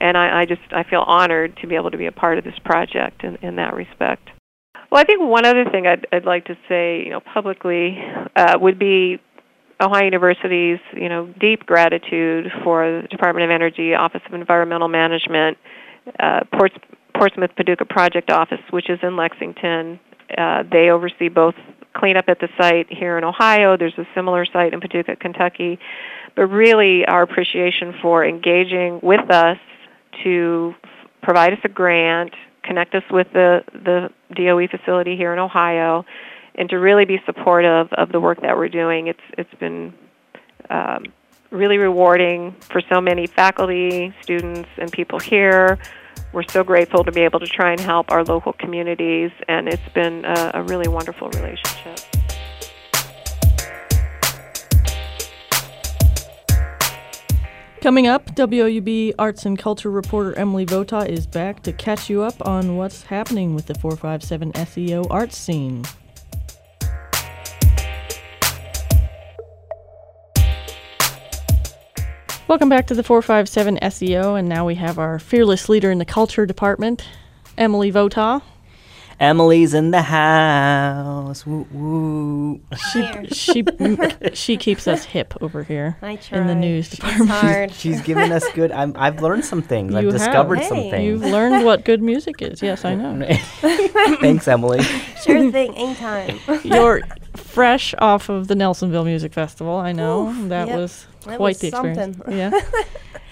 And 0.00 0.16
I, 0.16 0.42
I 0.42 0.44
just 0.46 0.60
I 0.70 0.84
feel 0.84 1.00
honored 1.00 1.56
to 1.60 1.66
be 1.66 1.74
able 1.74 1.90
to 1.90 1.98
be 1.98 2.06
a 2.06 2.12
part 2.12 2.38
of 2.38 2.44
this 2.44 2.58
project 2.64 3.24
in, 3.24 3.36
in 3.36 3.56
that 3.56 3.74
respect. 3.74 4.28
Well, 4.90 5.00
I 5.00 5.04
think 5.04 5.20
one 5.20 5.44
other 5.44 5.64
thing 5.70 5.86
I'd, 5.86 6.06
I'd 6.12 6.24
like 6.24 6.46
to 6.46 6.56
say, 6.68 7.02
you 7.04 7.10
know, 7.10 7.20
publicly 7.20 7.98
uh, 8.36 8.56
would 8.58 8.78
be 8.78 9.20
Ohio 9.80 10.04
University's, 10.04 10.78
you 10.94 11.08
know, 11.08 11.32
deep 11.38 11.66
gratitude 11.66 12.46
for 12.64 13.02
the 13.02 13.08
Department 13.08 13.44
of 13.44 13.50
Energy 13.50 13.94
Office 13.94 14.22
of 14.26 14.34
Environmental 14.34 14.88
Management, 14.88 15.58
uh, 16.18 16.40
Ports, 16.56 16.74
Portsmouth 17.14 17.50
Paducah 17.56 17.84
Project 17.84 18.30
Office, 18.30 18.60
which 18.70 18.88
is 18.88 18.98
in 19.02 19.16
Lexington. 19.16 20.00
Uh, 20.36 20.62
they 20.70 20.90
oversee 20.90 21.28
both 21.28 21.54
cleanup 21.94 22.26
at 22.28 22.38
the 22.40 22.48
site 22.58 22.86
here 22.90 23.18
in 23.18 23.24
Ohio. 23.24 23.76
There's 23.76 23.98
a 23.98 24.06
similar 24.14 24.46
site 24.46 24.72
in 24.72 24.80
Paducah, 24.80 25.16
Kentucky. 25.16 25.78
But 26.34 26.46
really, 26.46 27.04
our 27.06 27.22
appreciation 27.22 27.94
for 28.00 28.24
engaging 28.24 29.00
with 29.02 29.30
us 29.30 29.58
to 30.24 30.74
provide 31.22 31.52
us 31.52 31.58
a 31.64 31.68
grant, 31.68 32.32
connect 32.62 32.94
us 32.94 33.04
with 33.10 33.26
the, 33.32 33.62
the 33.72 34.10
DOE 34.34 34.66
facility 34.68 35.16
here 35.16 35.32
in 35.32 35.38
Ohio, 35.38 36.04
and 36.54 36.68
to 36.70 36.78
really 36.78 37.04
be 37.04 37.20
supportive 37.24 37.92
of 37.92 38.10
the 38.10 38.20
work 38.20 38.40
that 38.42 38.56
we're 38.56 38.68
doing. 38.68 39.06
It's 39.06 39.20
it's 39.36 39.54
been 39.60 39.94
um, 40.70 41.04
really 41.50 41.78
rewarding 41.78 42.52
for 42.60 42.80
so 42.90 43.00
many 43.00 43.26
faculty, 43.26 44.14
students, 44.22 44.68
and 44.76 44.90
people 44.90 45.18
here 45.18 45.78
we're 46.32 46.44
so 46.48 46.62
grateful 46.62 47.04
to 47.04 47.12
be 47.12 47.22
able 47.22 47.40
to 47.40 47.46
try 47.46 47.72
and 47.72 47.80
help 47.80 48.10
our 48.10 48.24
local 48.24 48.52
communities, 48.52 49.30
and 49.48 49.68
it's 49.68 49.88
been 49.94 50.24
a, 50.24 50.50
a 50.54 50.62
really 50.62 50.88
wonderful 50.88 51.28
relationship. 51.30 52.17
Coming 57.80 58.08
up, 58.08 58.34
WOUB 58.34 59.14
Arts 59.20 59.46
and 59.46 59.56
Culture 59.56 59.88
reporter 59.88 60.36
Emily 60.36 60.66
Vota 60.66 61.08
is 61.08 61.28
back 61.28 61.62
to 61.62 61.72
catch 61.72 62.10
you 62.10 62.22
up 62.22 62.44
on 62.44 62.76
what's 62.76 63.04
happening 63.04 63.54
with 63.54 63.66
the 63.66 63.74
457 63.76 64.52
SEO 64.54 65.06
arts 65.10 65.36
scene. 65.36 65.84
Welcome 72.48 72.68
back 72.68 72.88
to 72.88 72.94
the 72.94 73.04
457 73.04 73.78
SEO, 73.80 74.36
and 74.36 74.48
now 74.48 74.66
we 74.66 74.74
have 74.74 74.98
our 74.98 75.20
fearless 75.20 75.68
leader 75.68 75.92
in 75.92 75.98
the 75.98 76.04
culture 76.04 76.46
department, 76.46 77.04
Emily 77.56 77.92
Vota. 77.92 78.42
Emily's 79.20 79.74
in 79.74 79.90
the 79.90 80.02
house. 80.02 81.44
Woo 81.44 81.66
woo. 81.72 82.60
She 82.92 83.26
she 83.32 83.64
she 84.34 84.56
keeps 84.56 84.86
us 84.86 85.04
hip 85.04 85.34
over 85.40 85.64
here 85.64 85.96
I 86.02 86.16
try. 86.16 86.38
in 86.38 86.46
the 86.46 86.54
news 86.54 86.86
It's 86.86 86.96
department. 86.96 87.30
hard. 87.30 87.72
She's 87.74 88.00
given 88.02 88.30
us 88.30 88.44
good. 88.54 88.70
I'm, 88.70 88.92
I've 88.96 89.20
learned 89.20 89.44
some 89.44 89.60
things. 89.60 89.90
You 89.92 89.98
I've 89.98 90.04
have. 90.04 90.12
discovered 90.12 90.62
some 90.64 90.76
things. 90.78 91.02
You've 91.04 91.22
learned 91.32 91.64
what 91.64 91.84
good 91.84 92.00
music 92.00 92.40
is. 92.42 92.62
Yes, 92.62 92.84
I 92.84 92.94
know. 92.94 93.26
Thanks, 94.20 94.46
Emily. 94.46 94.82
Sure 95.24 95.50
thing, 95.50 95.74
anytime. 95.76 96.38
You're 96.64 97.02
fresh 97.34 97.94
off 97.98 98.28
of 98.28 98.46
the 98.48 98.54
Nelsonville 98.54 99.04
Music 99.04 99.32
Festival. 99.32 99.74
I 99.76 99.90
know 99.92 100.28
Oof, 100.28 100.48
that 100.48 100.68
yep. 100.68 100.76
was 100.78 101.06
That 101.24 101.36
quite 101.38 101.40
was 101.40 101.58
the 101.58 101.68
experience. 101.68 102.16
something. 102.18 102.38
Yeah. 102.38 102.50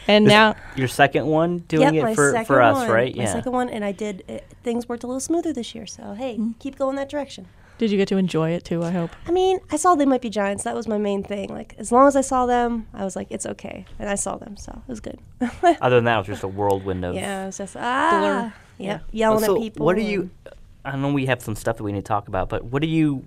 And 0.08 0.26
Is 0.26 0.30
now 0.30 0.54
Your 0.76 0.88
second 0.88 1.26
one 1.26 1.58
doing 1.68 1.94
yep, 1.94 2.10
it 2.10 2.14
for, 2.14 2.44
for 2.44 2.62
us, 2.62 2.76
one. 2.76 2.90
right? 2.90 3.16
My 3.16 3.24
second 3.24 3.52
one, 3.52 3.68
and 3.68 3.84
I 3.84 3.92
did. 3.92 4.22
It, 4.28 4.44
things 4.62 4.88
worked 4.88 5.02
a 5.04 5.06
little 5.06 5.20
smoother 5.20 5.52
this 5.52 5.74
year, 5.74 5.86
so 5.86 6.12
hey, 6.14 6.34
Mm-hmm. 6.34 6.52
keep 6.60 6.76
going 6.78 6.96
that 6.96 7.08
direction. 7.08 7.46
did 7.78 7.90
you 7.90 7.96
get 7.98 8.08
to 8.08 8.16
enjoy 8.16 8.50
it 8.50 8.64
too? 8.64 8.82
I 8.84 8.90
hope. 8.90 9.10
I 9.26 9.32
mean, 9.32 9.58
I 9.70 9.76
saw 9.76 9.94
they 9.94 10.06
might 10.06 10.22
be 10.22 10.30
giants. 10.30 10.64
That 10.64 10.74
was 10.74 10.86
my 10.88 10.96
main 10.98 11.22
thing. 11.24 11.48
Like, 11.50 11.74
as 11.78 11.90
long 11.92 12.06
as 12.08 12.14
I 12.16 12.20
saw 12.22 12.46
them, 12.46 12.86
I 12.94 13.04
was 13.04 13.16
like, 13.16 13.26
it's 13.30 13.46
okay, 13.46 13.84
and 13.98 14.08
I 14.08 14.14
saw 14.14 14.36
them, 14.36 14.56
so 14.56 14.72
it 14.86 14.88
was 14.90 15.00
good. 15.00 15.18
Other 15.80 15.96
than 15.96 16.04
that, 16.04 16.14
it 16.14 16.18
was 16.18 16.26
just 16.28 16.42
a 16.44 16.48
whirlwind 16.48 17.04
of. 17.04 17.14
yeah, 17.14 17.42
it 17.44 17.46
was 17.46 17.58
just 17.58 17.76
ah, 17.78 18.54
yep, 18.78 19.02
Oh, 19.02 19.06
yelling 19.12 19.44
so 19.44 19.56
at 19.56 19.60
people. 19.62 19.84
What 19.86 19.96
do 19.96 20.02
you? 20.02 20.20
and- 20.22 20.54
I 20.84 20.94
know 20.96 21.12
we 21.12 21.26
have 21.26 21.42
some 21.42 21.56
stuff 21.56 21.78
that 21.78 21.82
we 21.82 21.90
need 21.90 22.04
to 22.04 22.08
talk 22.08 22.28
about, 22.28 22.48
but 22.48 22.62
what 22.66 22.80
are 22.80 22.86
you 22.86 23.26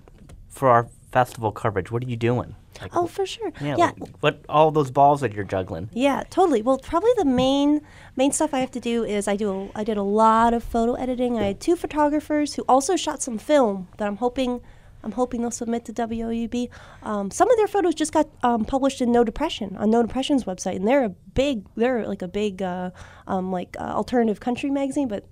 for 0.50 0.68
our 0.68 0.88
festival 1.12 1.52
coverage? 1.52 1.90
What 1.90 2.02
are 2.04 2.08
you 2.08 2.16
doing? 2.16 2.54
Like, 2.80 2.96
Oh, 2.96 3.06
for 3.06 3.26
sure. 3.26 3.52
yeah. 3.60 3.76
yeah. 3.76 3.90
like, 3.98 4.16
what 4.20 4.44
all 4.48 4.70
those 4.70 4.90
balls 4.90 5.20
that 5.20 5.32
you're 5.34 5.44
juggling? 5.44 5.90
Yeah, 5.92 6.22
totally. 6.30 6.62
Well, 6.62 6.78
probably 6.78 7.10
the 7.16 7.24
main 7.24 7.80
main 8.16 8.32
stuff 8.32 8.54
I 8.54 8.60
have 8.60 8.70
to 8.72 8.80
do 8.80 9.04
is 9.04 9.28
I 9.28 9.36
do 9.36 9.70
a, 9.74 9.78
I 9.80 9.84
did 9.84 9.96
a 9.96 10.02
lot 10.02 10.54
of 10.54 10.62
photo 10.64 10.94
editing. 10.94 11.38
I 11.38 11.44
had 11.44 11.60
two 11.60 11.76
photographers 11.76 12.54
who 12.54 12.64
also 12.68 12.96
shot 12.96 13.22
some 13.22 13.38
film 13.38 13.88
that 13.98 14.06
I'm 14.06 14.16
hoping 14.16 14.60
I'm 15.02 15.12
hoping 15.12 15.40
they'll 15.40 15.50
submit 15.50 15.84
to 15.86 15.92
WOUB. 15.92 16.68
Um, 17.02 17.30
some 17.30 17.50
of 17.50 17.56
their 17.56 17.68
photos 17.68 17.94
just 17.94 18.12
got 18.12 18.28
um, 18.42 18.64
published 18.64 19.00
in 19.00 19.12
No 19.12 19.24
Depression 19.24 19.76
on 19.76 19.90
No 19.90 20.02
Depression's 20.02 20.44
website, 20.44 20.76
and 20.76 20.86
they're 20.86 21.04
a 21.04 21.08
big 21.08 21.64
they're 21.76 22.06
like 22.06 22.22
a 22.22 22.28
big 22.28 22.62
uh, 22.62 22.90
um, 23.26 23.50
like 23.52 23.76
uh, 23.78 23.84
alternative 23.84 24.40
country 24.40 24.70
magazine. 24.70 25.08
But 25.08 25.24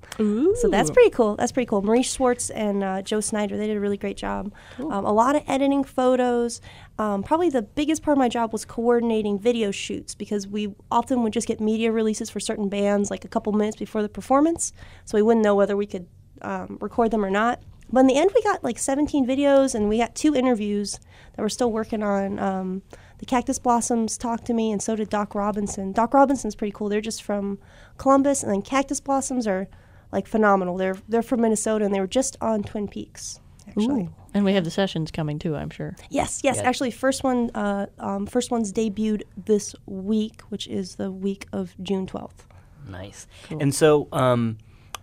so 0.56 0.68
that's 0.68 0.90
pretty 0.90 1.10
cool. 1.10 1.36
That's 1.36 1.52
pretty 1.52 1.66
cool. 1.66 1.82
Marie 1.82 2.02
Schwartz 2.02 2.50
and 2.50 2.82
uh, 2.82 3.02
Joe 3.02 3.20
Snyder 3.20 3.56
they 3.56 3.66
did 3.66 3.76
a 3.76 3.80
really 3.80 3.96
great 3.96 4.16
job. 4.16 4.52
Um, 4.78 5.04
a 5.04 5.12
lot 5.12 5.36
of 5.36 5.42
editing 5.46 5.84
photos. 5.84 6.60
Um, 6.98 7.22
probably 7.22 7.48
the 7.48 7.62
biggest 7.62 8.02
part 8.02 8.16
of 8.16 8.18
my 8.18 8.28
job 8.28 8.52
was 8.52 8.64
coordinating 8.64 9.38
video 9.38 9.70
shoots 9.70 10.14
because 10.14 10.48
we 10.48 10.74
often 10.90 11.22
would 11.22 11.32
just 11.32 11.46
get 11.46 11.60
media 11.60 11.92
releases 11.92 12.28
for 12.28 12.40
certain 12.40 12.68
bands 12.68 13.10
like 13.10 13.24
a 13.24 13.28
couple 13.28 13.52
minutes 13.52 13.76
before 13.76 14.02
the 14.02 14.08
performance, 14.08 14.72
so 15.04 15.16
we 15.16 15.22
wouldn't 15.22 15.44
know 15.44 15.54
whether 15.54 15.76
we 15.76 15.86
could 15.86 16.06
um, 16.42 16.78
record 16.80 17.10
them 17.10 17.24
or 17.24 17.30
not. 17.30 17.60
But 17.90 18.00
in 18.00 18.06
the 18.06 18.16
end, 18.16 18.30
we 18.34 18.42
got 18.42 18.62
like 18.62 18.78
17 18.78 19.26
videos 19.26 19.74
and 19.74 19.88
we 19.88 19.98
got 19.98 20.14
two 20.14 20.34
interviews 20.34 21.00
that 21.34 21.42
we're 21.42 21.48
still 21.48 21.72
working 21.72 22.02
on. 22.02 22.38
Um, 22.38 22.82
the 23.18 23.26
Cactus 23.26 23.58
Blossoms 23.58 24.16
talked 24.16 24.46
to 24.46 24.54
me, 24.54 24.70
and 24.70 24.80
so 24.80 24.94
did 24.94 25.08
Doc 25.08 25.34
Robinson. 25.34 25.92
Doc 25.92 26.14
Robinson's 26.14 26.54
pretty 26.54 26.72
cool. 26.72 26.88
They're 26.88 27.00
just 27.00 27.22
from 27.22 27.58
Columbus, 27.96 28.42
and 28.42 28.52
then 28.52 28.62
Cactus 28.62 29.00
Blossoms 29.00 29.46
are 29.46 29.68
like 30.12 30.26
phenomenal. 30.26 30.76
They're 30.76 30.96
they're 31.08 31.22
from 31.22 31.40
Minnesota, 31.40 31.84
and 31.84 31.94
they 31.94 32.00
were 32.00 32.06
just 32.06 32.36
on 32.40 32.62
Twin 32.62 32.86
Peaks. 32.88 33.40
Actually, 33.66 34.04
Ooh. 34.04 34.14
And 34.34 34.44
we 34.44 34.54
have 34.54 34.64
the 34.64 34.70
sessions 34.70 35.10
coming 35.10 35.38
too. 35.38 35.56
I'm 35.56 35.70
sure. 35.70 35.96
yes, 36.10 36.40
yes. 36.42 36.56
Yeah. 36.56 36.62
Actually, 36.62 36.90
first 36.90 37.24
one, 37.24 37.50
uh, 37.54 37.86
um, 37.98 38.26
first 38.26 38.50
one's 38.50 38.72
debuted 38.72 39.22
this 39.36 39.74
week, 39.86 40.42
which 40.48 40.66
is 40.68 40.96
the 40.96 41.10
week 41.10 41.46
of 41.52 41.74
June 41.82 42.06
12th. 42.06 42.46
Nice. 42.88 43.26
And 43.50 43.74
so, 43.74 44.08
um, 44.12 44.58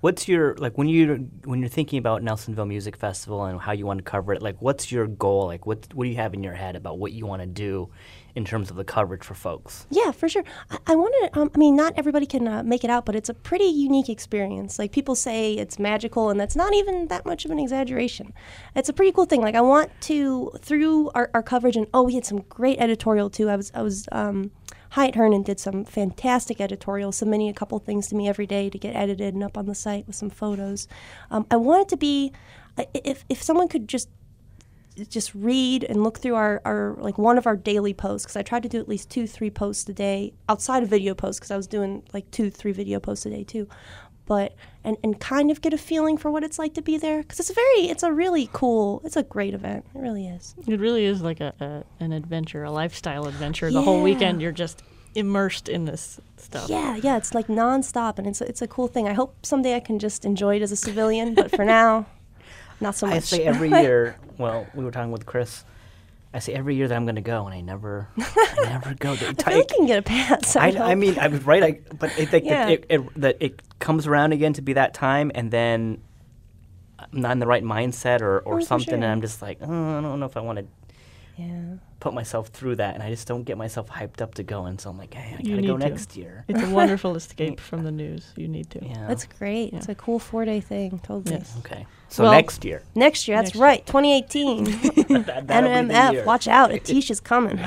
what's 0.05 0.27
your 0.27 0.53
like 0.57 0.77
when 0.77 0.87
you 0.87 1.27
when 1.45 1.59
you're 1.59 1.67
thinking 1.67 1.97
about 1.97 2.21
Nelsonville 2.21 2.67
Music 2.67 2.95
Festival 2.95 3.43
and 3.45 3.59
how 3.59 3.71
you 3.71 3.87
want 3.87 3.97
to 3.97 4.03
cover 4.03 4.33
it? 4.33 4.41
Like, 4.43 4.61
what's 4.61 4.91
your 4.91 5.07
goal? 5.07 5.47
Like, 5.47 5.65
what 5.65 5.91
what 5.95 6.03
do 6.03 6.11
you 6.11 6.17
have 6.17 6.35
in 6.35 6.43
your 6.43 6.53
head 6.53 6.75
about 6.75 6.99
what 6.99 7.11
you 7.11 7.25
want 7.25 7.41
to 7.41 7.47
do 7.47 7.89
in 8.35 8.45
terms 8.45 8.69
of 8.69 8.75
the 8.75 8.83
coverage 8.83 9.23
for 9.23 9.33
folks? 9.33 9.87
Yeah, 9.89 10.11
for 10.11 10.29
sure. 10.29 10.43
I, 10.69 10.77
I 10.85 10.95
want 10.95 11.15
to. 11.33 11.39
Um, 11.39 11.49
I 11.55 11.57
mean, 11.57 11.75
not 11.75 11.93
everybody 11.97 12.27
can 12.27 12.47
uh, 12.47 12.61
make 12.61 12.83
it 12.83 12.91
out, 12.91 13.07
but 13.07 13.15
it's 13.15 13.29
a 13.29 13.33
pretty 13.33 13.65
unique 13.65 14.07
experience. 14.07 14.77
Like 14.77 14.91
people 14.91 15.15
say, 15.15 15.53
it's 15.53 15.79
magical, 15.79 16.29
and 16.29 16.39
that's 16.39 16.55
not 16.55 16.75
even 16.75 17.07
that 17.07 17.25
much 17.25 17.43
of 17.43 17.49
an 17.49 17.57
exaggeration. 17.57 18.31
It's 18.75 18.89
a 18.89 18.93
pretty 18.93 19.11
cool 19.11 19.25
thing. 19.25 19.41
Like 19.41 19.55
I 19.55 19.61
want 19.61 19.89
to 20.01 20.51
through 20.61 21.09
our, 21.15 21.31
our 21.33 21.41
coverage, 21.41 21.77
and 21.77 21.87
oh, 21.95 22.03
we 22.03 22.13
had 22.13 22.25
some 22.25 22.41
great 22.47 22.77
editorial 22.77 23.31
too. 23.31 23.49
I 23.49 23.55
was 23.55 23.71
I 23.73 23.81
was. 23.81 24.07
Um, 24.11 24.51
Hyatt 24.95 25.15
Hernan 25.15 25.43
did 25.43 25.59
some 25.59 25.83
fantastic 25.83 26.61
editorial, 26.61 27.11
submitting 27.11 27.49
a 27.49 27.53
couple 27.53 27.77
things 27.79 28.07
to 28.07 28.15
me 28.15 28.29
every 28.29 28.47
day 28.47 28.69
to 28.69 28.77
get 28.77 28.95
edited 28.95 29.33
and 29.33 29.43
up 29.43 29.57
on 29.57 29.65
the 29.65 29.75
site 29.75 30.07
with 30.07 30.15
some 30.15 30.29
photos. 30.29 30.87
Um, 31.29 31.45
I 31.51 31.57
wanted 31.57 31.89
to 31.89 31.97
be, 31.97 32.31
if 32.93 33.25
if 33.27 33.43
someone 33.43 33.67
could 33.67 33.89
just 33.89 34.07
just 35.09 35.35
read 35.35 35.83
and 35.83 36.01
look 36.01 36.19
through 36.19 36.35
our, 36.35 36.61
our 36.63 36.95
like 36.97 37.17
one 37.17 37.37
of 37.37 37.45
our 37.45 37.57
daily 37.57 37.93
posts 37.93 38.25
because 38.25 38.37
I 38.37 38.41
tried 38.41 38.63
to 38.63 38.69
do 38.69 38.79
at 38.79 38.87
least 38.87 39.09
two 39.09 39.27
three 39.27 39.49
posts 39.49 39.89
a 39.89 39.93
day 39.93 40.33
outside 40.47 40.81
of 40.81 40.87
video 40.87 41.13
posts 41.13 41.41
because 41.41 41.51
I 41.51 41.57
was 41.57 41.67
doing 41.67 42.03
like 42.13 42.31
two 42.31 42.49
three 42.49 42.71
video 42.71 43.01
posts 43.01 43.25
a 43.25 43.29
day 43.31 43.43
too, 43.43 43.67
but 44.26 44.53
and 44.84 44.97
and 45.03 45.19
kind 45.19 45.51
of 45.51 45.61
get 45.61 45.73
a 45.73 45.78
feeling 45.78 46.17
for 46.17 46.30
what 46.32 46.43
it's 46.43 46.57
like 46.59 46.73
to 46.73 46.82
be 46.82 46.97
there 46.97 47.21
because 47.21 47.39
it's 47.39 47.49
a 47.49 47.53
very 47.53 47.89
it's 47.89 48.03
a 48.03 48.11
really 48.11 48.49
cool 48.53 49.01
it's 49.03 49.15
a 49.15 49.23
great 49.23 49.53
event 49.53 49.86
it 49.95 49.99
really 49.99 50.28
is 50.28 50.55
It 50.67 50.80
really 50.80 51.05
is 51.05 51.21
like 51.21 51.39
a, 51.41 51.53
a 51.59 52.03
an 52.03 52.11
adventure, 52.11 52.63
a 52.63 52.71
lifestyle 52.71 53.28
adventure. 53.28 53.71
The 53.71 53.82
whole 53.82 54.01
weekend, 54.01 54.41
you're 54.41 54.51
just 54.51 54.84
immersed 55.15 55.69
in 55.69 55.86
this 55.86 56.19
stuff. 56.38 56.69
yeah 56.69 56.97
yeah 56.97 57.15
it's 57.15 57.34
like 57.34 57.47
nonstop 57.47 58.17
and 58.17 58.28
it's 58.28 58.41
a, 58.41 58.47
it's 58.49 58.61
a 58.61 58.67
cool 58.67 58.88
thing 58.89 59.07
I 59.07 59.13
hope 59.13 59.45
someday 59.45 59.76
I 59.76 59.80
can 59.80 59.97
just 59.97 60.26
enjoy 60.26 60.57
it 60.57 60.61
as 60.61 60.73
a 60.73 60.76
civilian 60.76 61.34
but 61.36 61.51
for 61.55 61.63
now 61.63 62.05
not 62.82 62.95
so 62.95 63.07
much 63.07 63.15
I 63.15 63.19
say 63.19 63.43
every 63.45 63.69
year. 63.69 64.17
well, 64.38 64.67
we 64.76 64.84
were 64.84 64.91
talking 64.91 65.11
with 65.11 65.26
Chris. 65.26 65.63
I 66.36 66.39
say 66.39 66.53
every 66.53 66.75
year 66.75 66.88
that 66.89 66.93
I'm 66.93 67.05
going 67.05 67.15
to 67.15 67.21
go, 67.21 67.45
and 67.45 67.55
I 67.55 67.61
never, 67.61 68.09
I 68.17 68.55
never 68.65 68.93
go. 68.93 69.15
The 69.15 69.29
I 69.29 69.33
feel 69.33 69.57
like 69.57 69.71
you 69.71 69.77
can 69.77 69.86
get 69.86 69.99
a 69.99 70.01
pass 70.01 70.57
I, 70.57 70.67
I, 70.71 70.91
I 70.91 70.95
mean, 70.95 71.17
I 71.17 71.29
was 71.29 71.45
right. 71.45 71.63
I, 71.63 71.79
but 71.97 72.11
Yeah. 72.43 72.67
it, 72.69 72.86
it, 72.89 73.21
that 73.21 73.38
it 73.39 73.79
comes 73.79 74.05
around 74.05 74.33
again 74.33 74.51
to 74.53 74.61
be 74.61 74.73
that 74.73 74.93
time, 74.93 75.31
and 75.33 75.49
then 75.49 76.01
I'm 76.99 77.21
not 77.21 77.31
in 77.31 77.39
the 77.39 77.47
right 77.47 77.63
mindset 77.63 78.19
or, 78.21 78.39
or 78.41 78.57
Oh, 78.57 78.59
something, 78.59 78.95
and. 78.95 79.05
I'm 79.05 79.21
just 79.21 79.41
like, 79.41 79.59
oh, 79.61 79.97
I 79.97 80.01
don't 80.01 80.19
know 80.19 80.25
if 80.25 80.36
I 80.36 80.41
want 80.41 80.59
to 80.59 80.65
yeah 81.38 81.75
put 82.05 82.13
myself 82.13 82.49
through 82.49 82.75
that, 82.75 82.93
and 82.93 83.01
I 83.01 83.09
just 83.09 83.27
don't 83.27 83.45
get 83.45 83.57
myself 83.57 83.89
hyped 83.89 84.21
up 84.21 84.36
to 84.36 84.43
go. 84.43 84.65
And 84.65 84.79
so 84.79 84.91
I'm 84.91 84.97
like, 84.97 85.11
hey, 85.15 85.33
I 85.39 85.41
You 85.41 85.55
gotta 85.55 85.67
go 85.67 85.77
to. 85.77 85.89
next 85.89 86.15
year. 86.15 86.45
It's 86.47 86.61
a 86.61 86.69
wonderful 86.69 87.15
escape 87.21 87.59
from 87.59 87.83
the 87.83 87.91
news. 87.91 88.31
You 88.36 88.47
need 88.47 88.69
to. 88.71 88.86
Yeah. 88.86 89.07
that's 89.07 89.25
great 89.25 89.73
it's 89.73 89.89
a 89.89 89.95
cool 89.95 90.19
four 90.19 90.45
day 90.45 90.59
thing 90.61 90.99
totally 90.99 91.38
Yes. 91.38 91.55
okay. 91.59 91.88
So 92.09 92.23
Well- 92.23 92.33
next 92.33 92.63
year, 92.63 92.83
Next 92.93 93.27
year, 93.27 93.38
that's 93.38 93.47
Next 93.47 93.55
year. 93.55 93.63
right, 93.63 93.86
2018. 93.88 94.63
that, 95.23 95.47
that'll 95.47 95.69
be 95.81 95.88
the 95.88 95.93
NMF, 95.93 96.25
watch 96.25 96.47
out, 96.47 96.69
Atish 96.77 97.09
is 97.09 97.19
coming. 97.19 97.59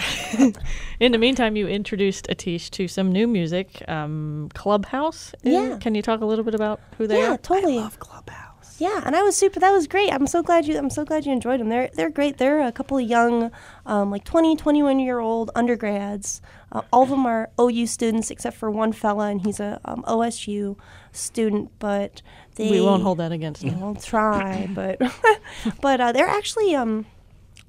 In 1.01 1.11
the 1.11 1.19
meantime, 1.19 1.57
you 1.57 1.67
introduced 1.67 2.29
Atish 2.29 2.71
to 2.71 2.87
some 2.87 3.11
new 3.11 3.27
music, 3.27 3.83
um, 3.89 4.51
Clubhouse. 4.55 5.35
Yeah. 5.43 5.79
Can 5.81 5.97
you 5.97 6.03
talk 6.03 6.21
a 6.21 6.25
little 6.27 6.45
bit 6.45 6.55
about 6.55 6.81
who 6.97 7.09
they 7.09 7.19
yeah, 7.19 7.27
are? 7.27 7.31
Yeah, 7.33 7.37
totally. 7.39 7.77
Love 7.79 7.99
Clubhouse. 7.99 8.48
Yeah, 8.79 9.03
and 9.05 9.17
I 9.17 9.23
was 9.23 9.37
super. 9.37 9.59
That 9.59 9.73
was 9.73 9.89
great. 9.89 10.13
I'm 10.13 10.29
so 10.29 10.43
glad 10.43 10.67
you. 10.67 10.79
I'm 10.79 10.89
so 10.91 11.05
glad 11.05 11.27
you 11.27 11.33
enjoyed 11.33 11.59
them. 11.59 11.69
They're 11.69 11.91
they're 11.95 12.11
great. 12.11 12.39
They're 12.39 12.63
a 12.63 12.71
couple 12.71 12.97
of 12.97 13.05
young, 13.05 13.51
um, 13.85 14.11
like 14.11 14.25
20, 14.25 14.55
21 14.57 15.01
year 15.01 15.19
old 15.19 15.51
undergrads. 15.57 16.41
Uh, 16.71 16.83
all 16.93 17.03
of 17.03 17.09
them 17.09 17.27
are 17.27 17.51
OU 17.61 17.87
students 17.87 18.31
except 18.31 18.57
for 18.57 18.71
one 18.71 18.93
fella, 18.93 19.29
and 19.31 19.41
he's 19.45 19.59
a 19.59 19.81
um, 19.85 20.05
OSU 20.07 20.77
student. 21.11 21.73
But 21.81 22.23
they 22.55 22.71
We 22.71 22.81
won't 22.81 23.03
hold 23.03 23.19
that 23.19 23.33
against 23.33 23.63
them 23.63 23.75
we 23.75 23.83
won't 23.83 24.03
try, 24.03 24.69
but 24.73 25.01
but 25.81 26.01
uh, 26.01 26.13
they're 26.13 26.29
actually 26.29 26.75
um, 26.77 27.07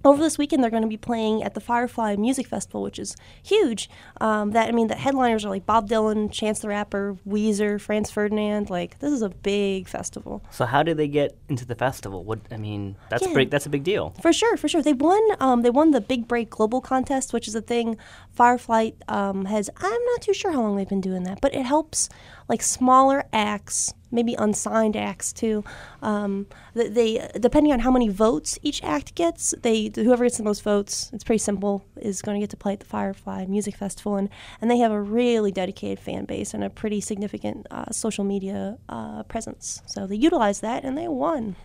over 0.06 0.22
this 0.22 0.38
weekend 0.38 0.64
they're 0.64 0.70
going 0.72 0.84
to 0.84 0.90
be 0.90 0.98
playing 0.98 1.44
at 1.44 1.54
the 1.54 1.60
Firefly 1.60 2.16
Music 2.16 2.48
Festival, 2.48 2.82
which 2.82 3.00
is 3.00 3.16
huge. 3.44 3.90
Um, 4.22 4.52
that 4.52 4.68
I 4.70 4.72
mean, 4.72 4.88
the 4.88 4.96
headliners 4.96 5.44
are 5.46 5.50
like 5.50 5.66
Bob 5.66 5.90
Dylan, 5.90 6.32
Chance 6.32 6.60
the 6.60 6.70
Rapper, 6.70 7.18
Weezer, 7.28 7.80
Franz 7.82 8.10
Ferdinand. 8.10 8.70
Like 8.70 9.00
this 9.00 9.12
is 9.12 9.22
a 9.22 9.30
big 9.30 9.88
festival. 9.88 10.44
So 10.52 10.66
how 10.66 10.84
did 10.84 10.98
they 10.98 11.08
get 11.08 11.38
into 11.50 11.66
the 11.66 11.76
festival? 11.76 12.24
What 12.24 12.40
I 12.52 12.58
mean, 12.58 12.96
that's 13.10 13.26
Yeah. 13.28 13.34
big. 13.34 13.50
That's 13.50 13.66
a 13.66 13.70
big 13.70 13.84
deal. 13.84 14.14
For 14.22 14.32
sure, 14.34 14.58
for 14.58 14.68
sure. 14.68 14.82
They 14.82 14.94
won. 14.94 15.22
Um, 15.40 15.62
they 15.62 15.70
won 15.70 15.92
the 15.92 16.02
Big 16.02 16.28
Break 16.28 16.50
Global 16.50 16.82
Contest, 16.82 17.34
which 17.34 17.48
is 17.48 17.56
a 17.56 17.62
thing 17.62 17.98
Firefly 18.32 18.92
um, 19.08 19.46
has. 19.46 19.70
I'm 19.78 20.06
not 20.06 20.22
too 20.22 20.34
sure 20.34 20.52
how 20.52 20.62
long 20.62 20.76
they've 20.78 20.88
been 20.88 21.02
doing 21.02 21.24
that, 21.24 21.42
but 21.42 21.54
it 21.54 21.64
helps 21.66 22.10
like 22.50 22.64
smaller 22.64 23.24
acts, 23.32 23.94
maybe 24.12 24.34
unsigned 24.34 24.98
acts 24.98 25.32
too. 25.32 25.64
Um, 26.02 26.48
they 26.74 27.30
depending 27.40 27.72
on 27.72 27.80
how 27.80 27.92
many 27.92 28.10
votes 28.10 28.58
each 28.64 28.84
act 28.84 29.14
gets, 29.16 29.54
they 29.62 29.92
whoever 29.96 30.26
gets 30.26 30.38
the 30.38 30.44
most 30.44 30.64
votes. 30.64 31.12
It's 31.14 31.24
pretty 31.24 31.40
simple. 31.40 31.86
Is 31.96 32.22
going 32.22 32.36
to 32.36 32.42
get 32.42 32.50
to 32.50 32.58
play 32.58 32.74
at 32.74 32.80
the 32.80 32.86
Firefly 32.88 33.46
Music 33.46 33.76
Festival, 33.76 34.16
and 34.16 34.30
and 34.60 34.70
they 34.70 34.80
have 34.80 34.92
a 34.92 35.02
really 35.02 35.52
dedicated 35.52 36.00
fan 36.00 36.26
base 36.26 36.54
and 36.54 36.64
a 36.64 36.70
pretty 36.70 37.00
significant 37.00 37.68
uh, 37.70 37.92
social 37.92 38.24
media 38.24 38.80
uh, 38.90 39.24
presence. 39.24 39.82
So 39.86 40.08
they 40.08 40.16
utilized 40.16 40.62
that, 40.64 40.84
and 40.84 40.98
they 40.98 41.08
won. 41.08 41.56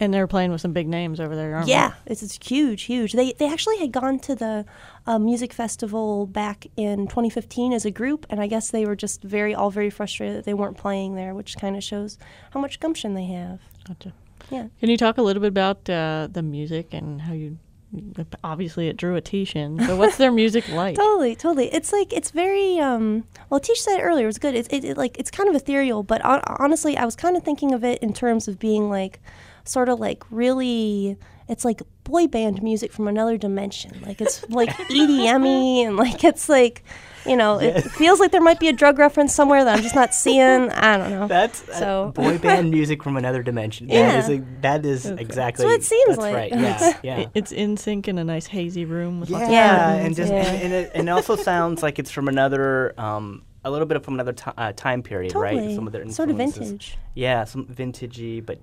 And 0.00 0.12
they're 0.12 0.26
playing 0.26 0.50
with 0.50 0.60
some 0.60 0.72
big 0.72 0.88
names 0.88 1.20
over 1.20 1.36
there, 1.36 1.54
aren't 1.54 1.68
Yeah, 1.68 1.92
it's, 2.04 2.22
it's 2.22 2.38
huge, 2.44 2.82
huge. 2.82 3.12
They 3.12 3.32
they 3.32 3.50
actually 3.50 3.78
had 3.78 3.92
gone 3.92 4.18
to 4.20 4.34
the 4.34 4.64
uh, 5.06 5.18
music 5.18 5.52
festival 5.52 6.26
back 6.26 6.66
in 6.76 7.06
2015 7.06 7.72
as 7.72 7.84
a 7.84 7.90
group, 7.92 8.26
and 8.28 8.40
I 8.40 8.48
guess 8.48 8.70
they 8.70 8.86
were 8.86 8.96
just 8.96 9.22
very 9.22 9.54
all 9.54 9.70
very 9.70 9.90
frustrated 9.90 10.36
that 10.36 10.44
they 10.44 10.54
weren't 10.54 10.76
playing 10.76 11.14
there, 11.14 11.34
which 11.34 11.56
kind 11.56 11.76
of 11.76 11.84
shows 11.84 12.18
how 12.50 12.60
much 12.60 12.80
gumption 12.80 13.14
they 13.14 13.26
have. 13.26 13.60
Gotcha. 13.86 14.12
Yeah. 14.50 14.68
Can 14.80 14.90
you 14.90 14.96
talk 14.96 15.18
a 15.18 15.22
little 15.22 15.40
bit 15.40 15.48
about 15.48 15.88
uh, 15.88 16.28
the 16.30 16.42
music 16.42 16.92
and 16.92 17.20
how 17.20 17.32
you? 17.32 17.58
Obviously, 18.42 18.88
it 18.88 18.96
drew 18.96 19.14
a 19.14 19.22
Tishan. 19.22 19.86
So, 19.86 19.94
what's 19.94 20.16
their 20.16 20.32
music 20.32 20.68
like? 20.72 20.96
Totally, 20.96 21.36
totally. 21.36 21.72
It's 21.72 21.92
like 21.92 22.12
it's 22.12 22.32
very 22.32 22.80
um. 22.80 23.24
Well, 23.50 23.60
Tish 23.60 23.80
said 23.80 24.00
it 24.00 24.02
earlier. 24.02 24.24
It 24.24 24.26
was 24.26 24.38
good. 24.38 24.56
It's 24.56 24.68
it, 24.70 24.84
it 24.84 24.96
like 24.96 25.16
it's 25.18 25.30
kind 25.30 25.48
of 25.48 25.54
ethereal, 25.54 26.02
but 26.02 26.20
hon- 26.22 26.42
honestly, 26.44 26.96
I 26.96 27.04
was 27.04 27.14
kind 27.14 27.36
of 27.36 27.44
thinking 27.44 27.72
of 27.72 27.84
it 27.84 28.02
in 28.02 28.12
terms 28.12 28.48
of 28.48 28.58
being 28.58 28.90
like, 28.90 29.20
sort 29.64 29.88
of 29.88 30.00
like 30.00 30.22
really. 30.30 31.16
It's 31.46 31.62
like 31.62 31.82
boy 32.04 32.26
band 32.26 32.62
music 32.62 32.90
from 32.90 33.06
another 33.06 33.36
dimension. 33.36 34.00
Like 34.06 34.22
it's 34.22 34.48
like 34.48 34.70
EDM 34.88 35.46
and 35.86 35.96
like 35.98 36.24
it's 36.24 36.48
like, 36.48 36.82
you 37.26 37.36
know, 37.36 37.60
it 37.60 37.82
feels 37.82 38.18
like 38.18 38.32
there 38.32 38.40
might 38.40 38.58
be 38.58 38.68
a 38.68 38.72
drug 38.72 38.98
reference 38.98 39.34
somewhere 39.34 39.62
that 39.62 39.76
I'm 39.76 39.82
just 39.82 39.94
not 39.94 40.14
seeing. 40.14 40.40
I 40.70 40.96
don't 40.96 41.10
know. 41.10 41.28
That's 41.28 41.68
uh, 41.68 41.78
so 41.78 42.12
boy 42.14 42.38
band 42.42 42.70
music 42.70 43.02
from 43.02 43.18
another 43.18 43.42
dimension. 43.42 43.90
Yeah. 43.90 44.12
That 44.12 44.18
is, 44.18 44.28
a, 44.30 44.44
that 44.62 44.86
is 44.86 45.06
exactly. 45.06 45.64
So 45.66 45.70
it 45.70 45.82
seems 45.84 46.16
that's 46.16 46.18
like. 46.20 46.34
right. 46.34 46.50
Yeah, 46.50 46.98
yeah. 47.02 47.26
It's 47.34 47.52
NSYNC 47.52 48.08
in 48.08 48.16
a 48.16 48.24
nice 48.24 48.46
hazy 48.46 48.86
room 48.86 49.20
with 49.20 49.28
Yeah, 49.28 49.36
lots 49.36 49.46
of 49.48 49.52
Yeah. 49.52 49.94
and 49.96 50.16
just 50.16 50.32
Yeah. 50.32 50.46
and, 50.46 50.62
and, 50.62 50.72
it, 50.72 50.92
and 50.94 51.08
it 51.10 51.12
also 51.12 51.36
sounds 51.36 51.82
like 51.82 51.98
it's 51.98 52.10
from 52.10 52.28
another, 52.28 52.98
um, 52.98 53.42
a 53.66 53.70
little 53.70 53.86
bit 53.86 53.98
of 53.98 54.04
from 54.04 54.14
another 54.14 54.32
ti 54.32 54.50
uh, 54.56 54.72
time 54.72 55.02
period, 55.02 55.34
right? 55.34 55.52
Totally. 55.56 55.74
Some 55.74 55.86
of 55.86 55.92
their 55.92 56.08
Sort 56.10 56.30
of 56.30 56.40
influences. 56.40 56.70
vintage. 56.70 56.98
Yeah, 57.14 57.44
some 57.44 57.66
vintagey, 57.66 58.44
but 58.44 58.58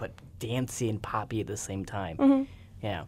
but 0.00 0.12
dancey 0.40 0.88
and 0.88 1.00
poppy 1.00 1.40
at 1.40 1.46
the 1.46 1.56
same 1.56 1.84
time. 1.84 2.16
Mhm. 2.16 2.46
Yeah, 2.82 3.04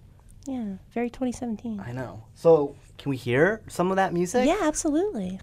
Yeah, 0.46 0.74
very 0.92 1.08
2017. 1.08 1.80
I 1.80 1.92
know. 1.92 2.24
So 2.34 2.76
can 2.98 3.10
we 3.10 3.16
hear 3.16 3.62
some 3.68 3.90
of 3.90 3.96
that 3.96 4.12
music? 4.12 4.46
Yeah, 4.46 4.58
absolutely. 4.62 5.40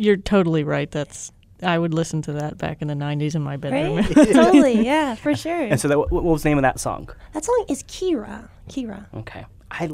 You're 0.00 0.16
totally 0.16 0.64
right. 0.64 0.90
That's 0.90 1.30
I 1.62 1.78
would 1.78 1.92
listen 1.92 2.22
to 2.22 2.32
that 2.32 2.56
back 2.56 2.80
in 2.80 2.88
the 2.88 2.94
'90s 2.94 3.34
in 3.34 3.42
my 3.42 3.56
bedroom. 3.58 3.96
Right? 3.98 4.06
totally, 4.32 4.82
yeah, 4.84 5.14
for 5.14 5.34
sure. 5.36 5.60
And 5.60 5.78
so 5.78 5.88
that, 5.88 5.98
what, 5.98 6.10
what 6.10 6.24
was 6.24 6.42
the 6.42 6.48
name 6.48 6.56
of 6.58 6.62
that 6.62 6.80
song? 6.80 7.10
that 7.34 7.44
song 7.44 7.64
is 7.68 7.82
Kira. 7.82 8.48
Kira. 8.68 9.04
Okay, 9.14 9.44
I, 9.70 9.90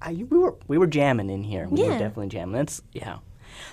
I 0.00 0.12
we 0.14 0.38
were 0.38 0.54
we 0.68 0.78
were 0.78 0.86
jamming 0.86 1.28
in 1.28 1.42
here. 1.44 1.68
We 1.68 1.82
were 1.82 1.90
Yeah. 1.92 1.98
definitely 1.98 2.28
jamming. 2.28 2.54
That's 2.54 2.80
yeah. 2.92 3.18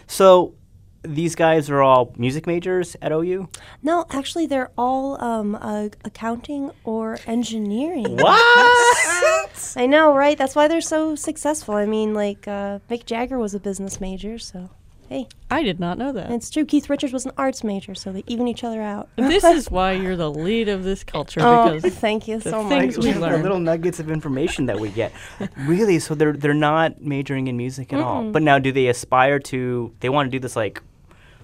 So 0.08 0.56
these 1.04 1.34
guys 1.34 1.70
are 1.70 1.82
all 1.82 2.14
music 2.18 2.46
majors 2.46 2.96
at 3.02 3.12
OU. 3.14 3.48
No, 3.82 4.06
actually, 4.12 4.46
they're 4.48 4.72
all 4.78 5.24
um, 5.24 5.56
uh, 5.56 5.88
accounting 6.04 6.72
or 6.84 7.18
engineering. 7.26 8.18
What? 8.22 9.74
I 9.78 9.86
know, 9.88 10.14
right? 10.14 10.38
That's 10.38 10.56
why 10.56 10.68
they're 10.68 10.82
so 10.82 11.16
successful. 11.16 11.76
I 11.76 11.86
mean, 11.86 12.14
like 12.14 12.48
uh, 12.48 12.80
Mick 12.90 13.06
Jagger 13.06 13.38
was 13.40 13.54
a 13.54 13.60
business 13.60 14.00
major, 14.02 14.38
so 14.38 14.70
hey, 15.12 15.28
I 15.49 15.62
did 15.62 15.78
not 15.78 15.97
know 15.97 16.07
and 16.07 16.18
that. 16.18 16.32
it's 16.32 16.49
true. 16.49 16.64
Keith 16.64 16.89
Richards 16.89 17.12
was 17.12 17.26
an 17.26 17.34
arts 17.38 17.66
major, 17.66 17.93
so 17.93 18.14
they 18.14 18.24
even 18.28 18.47
each 18.47 18.64
other 18.64 18.82
out. 18.82 19.09
this 19.18 19.43
is 19.43 19.70
why 19.70 19.91
you're 19.91 20.16
the 20.16 20.32
lead 20.32 20.70
of 20.70 20.86
this 20.86 21.03
culture 21.03 21.41
oh, 21.43 21.76
because 21.76 21.93
thank 21.99 22.30
you 22.30 22.39
the 22.39 22.49
so 22.49 22.70
things 22.70 22.95
much. 22.95 23.05
we 23.05 23.12
the 23.12 23.38
little 23.38 23.59
nuggets 23.59 23.99
of 23.99 24.09
information 24.09 24.68
that 24.68 24.80
we 24.80 24.88
get. 24.89 25.12
really? 25.57 25.99
So 25.99 26.16
they're 26.16 26.32
they're 26.32 26.53
not 26.53 27.01
majoring 27.01 27.47
in 27.47 27.57
music 27.57 27.91
at 27.91 27.99
all. 27.99 28.32
But 28.32 28.41
now, 28.41 28.57
do 28.57 28.72
they 28.72 28.88
aspire 28.88 29.38
to? 29.39 29.93
They 29.99 30.07
want 30.07 30.28
to 30.28 30.32
do 30.32 30.39
this 30.39 30.55
like. 30.55 30.82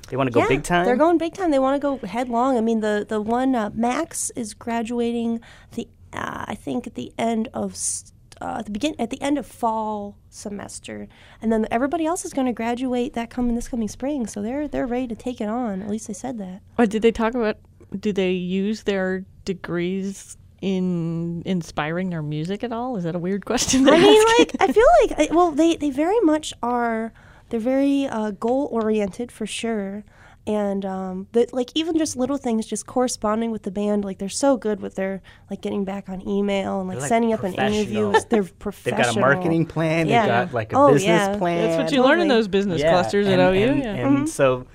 They 0.09 0.15
want 0.15 0.27
to 0.27 0.31
go 0.31 0.39
yeah, 0.39 0.47
big 0.47 0.63
time. 0.63 0.85
They're 0.85 0.95
going 0.95 1.17
big 1.17 1.33
time. 1.33 1.51
They 1.51 1.59
want 1.59 1.75
to 1.75 1.85
go 1.85 2.07
headlong. 2.07 2.57
I 2.57 2.61
mean, 2.61 2.79
the 2.79 3.05
the 3.07 3.21
one 3.21 3.53
uh, 3.53 3.71
Max 3.73 4.29
is 4.37 4.53
graduating 4.53 5.41
the 5.75 5.89
uh, 6.13 6.45
I 6.47 6.55
think 6.55 6.87
at 6.87 6.95
the 6.95 7.11
end 7.17 7.49
of 7.53 7.73
s- 7.73 8.13
uh, 8.41 8.57
at 8.59 8.65
the 8.65 8.71
begin 8.71 8.95
at 8.99 9.09
the 9.09 9.21
end 9.21 9.37
of 9.37 9.45
fall 9.45 10.17
semester, 10.29 11.07
and 11.41 11.51
then 11.51 11.67
everybody 11.71 12.05
else 12.05 12.25
is 12.25 12.33
going 12.33 12.47
to 12.47 12.53
graduate 12.53 13.13
that 13.13 13.29
coming 13.29 13.55
this 13.55 13.67
coming 13.67 13.87
spring. 13.87 14.27
So 14.27 14.41
they're 14.41 14.67
they're 14.67 14.87
ready 14.87 15.07
to 15.07 15.15
take 15.15 15.41
it 15.41 15.49
on. 15.49 15.81
At 15.81 15.89
least 15.89 16.07
they 16.07 16.13
said 16.13 16.37
that. 16.37 16.61
Or 16.77 16.85
did 16.85 17.01
they 17.01 17.11
talk 17.11 17.33
about? 17.35 17.57
Do 17.99 18.11
they 18.13 18.31
use 18.31 18.83
their 18.83 19.23
degrees 19.45 20.37
in 20.61 21.41
inspiring 21.45 22.09
their 22.09 22.21
music 22.23 22.63
at 22.63 22.71
all? 22.71 22.97
Is 22.97 23.03
that 23.03 23.15
a 23.15 23.19
weird 23.19 23.45
question? 23.45 23.87
I 23.87 23.97
mean, 23.99 24.23
like 24.39 24.55
I 24.59 24.71
feel 24.71 24.85
like 25.01 25.19
I- 25.31 25.33
well, 25.35 25.51
they 25.51 25.75
they 25.75 25.89
very 25.89 26.19
much 26.21 26.53
are. 26.63 27.13
They're 27.49 27.59
very 27.61 28.05
uh, 28.07 28.31
goal 28.31 28.67
oriented 28.73 29.31
for 29.31 29.45
sure, 29.45 30.03
and 30.47 30.85
um, 30.85 31.27
that 31.33 31.53
like 31.53 31.71
even 31.75 31.97
just 31.97 32.15
little 32.15 32.37
things, 32.37 32.65
just 32.65 32.85
corresponding 32.87 33.51
with 33.51 33.63
the 33.63 33.71
band. 33.71 34.05
Like 34.05 34.17
they're 34.17 34.29
so 34.29 34.57
good 34.57 34.79
with 34.79 34.95
their 34.95 35.21
like 35.49 35.61
getting 35.61 35.83
back 35.85 36.09
on 36.09 36.27
email 36.27 36.79
and 36.79 36.87
like, 36.87 36.95
They're, 36.95 37.01
like, 37.01 37.09
setting 37.09 37.33
up 37.33 37.43
an 37.43 37.53
interview. 37.53 38.11
professional. 38.11 38.25
They're 38.29 38.43
professional. 38.57 38.97
They've 38.97 39.05
got 39.05 39.17
a 39.17 39.19
marketing 39.19 39.65
plan. 39.65 40.07
Yeah. 40.07 40.21
They've 40.21 40.29
got 40.47 40.53
like 40.53 40.73
a 40.73 40.77
Oh, 40.77 40.93
business 40.93 41.07
yeah. 41.07 41.37
plan. 41.37 41.67
That's 41.69 41.83
what 41.83 41.91
you 41.95 42.03
learn 42.03 42.21
in 42.21 42.27
those 42.29 42.47
business 42.47 42.81
Yeah, 42.81 42.91
clusters 42.91 43.27
and, 43.27 43.41
at 43.41 43.53
OU. 43.53 43.57
And, 43.71 43.83
yeah. 43.83 43.93
and 44.07 44.29
so 44.29 44.65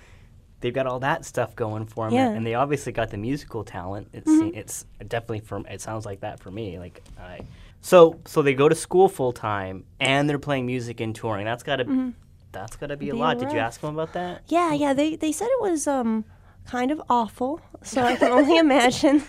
they've 0.60 0.74
got 0.74 0.86
all 0.86 1.00
that 1.00 1.24
stuff 1.24 1.56
going 1.56 1.86
for 1.86 2.06
them, 2.08 2.14
Yeah. 2.14 2.28
and 2.28 2.46
they 2.46 2.54
obviously 2.54 2.92
got 2.92 3.10
the 3.10 3.16
musical 3.18 3.64
talent. 3.64 4.08
It's 4.12 4.30
Mm-hmm. 4.30 4.56
it's 4.56 4.84
definitely 5.08 5.40
from. 5.40 5.66
It 5.66 5.80
sounds 5.80 6.04
like 6.06 6.20
that 6.20 6.38
for 6.38 6.50
me. 6.50 6.78
Like 6.78 7.02
I, 7.18 7.40
so 7.80 8.20
so 8.26 8.42
they 8.42 8.54
go 8.54 8.68
to 8.68 8.74
school 8.76 9.08
full 9.08 9.32
time 9.32 9.84
and 9.98 10.28
they're 10.30 10.38
playing 10.38 10.66
music 10.66 11.00
and 11.00 11.14
touring. 11.14 11.44
That's 11.46 11.62
got 11.64 11.76
to 11.76 12.12
that's 12.52 12.76
got 12.76 12.88
to 12.88 12.96
be 12.96 13.08
a 13.08 13.12
Mm-hmm. 13.12 13.16
Be 13.18 13.20
lot. 13.22 13.38
Did 13.38 13.52
you 13.52 13.58
ask 13.58 13.80
them 13.80 13.94
about 13.94 14.12
that? 14.14 14.42
Yeah, 14.48 14.72
yeah. 14.72 14.92
They 14.92 15.16
they 15.16 15.32
said 15.32 15.46
it 15.48 15.60
was 15.62 15.86
um 15.86 16.24
kind 16.66 16.90
of 16.90 17.02
awful. 17.08 17.60
So 17.82 18.02
I 18.02 18.16
can 18.16 18.30
only 18.30 18.56
imagine. 18.66 19.22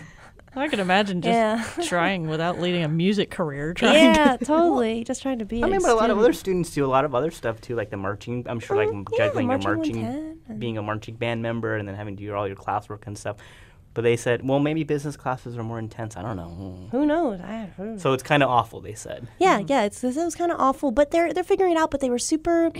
I 0.56 0.68
can 0.68 0.78
imagine 0.78 1.20
just 1.20 1.34
Yeah. 1.34 1.64
trying 1.88 2.28
without 2.28 2.60
leading 2.60 2.84
a 2.84 2.88
music 2.88 3.28
career. 3.30 3.74
Trying 3.74 4.14
yeah, 4.14 4.36
to 4.36 4.44
totally. 4.44 5.02
Just 5.02 5.20
trying 5.22 5.40
to 5.40 5.44
be. 5.44 5.64
I 5.64 5.68
mean, 5.68 5.82
but 5.82 5.90
a 5.90 5.94
lot 5.96 6.10
of 6.10 6.18
other 6.18 6.32
students 6.32 6.70
do 6.70 6.84
a 6.84 6.86
lot 6.86 7.04
of 7.04 7.12
other 7.14 7.32
stuff 7.32 7.60
too, 7.60 7.74
like 7.74 7.90
the 7.90 7.96
marching. 7.96 8.46
I'm 8.48 8.60
sure, 8.60 8.76
like 8.76 8.88
Mm, 8.88 8.98
m- 8.98 9.04
yeah, 9.12 9.26
juggling 9.26 9.46
marching 9.48 9.66
a 9.66 9.74
marching, 9.74 10.04
and- 10.48 10.60
being 10.60 10.78
a 10.78 10.82
marching 10.82 11.16
band 11.16 11.42
member, 11.42 11.74
and 11.76 11.88
then 11.88 11.96
having 11.96 12.16
to 12.16 12.22
do 12.22 12.32
all 12.34 12.46
your 12.46 12.56
classwork 12.56 13.06
and 13.06 13.18
stuff. 13.18 13.36
But 13.94 14.02
they 14.02 14.16
said, 14.16 14.46
well, 14.46 14.58
maybe 14.58 14.82
business 14.82 15.16
classes 15.16 15.56
are 15.56 15.62
more 15.62 15.78
intense. 15.78 16.16
I 16.16 16.22
don't 16.22 16.36
know. 16.36 16.88
Who 16.90 17.06
knows? 17.06 17.40
I, 17.40 17.70
who 17.76 17.96
So 17.96 18.12
it's 18.12 18.24
kind 18.24 18.42
of 18.42 18.50
awful. 18.50 18.80
They 18.80 18.94
said. 18.94 19.28
Yeah, 19.38 19.58
yeah, 19.66 19.84
it's 19.84 20.02
it 20.04 20.16
was 20.16 20.34
kind 20.36 20.50
of 20.52 20.60
awful, 20.60 20.90
but 20.92 21.10
they're 21.12 21.32
they're 21.32 21.44
figuring 21.44 21.72
it 21.72 21.78
out. 21.78 21.90
But 21.90 22.00
they 22.00 22.10
were 22.10 22.18
super 22.18 22.70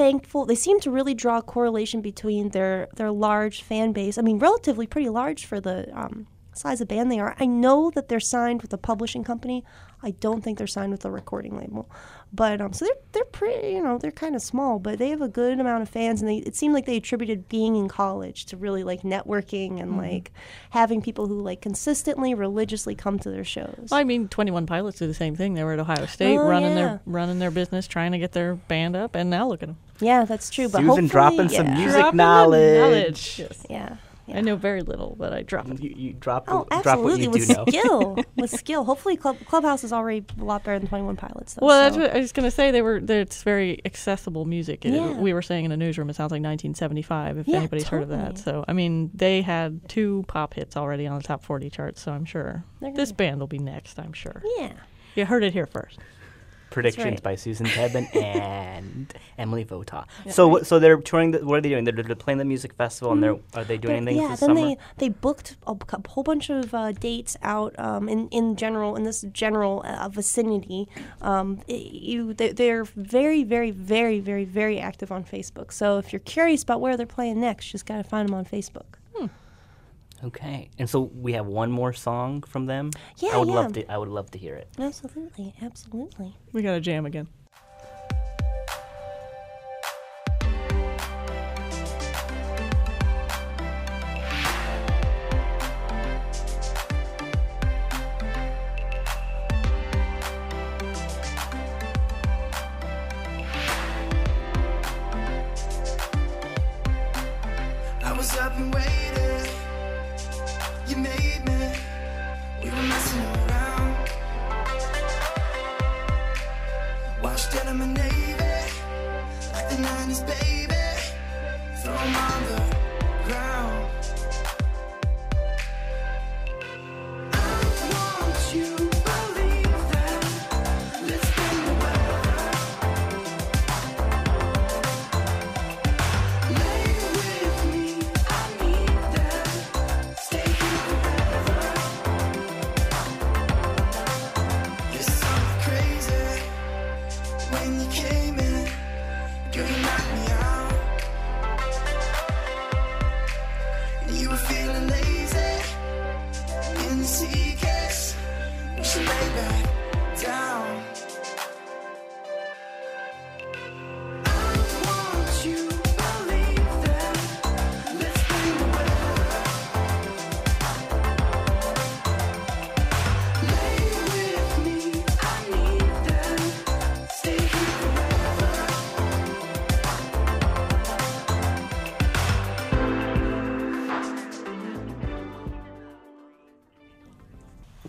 thankful. 0.00 0.46
They 0.46 0.54
seem 0.54 0.80
to 0.80 0.90
really 0.90 1.12
draw 1.12 1.38
a 1.38 1.42
correlation 1.42 2.00
between 2.00 2.48
their 2.50 2.88
their 2.96 3.10
large 3.10 3.62
fan 3.62 3.92
base. 3.92 4.16
I 4.16 4.22
mean, 4.22 4.38
relatively 4.38 4.86
pretty 4.86 5.10
large 5.10 5.44
for 5.44 5.60
the 5.60 5.78
um, 5.94 6.26
size 6.54 6.80
of 6.80 6.88
band 6.88 7.12
they 7.12 7.20
are. 7.20 7.36
I 7.38 7.44
know 7.44 7.90
that 7.90 8.08
they're 8.08 8.18
signed 8.18 8.62
with 8.62 8.72
a 8.72 8.78
publishing 8.78 9.24
company. 9.24 9.62
I 10.02 10.12
don't 10.12 10.42
think 10.42 10.56
they're 10.58 10.66
signed 10.66 10.92
with 10.92 11.04
a 11.04 11.10
recording 11.10 11.58
label. 11.58 11.90
But 12.32 12.60
um, 12.60 12.72
so 12.72 12.84
they're 12.84 12.94
they're 13.12 13.24
pretty, 13.24 13.72
you 13.72 13.82
know, 13.82 13.98
they're 13.98 14.12
kind 14.12 14.36
of 14.36 14.40
small, 14.42 14.78
but 14.78 14.98
they 14.98 15.08
have 15.10 15.20
a 15.20 15.28
good 15.28 15.58
amount 15.58 15.82
of 15.82 15.88
fans, 15.88 16.20
and 16.22 16.28
they 16.30 16.36
it 16.36 16.54
seemed 16.54 16.72
like 16.74 16.86
they 16.86 16.96
attributed 16.96 17.48
being 17.48 17.74
in 17.74 17.88
college 17.88 18.46
to 18.46 18.56
really 18.56 18.84
like 18.84 19.02
networking 19.02 19.80
and 19.80 19.92
Mhm. 19.94 19.96
like 19.98 20.32
having 20.70 21.02
people 21.02 21.26
who 21.26 21.40
like 21.42 21.60
consistently 21.60 22.32
religiously 22.32 22.94
come 22.94 23.18
to 23.18 23.30
their 23.30 23.42
shows. 23.44 23.88
I 23.90 24.04
mean, 24.04 24.28
Twenty 24.28 24.52
One 24.52 24.64
Pilots 24.64 24.98
do 25.00 25.08
the 25.08 25.14
same 25.14 25.34
thing. 25.34 25.54
They 25.54 25.64
were 25.64 25.72
at 25.72 25.80
Ohio 25.80 26.06
State, 26.06 26.36
Oh, 26.38 26.48
running 26.48 26.68
yeah. 26.70 26.74
their 26.76 27.00
running 27.04 27.40
their 27.40 27.50
business, 27.50 27.88
trying 27.88 28.12
to 28.12 28.18
get 28.18 28.30
their 28.32 28.54
band 28.54 28.94
up, 28.94 29.16
and 29.16 29.28
now 29.28 29.48
look 29.48 29.62
at 29.62 29.68
them. 29.68 29.78
Yeah, 30.00 30.24
that's 30.24 30.50
true. 30.50 30.66
But 30.68 30.78
Susan 30.78 30.86
hopefully, 30.88 31.08
dropping 31.08 31.48
some 31.48 31.74
music 31.74 32.00
Dropping 32.00 32.16
knowledge. 32.16 32.78
knowledge. 32.80 33.38
Yes. 33.40 33.66
Yeah. 33.68 33.96
I 34.36 34.40
know 34.40 34.56
very 34.56 34.82
little, 34.82 35.16
but 35.18 35.32
I 35.32 35.42
drop 35.42 35.68
it. 35.70 35.80
You, 35.82 35.94
you 35.96 36.12
drop, 36.12 36.44
Oh, 36.48 36.64
drop 36.64 36.68
what 36.70 36.86
absolutely, 36.86 37.22
you 37.24 37.30
with 37.30 37.46
do 37.48 37.54
know. 37.54 37.64
skill, 37.68 38.18
with 38.36 38.50
skill. 38.50 38.84
Hopefully, 38.84 39.16
Club, 39.16 39.36
Clubhouse 39.46 39.84
is 39.84 39.92
already 39.92 40.24
a 40.40 40.44
lot 40.44 40.64
better 40.64 40.78
than 40.78 40.88
Twenty 40.88 41.04
One 41.04 41.16
Pilots. 41.16 41.54
Though, 41.54 41.66
Well, 41.66 41.82
that's 41.82 41.96
so- 41.96 42.02
what 42.02 42.14
I 42.14 42.18
was 42.18 42.32
going 42.32 42.44
to 42.44 42.50
say. 42.50 42.70
They 42.70 42.82
were. 42.82 43.00
they're- 43.00 43.20
It's 43.20 43.42
very 43.42 43.80
accessible 43.84 44.44
music. 44.44 44.84
It- 44.84 44.92
Yeah. 44.94 45.12
we 45.12 45.32
were 45.32 45.42
saying 45.42 45.64
in 45.64 45.70
the 45.70 45.76
newsroom, 45.76 46.10
it 46.10 46.16
sounds 46.16 46.30
like 46.32 46.42
1975. 46.42 47.38
If 47.38 47.48
Yeah, 47.48 47.58
anybody's 47.58 47.88
heard 47.88 48.02
of 48.02 48.08
that, 48.10 48.38
so 48.38 48.64
I 48.68 48.72
mean, 48.72 49.10
they 49.14 49.42
had 49.42 49.88
two 49.88 50.24
pop 50.28 50.54
hits 50.54 50.76
already 50.76 51.06
on 51.06 51.16
the 51.18 51.24
top 51.24 51.44
40 51.44 51.70
charts. 51.70 52.00
So 52.02 52.12
I'm 52.12 52.24
sure 52.24 52.64
They're 52.80 52.92
this 52.92 53.12
band 53.12 53.40
will 53.40 53.46
be 53.46 53.58
next. 53.58 53.98
I'm 53.98 54.12
sure. 54.12 54.42
Yeah. 54.58 54.72
You 55.16 55.24
heard 55.26 55.42
it 55.42 55.52
here 55.52 55.66
first. 55.66 55.98
Predictions 56.70 57.04
right. 57.04 57.22
by 57.22 57.34
Susan 57.34 57.66
Tebben 57.66 58.14
and 58.22 59.12
Emily 59.38 59.64
Vota. 59.64 60.06
Yeah. 60.24 60.32
so, 60.32 60.48
what- 60.48 60.66
so 60.66 60.78
they're 60.78 60.96
touring. 60.98 61.32
The, 61.32 61.44
what 61.44 61.58
are 61.58 61.60
they 61.60 61.68
doing? 61.70 61.84
They're, 61.84 61.94
they're 61.94 62.14
playing 62.16 62.38
the 62.38 62.44
music 62.44 62.74
festival, 62.74 63.12
and 63.12 63.22
they're 63.22 63.36
are 63.54 63.64
they 63.64 63.76
doing 63.78 64.04
But 64.04 64.10
anything 64.12 64.22
yeah, 64.22 64.36
for 64.36 64.46
then 64.46 64.56
summer? 64.56 64.68
they 64.68 64.76
they 64.98 65.08
booked 65.08 65.56
a 65.66 65.76
whole 66.08 66.22
bunch 66.22 66.50
of 66.50 66.72
uh, 66.74 66.92
dates 66.92 67.36
out 67.42 67.78
um, 67.78 68.08
in 68.08 68.28
in 68.28 68.56
general 68.56 68.96
in 68.96 69.02
this 69.04 69.24
general 69.32 69.82
uh, 69.86 70.08
vicinity. 70.08 70.88
Um, 71.20 71.60
i 71.68 71.72
you 71.72 72.34
they're 72.34 72.84
very 72.84 73.42
very 73.44 73.70
very 73.70 74.20
very 74.20 74.44
very 74.44 74.78
active 74.78 75.10
on 75.12 75.24
Facebook. 75.24 75.72
So 75.72 75.98
if 75.98 76.12
you're 76.12 76.20
curious 76.20 76.62
about 76.62 76.80
where 76.80 76.96
they're 76.96 77.06
playing 77.06 77.40
next, 77.40 77.66
just 77.70 77.86
gotta 77.86 78.04
find 78.04 78.28
them 78.28 78.34
on 78.34 78.44
Facebook. 78.44 78.99
Okay, 80.22 80.68
and 80.78 80.88
so 80.88 81.00
we 81.14 81.32
have 81.32 81.46
one 81.46 81.70
more 81.70 81.92
song 81.92 82.42
from 82.42 82.66
them. 82.66 82.90
Yeah, 83.18 83.30
I 83.34 83.38
would 83.38 83.48
yeah. 83.48 83.54
love 83.54 83.72
to. 83.72 83.90
I 83.90 83.96
would 83.96 84.08
love 84.08 84.30
to 84.32 84.38
hear 84.38 84.54
it. 84.54 84.68
Absolutely, 84.78 85.54
absolutely. 85.62 86.36
We 86.52 86.62
got 86.62 86.72
to 86.72 86.80
jam 86.80 87.06
again. 87.06 87.28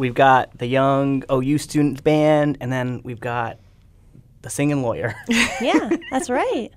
We've 0.02 0.16
got 0.16 0.58
the 0.58 0.66
young 0.66 1.24
OU 1.32 1.60
student 1.60 2.04
band, 2.04 2.58
and 2.60 2.74
then 2.74 3.02
we've 3.04 3.20
got 3.20 3.60
the 4.42 4.50
singing 4.50 4.82
lawyer. 4.82 5.14
yeah, 5.62 5.92
that's 6.10 6.28
right. 6.28 6.72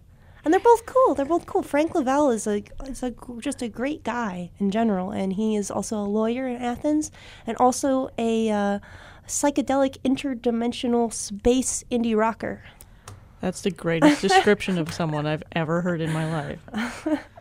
And 0.44 0.52
they're 0.52 0.60
both 0.60 0.84
cool. 0.84 1.14
They're 1.14 1.24
both 1.24 1.46
cool. 1.46 1.62
Frank 1.62 1.94
Lavelle 1.94 2.28
is 2.28 2.46
a 2.46 2.62
is 2.86 3.02
a 3.02 3.12
g- 3.12 3.16
just 3.38 3.62
a 3.62 3.68
great 3.70 4.04
guy 4.04 4.50
in 4.58 4.70
general, 4.70 5.10
and 5.10 5.32
he 5.32 5.56
is 5.56 5.70
also 5.70 5.96
a 5.96 6.04
lawyer 6.04 6.46
in 6.46 6.56
Athens, 6.56 7.10
and 7.46 7.56
also 7.56 8.10
a 8.18 8.50
uh, 8.50 8.78
psychedelic 9.26 9.96
interdimensional 10.04 11.10
space 11.10 11.82
indie 11.90 12.14
rocker. 12.14 12.62
That's 13.40 13.62
the 13.62 13.70
greatest 13.70 14.20
description 14.20 14.76
of 14.76 14.92
someone 14.92 15.24
I've 15.24 15.44
ever 15.52 15.80
heard 15.80 16.02
in 16.02 16.12
my 16.12 16.30
life. 16.30 17.08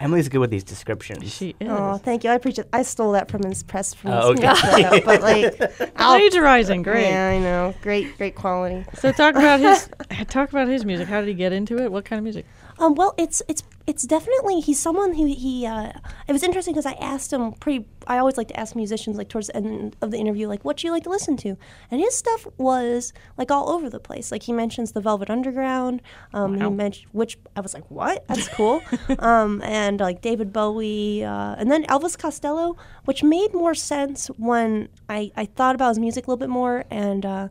Emily's 0.00 0.30
good 0.30 0.38
with 0.38 0.50
these 0.50 0.64
descriptions. 0.64 1.30
She 1.32 1.50
is. 1.60 1.68
Oh, 1.70 1.98
thank 1.98 2.24
you. 2.24 2.30
I 2.30 2.34
appreciate. 2.34 2.66
I 2.72 2.82
stole 2.82 3.12
that 3.12 3.30
from 3.30 3.42
his 3.42 3.62
press 3.62 3.92
from 3.92 4.12
Oh, 4.12 4.30
his 4.32 4.40
okay. 4.40 4.82
note, 4.82 5.04
but 5.04 5.20
like 5.20 5.60
I'll- 5.96 6.16
Plagiarizing, 6.18 6.82
great. 6.82 7.04
Yeah, 7.10 7.28
I 7.28 7.38
know. 7.38 7.74
Great, 7.82 8.16
great 8.16 8.34
quality. 8.34 8.84
So 8.94 9.12
talk 9.12 9.34
about 9.34 9.60
his 9.60 9.90
talk 10.28 10.48
about 10.48 10.68
his 10.68 10.84
music. 10.86 11.06
How 11.06 11.20
did 11.20 11.28
he 11.28 11.34
get 11.34 11.52
into 11.52 11.78
it? 11.78 11.92
What 11.92 12.06
kind 12.06 12.18
of 12.18 12.24
music? 12.24 12.46
Um, 12.80 12.94
well, 12.94 13.14
it's 13.18 13.42
it's 13.46 13.62
it's 13.86 14.04
definitely 14.04 14.60
he's 14.60 14.80
someone 14.80 15.14
who 15.14 15.26
he. 15.26 15.66
Uh, 15.66 15.92
it 16.26 16.32
was 16.32 16.42
interesting 16.42 16.72
because 16.74 16.86
I 16.86 16.92
asked 16.92 17.32
him 17.32 17.52
pretty. 17.52 17.84
I 18.06 18.18
always 18.18 18.38
like 18.38 18.48
to 18.48 18.58
ask 18.58 18.74
musicians 18.74 19.18
like 19.18 19.28
towards 19.28 19.48
the 19.48 19.56
end 19.56 19.96
of 20.00 20.10
the 20.10 20.16
interview, 20.16 20.48
like 20.48 20.64
what 20.64 20.78
do 20.78 20.86
you 20.86 20.92
like 20.92 21.02
to 21.04 21.10
listen 21.10 21.36
to, 21.38 21.56
and 21.90 22.00
his 22.00 22.16
stuff 22.16 22.46
was 22.56 23.12
like 23.36 23.50
all 23.50 23.68
over 23.68 23.90
the 23.90 24.00
place. 24.00 24.32
Like 24.32 24.44
he 24.44 24.52
mentions 24.52 24.92
the 24.92 25.00
Velvet 25.00 25.28
Underground. 25.28 26.00
Um, 26.32 26.58
Wow. 26.58 26.70
He 26.70 26.74
mentioned 26.74 27.08
which 27.12 27.38
I 27.54 27.60
was 27.60 27.74
like, 27.74 27.84
what? 27.90 28.26
That's 28.28 28.48
cool. 28.48 28.80
um, 29.18 29.60
and 29.62 30.00
like 30.00 30.22
David 30.22 30.52
Bowie, 30.52 31.22
uh, 31.22 31.56
and 31.58 31.70
then 31.70 31.84
Elvis 31.84 32.18
Costello, 32.18 32.76
which 33.04 33.22
made 33.22 33.52
more 33.52 33.74
sense 33.74 34.28
when 34.38 34.88
I 35.08 35.30
I 35.36 35.44
thought 35.44 35.74
about 35.74 35.88
his 35.90 35.98
music 35.98 36.26
a 36.26 36.30
little 36.30 36.38
bit 36.38 36.48
more, 36.50 36.84
and 36.90 37.26
uh, 37.26 37.48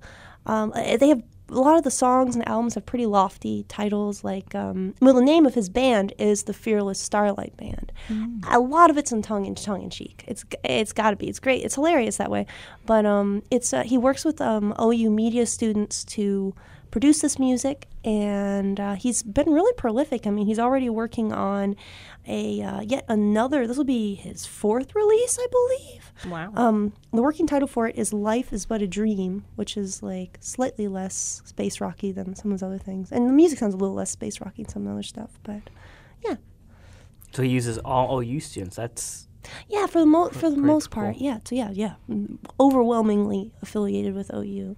um, 0.47 0.71
uh, 0.73 0.97
they 0.97 1.09
have 1.09 1.21
a 1.49 1.59
lot 1.59 1.77
of 1.77 1.83
the 1.83 1.91
songs 1.91 2.35
and 2.35 2.47
albums 2.47 2.75
have 2.75 2.85
pretty 2.85 3.05
lofty 3.05 3.65
titles. 3.67 4.23
Like, 4.23 4.53
um, 4.55 4.93
well, 5.01 5.13
the 5.13 5.21
name 5.21 5.45
of 5.45 5.55
his 5.55 5.69
band 5.69 6.13
is 6.17 6.43
the 6.43 6.53
Fearless 6.53 6.99
Starlight 6.99 7.55
Band. 7.57 7.91
A 8.49 8.59
lot 8.59 8.89
of 8.89 8.97
it's 8.97 9.11
in 9.11 9.21
tongue 9.21 9.45
in 9.45 9.55
tongue 9.55 9.83
in 9.83 9.89
cheek. 9.89 10.23
It's 10.27 10.45
it's 10.63 10.93
got 10.93 11.11
to 11.11 11.15
be. 11.15 11.27
It's 11.27 11.39
great. 11.39 11.63
It's 11.63 11.75
hilarious 11.75 12.17
that 12.17 12.31
way. 12.31 12.45
But 12.85 13.05
um, 13.05 13.43
it's 13.51 13.73
uh, 13.73 13.83
he 13.83 13.97
works 13.97 14.25
with 14.25 14.41
um, 14.41 14.73
OU 14.79 15.09
media 15.09 15.45
students 15.45 16.03
to 16.05 16.53
produce 16.91 17.21
this 17.21 17.37
music, 17.39 17.87
and 18.03 18.79
uh, 18.79 18.95
he's 18.95 19.23
been 19.23 19.51
really 19.51 19.73
prolific. 19.73 20.25
I 20.25 20.29
mean, 20.29 20.47
he's 20.47 20.59
already 20.59 20.89
working 20.89 21.31
on 21.31 21.75
a 22.27 22.61
uh, 22.61 22.81
yet 22.81 23.05
another. 23.07 23.67
This 23.67 23.77
will 23.77 23.83
be 23.83 24.15
his 24.15 24.45
fourth 24.45 24.95
release, 24.95 25.37
I 25.39 25.47
believe. 25.51 26.13
Wow. 26.27 26.51
Um, 26.55 26.93
the 27.13 27.21
working 27.21 27.47
title 27.47 27.67
for 27.67 27.87
it 27.87 27.97
is 27.97 28.13
"Life 28.13 28.53
Is 28.53 28.65
But 28.65 28.81
a 28.81 28.87
Dream," 28.87 29.45
which 29.55 29.77
is 29.77 30.03
like 30.03 30.37
slightly 30.41 30.87
less 30.87 31.41
space 31.45 31.81
rocky 31.81 32.11
than 32.11 32.35
some 32.35 32.51
of 32.51 32.55
his 32.55 32.63
other 32.63 32.79
things, 32.79 33.11
and 33.11 33.27
the 33.27 33.33
music 33.33 33.59
sounds 33.59 33.73
a 33.73 33.77
little 33.77 33.95
less 33.95 34.11
space 34.11 34.41
rocky 34.41 34.63
than 34.63 34.71
some 34.71 34.81
of 34.83 34.87
the 34.87 34.93
other 34.93 35.03
stuff. 35.03 35.39
But 35.43 35.69
yeah. 36.23 36.35
So 37.31 37.43
he 37.43 37.49
uses 37.49 37.77
all 37.79 38.21
OU 38.21 38.39
students. 38.39 38.75
That's 38.75 39.27
yeah, 39.67 39.85
for 39.87 39.99
the 39.99 40.05
mo- 40.05 40.29
for 40.29 40.49
the 40.49 40.55
pretty 40.55 40.61
most 40.61 40.91
part, 40.91 41.17
yeah, 41.17 41.39
so 41.43 41.55
yeah, 41.55 41.69
yeah, 41.71 41.93
mm, 42.09 42.37
overwhelmingly 42.59 43.53
affiliated 43.61 44.13
with 44.13 44.31
OU. 44.33 44.75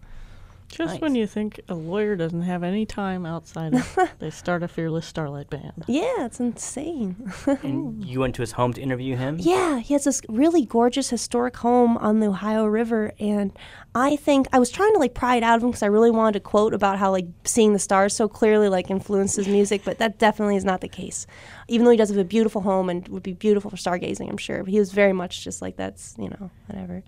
Just 0.71 0.93
Nice. 0.93 1.01
when 1.01 1.15
you 1.15 1.27
think 1.27 1.59
a 1.67 1.73
lawyer 1.75 2.15
doesn't 2.15 2.43
have 2.43 2.63
any 2.63 2.85
time 2.85 3.25
outside 3.25 3.73
of, 3.73 3.97
they 4.19 4.29
start 4.29 4.63
a 4.63 4.69
Fearless 4.69 5.05
Starlight 5.05 5.49
band. 5.49 5.83
Yeah, 5.87 6.25
it's 6.25 6.39
insane. 6.39 7.31
And 7.63 8.03
you 8.03 8.19
went 8.21 8.35
to 8.35 8.41
his 8.41 8.53
home 8.53 8.73
to 8.73 8.81
interview 8.81 9.15
him? 9.17 9.37
Yeah, 9.39 9.79
he 9.79 9.93
has 9.93 10.05
this 10.05 10.21
really 10.29 10.65
gorgeous 10.65 11.09
historic 11.09 11.57
home 11.57 11.97
on 11.97 12.19
the 12.21 12.27
Ohio 12.27 12.65
River, 12.65 13.11
and 13.19 13.51
I 13.93 14.15
think 14.15 14.47
I 14.53 14.59
was 14.59 14.71
trying 14.71 14.93
to 14.93 14.99
like 14.99 15.13
pry 15.13 15.35
it 15.35 15.43
out 15.43 15.57
of 15.57 15.63
him 15.63 15.69
because 15.71 15.83
I 15.83 15.87
really 15.87 16.09
wanted 16.11 16.33
to 16.33 16.39
quote 16.39 16.73
about 16.73 16.97
how 16.97 17.11
like 17.11 17.27
seeing 17.43 17.73
the 17.73 17.79
stars 17.79 18.15
so 18.15 18.29
clearly 18.29 18.69
like 18.69 18.89
influences 18.89 19.47
music, 19.49 19.81
but 19.83 19.97
that 19.99 20.17
definitely 20.17 20.55
is 20.55 20.63
not 20.65 20.79
the 20.81 20.87
case. 20.87 21.27
Even 21.67 21.83
though 21.85 21.91
he 21.91 21.97
does 21.97 22.09
have 22.09 22.17
a 22.17 22.23
beautiful 22.23 22.61
home 22.61 22.89
and 22.89 23.07
would 23.09 23.23
be 23.23 23.33
beautiful 23.33 23.69
for 23.69 23.77
stargazing, 23.77 24.29
I'm 24.29 24.37
sure, 24.37 24.63
but 24.63 24.71
he 24.71 24.79
was 24.79 24.91
very 24.93 25.13
much 25.13 25.43
just 25.43 25.61
like 25.61 25.75
that's 25.75 26.15
you 26.17 26.29
know 26.29 26.49
whatever. 26.67 27.03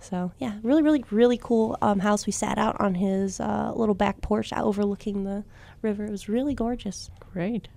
So 0.00 0.32
yeah, 0.38 0.58
really, 0.62 0.82
really, 0.82 1.04
really 1.10 1.38
cool 1.38 1.78
um, 1.82 2.00
house. 2.00 2.26
We 2.26 2.32
sat 2.32 2.58
out 2.58 2.80
on 2.80 2.94
his 2.94 3.40
uh, 3.40 3.72
little 3.74 3.94
back 3.94 4.20
porch 4.20 4.52
overlooking 4.52 5.24
the 5.24 5.44
river. 5.80 6.04
It 6.04 6.10
was 6.10 6.28
really 6.28 6.54
gorgeous. 6.54 7.10
Great. 7.32 7.68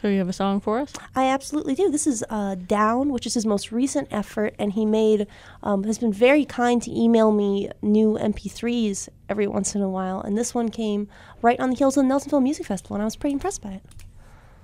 So 0.00 0.08
you 0.08 0.18
have 0.18 0.28
a 0.28 0.32
song 0.32 0.60
for 0.60 0.78
us? 0.78 0.94
I 1.14 1.26
absolutely 1.26 1.74
do. 1.74 1.90
This 1.90 2.06
is 2.06 2.24
uh, 2.30 2.54
Down, 2.54 3.12
which 3.12 3.26
is 3.26 3.34
his 3.34 3.44
most 3.44 3.70
recent 3.70 4.08
effort, 4.10 4.54
and 4.58 4.72
he 4.72 4.86
made 4.86 5.26
um, 5.62 5.84
has 5.84 5.98
been 5.98 6.12
very 6.12 6.46
kind 6.46 6.80
to 6.82 6.90
email 6.90 7.32
me 7.32 7.68
new 7.82 8.16
MP3s 8.18 9.10
every 9.28 9.46
once 9.46 9.74
in 9.74 9.82
a 9.82 9.90
while. 9.90 10.22
And 10.22 10.38
this 10.38 10.54
one 10.54 10.70
came 10.70 11.08
right 11.42 11.60
on 11.60 11.70
the 11.70 11.76
heels 11.76 11.98
of 11.98 12.04
the 12.04 12.08
Nelsonville 12.08 12.42
Music 12.42 12.64
Festival, 12.64 12.96
and 12.96 13.02
I 13.02 13.04
was 13.04 13.16
pretty 13.16 13.34
impressed 13.34 13.60
by 13.60 13.72
it. 13.72 13.82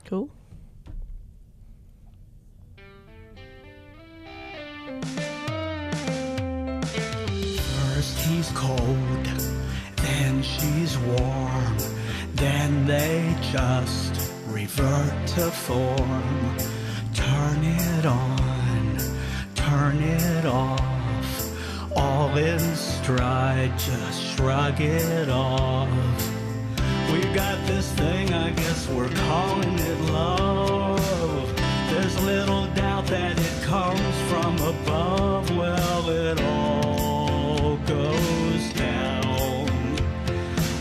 Cool. 0.07 0.31
He's 8.27 8.51
cold, 8.53 9.27
then 9.97 10.43
she's 10.43 10.99
warm, 10.99 11.77
then 12.35 12.87
they 12.87 13.35
just 13.53 14.33
revert 14.49 15.27
to 15.29 15.51
form. 15.51 16.57
Turn 17.15 17.63
it 17.63 18.07
on, 18.07 18.99
turn 19.55 20.03
it 20.03 20.45
off, 20.45 21.97
all 21.97 22.37
in 22.37 22.59
stride, 22.77 23.73
just 23.79 24.23
shrug 24.35 24.81
it 24.81 25.29
off. 25.29 25.89
We 27.13 27.21
got 27.33 27.65
this 27.67 27.93
thing, 27.93 28.35
I 28.35 28.51
guess 28.51 28.89
we're 28.89 29.15
calling 29.27 29.79
it 29.79 30.01
love. 30.11 31.57
There's 31.91 32.21
little 32.25 32.67
doubt 32.75 33.07
that 33.07 33.39
it 33.39 33.63
comes 33.63 34.17
from 34.29 34.57
above. 34.57 35.57
Well, 35.57 36.11
it 36.11 36.41
all 36.41 37.06
goes 37.87 38.73
down. 38.73 39.69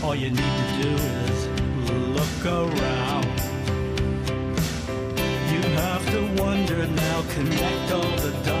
All 0.02 0.14
you 0.14 0.30
need 0.30 0.36
to 0.38 0.82
do 0.82 0.90
is 0.90 1.48
look 1.90 2.46
around. 2.46 3.26
You 5.52 5.62
have 5.82 6.04
to 6.10 6.42
wonder 6.42 6.86
now, 6.86 7.22
connect 7.34 7.92
all 7.92 8.16
the 8.16 8.32
dots. 8.44 8.55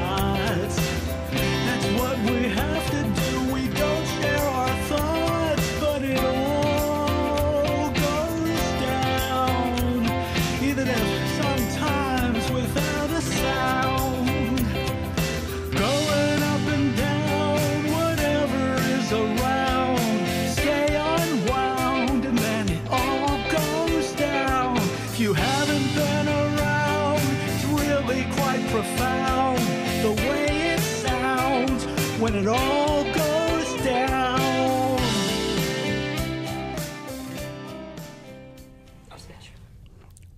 If 25.16 25.22
you 25.22 25.32
haven't 25.32 25.94
been 25.94 26.28
around, 26.28 27.20
it's 27.48 27.64
really 27.64 28.24
quite 28.32 28.60
profound. 28.68 29.58
The 30.04 30.12
way 30.28 30.74
it 30.74 30.80
sounds 30.80 31.84
when 32.20 32.34
it 32.34 32.46
all 32.46 33.02
goes 33.14 33.82
down. 33.82 35.00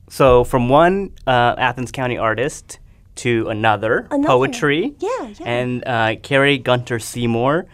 So 0.09 0.45
from 0.45 0.68
one 0.68 1.11
uh, 1.26 1.57
Athens 1.59 1.91
County 1.91 2.16
artist 2.16 2.79
to 3.16 3.49
another, 3.49 4.07
Another. 4.12 4.29
poetry. 4.29 4.95
Yeah, 5.01 5.09
yeah. 5.41 5.45
And 5.45 5.83
uh, 5.89 6.14
Kari 6.22 6.57
Gunter 6.59 7.01
Seymour, 7.01 7.66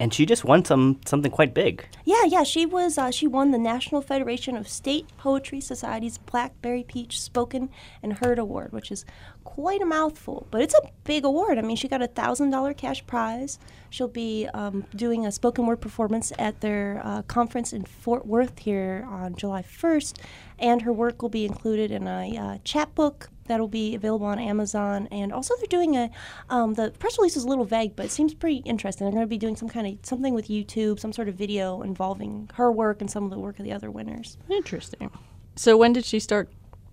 and 0.00 0.14
she 0.14 0.24
just 0.24 0.44
won 0.44 0.64
some 0.64 0.98
something 1.04 1.30
quite 1.30 1.52
big. 1.52 1.86
Yeah, 2.04 2.24
yeah, 2.24 2.42
she 2.42 2.64
was. 2.64 2.96
Uh, 2.96 3.10
she 3.10 3.26
won 3.26 3.50
the 3.50 3.58
National 3.58 4.00
Federation 4.00 4.56
of 4.56 4.66
State 4.66 5.06
Poetry 5.18 5.60
Society's 5.60 6.16
Blackberry 6.16 6.82
Peach 6.82 7.20
Spoken 7.20 7.68
and 8.02 8.14
Heard 8.14 8.38
Award, 8.38 8.72
which 8.72 8.90
is 8.90 9.04
quite 9.44 9.82
a 9.82 9.86
mouthful, 9.86 10.46
but 10.50 10.62
it's 10.62 10.74
a 10.74 10.90
big 11.04 11.24
award. 11.24 11.58
I 11.58 11.60
mean, 11.60 11.76
she 11.76 11.86
got 11.86 12.02
a 12.02 12.06
thousand 12.06 12.50
dollar 12.50 12.72
cash 12.72 13.06
prize. 13.06 13.58
She'll 13.90 14.08
be 14.08 14.48
um, 14.54 14.86
doing 14.96 15.26
a 15.26 15.32
spoken 15.32 15.66
word 15.66 15.82
performance 15.82 16.32
at 16.38 16.60
their 16.62 17.02
uh, 17.04 17.22
conference 17.22 17.72
in 17.74 17.84
Fort 17.84 18.26
Worth 18.26 18.58
here 18.58 19.06
on 19.06 19.36
July 19.36 19.60
first, 19.62 20.18
and 20.58 20.80
her 20.82 20.92
work 20.92 21.20
will 21.20 21.28
be 21.28 21.44
included 21.44 21.90
in 21.90 22.08
a 22.08 22.36
uh, 22.38 22.58
chapbook 22.64 23.28
that'll 23.50 23.68
be 23.68 23.96
available 23.96 24.26
on 24.26 24.38
Amazon. 24.38 25.08
And 25.10 25.32
also, 25.32 25.54
they're 25.56 25.66
doing 25.66 25.96
a. 25.96 26.08
Um, 26.48 26.74
the 26.74 26.92
press 26.92 27.18
release 27.18 27.36
is 27.36 27.42
a 27.42 27.48
little 27.48 27.64
vague, 27.64 27.96
but 27.96 28.06
it 28.06 28.12
seems 28.12 28.32
pretty 28.32 28.58
interesting. 28.58 29.04
They're 29.04 29.12
going 29.12 29.24
to 29.24 29.28
be 29.28 29.38
doing 29.38 29.56
some 29.56 29.68
kind 29.68 29.86
of 29.86 30.06
something 30.06 30.32
with 30.32 30.48
YouTube, 30.48 31.00
some 31.00 31.12
sort 31.12 31.28
of 31.28 31.34
video 31.34 31.82
involving 31.82 32.48
her 32.54 32.70
work 32.70 33.00
and 33.00 33.10
some 33.10 33.24
of 33.24 33.30
the 33.30 33.38
work 33.38 33.58
of 33.58 33.64
the 33.64 33.72
other 33.72 33.90
winners. 33.90 34.38
Interesting. 34.48 35.10
So 35.56 35.76
when 35.76 35.92
did 35.92 36.04
she 36.04 36.20
start 36.20 36.48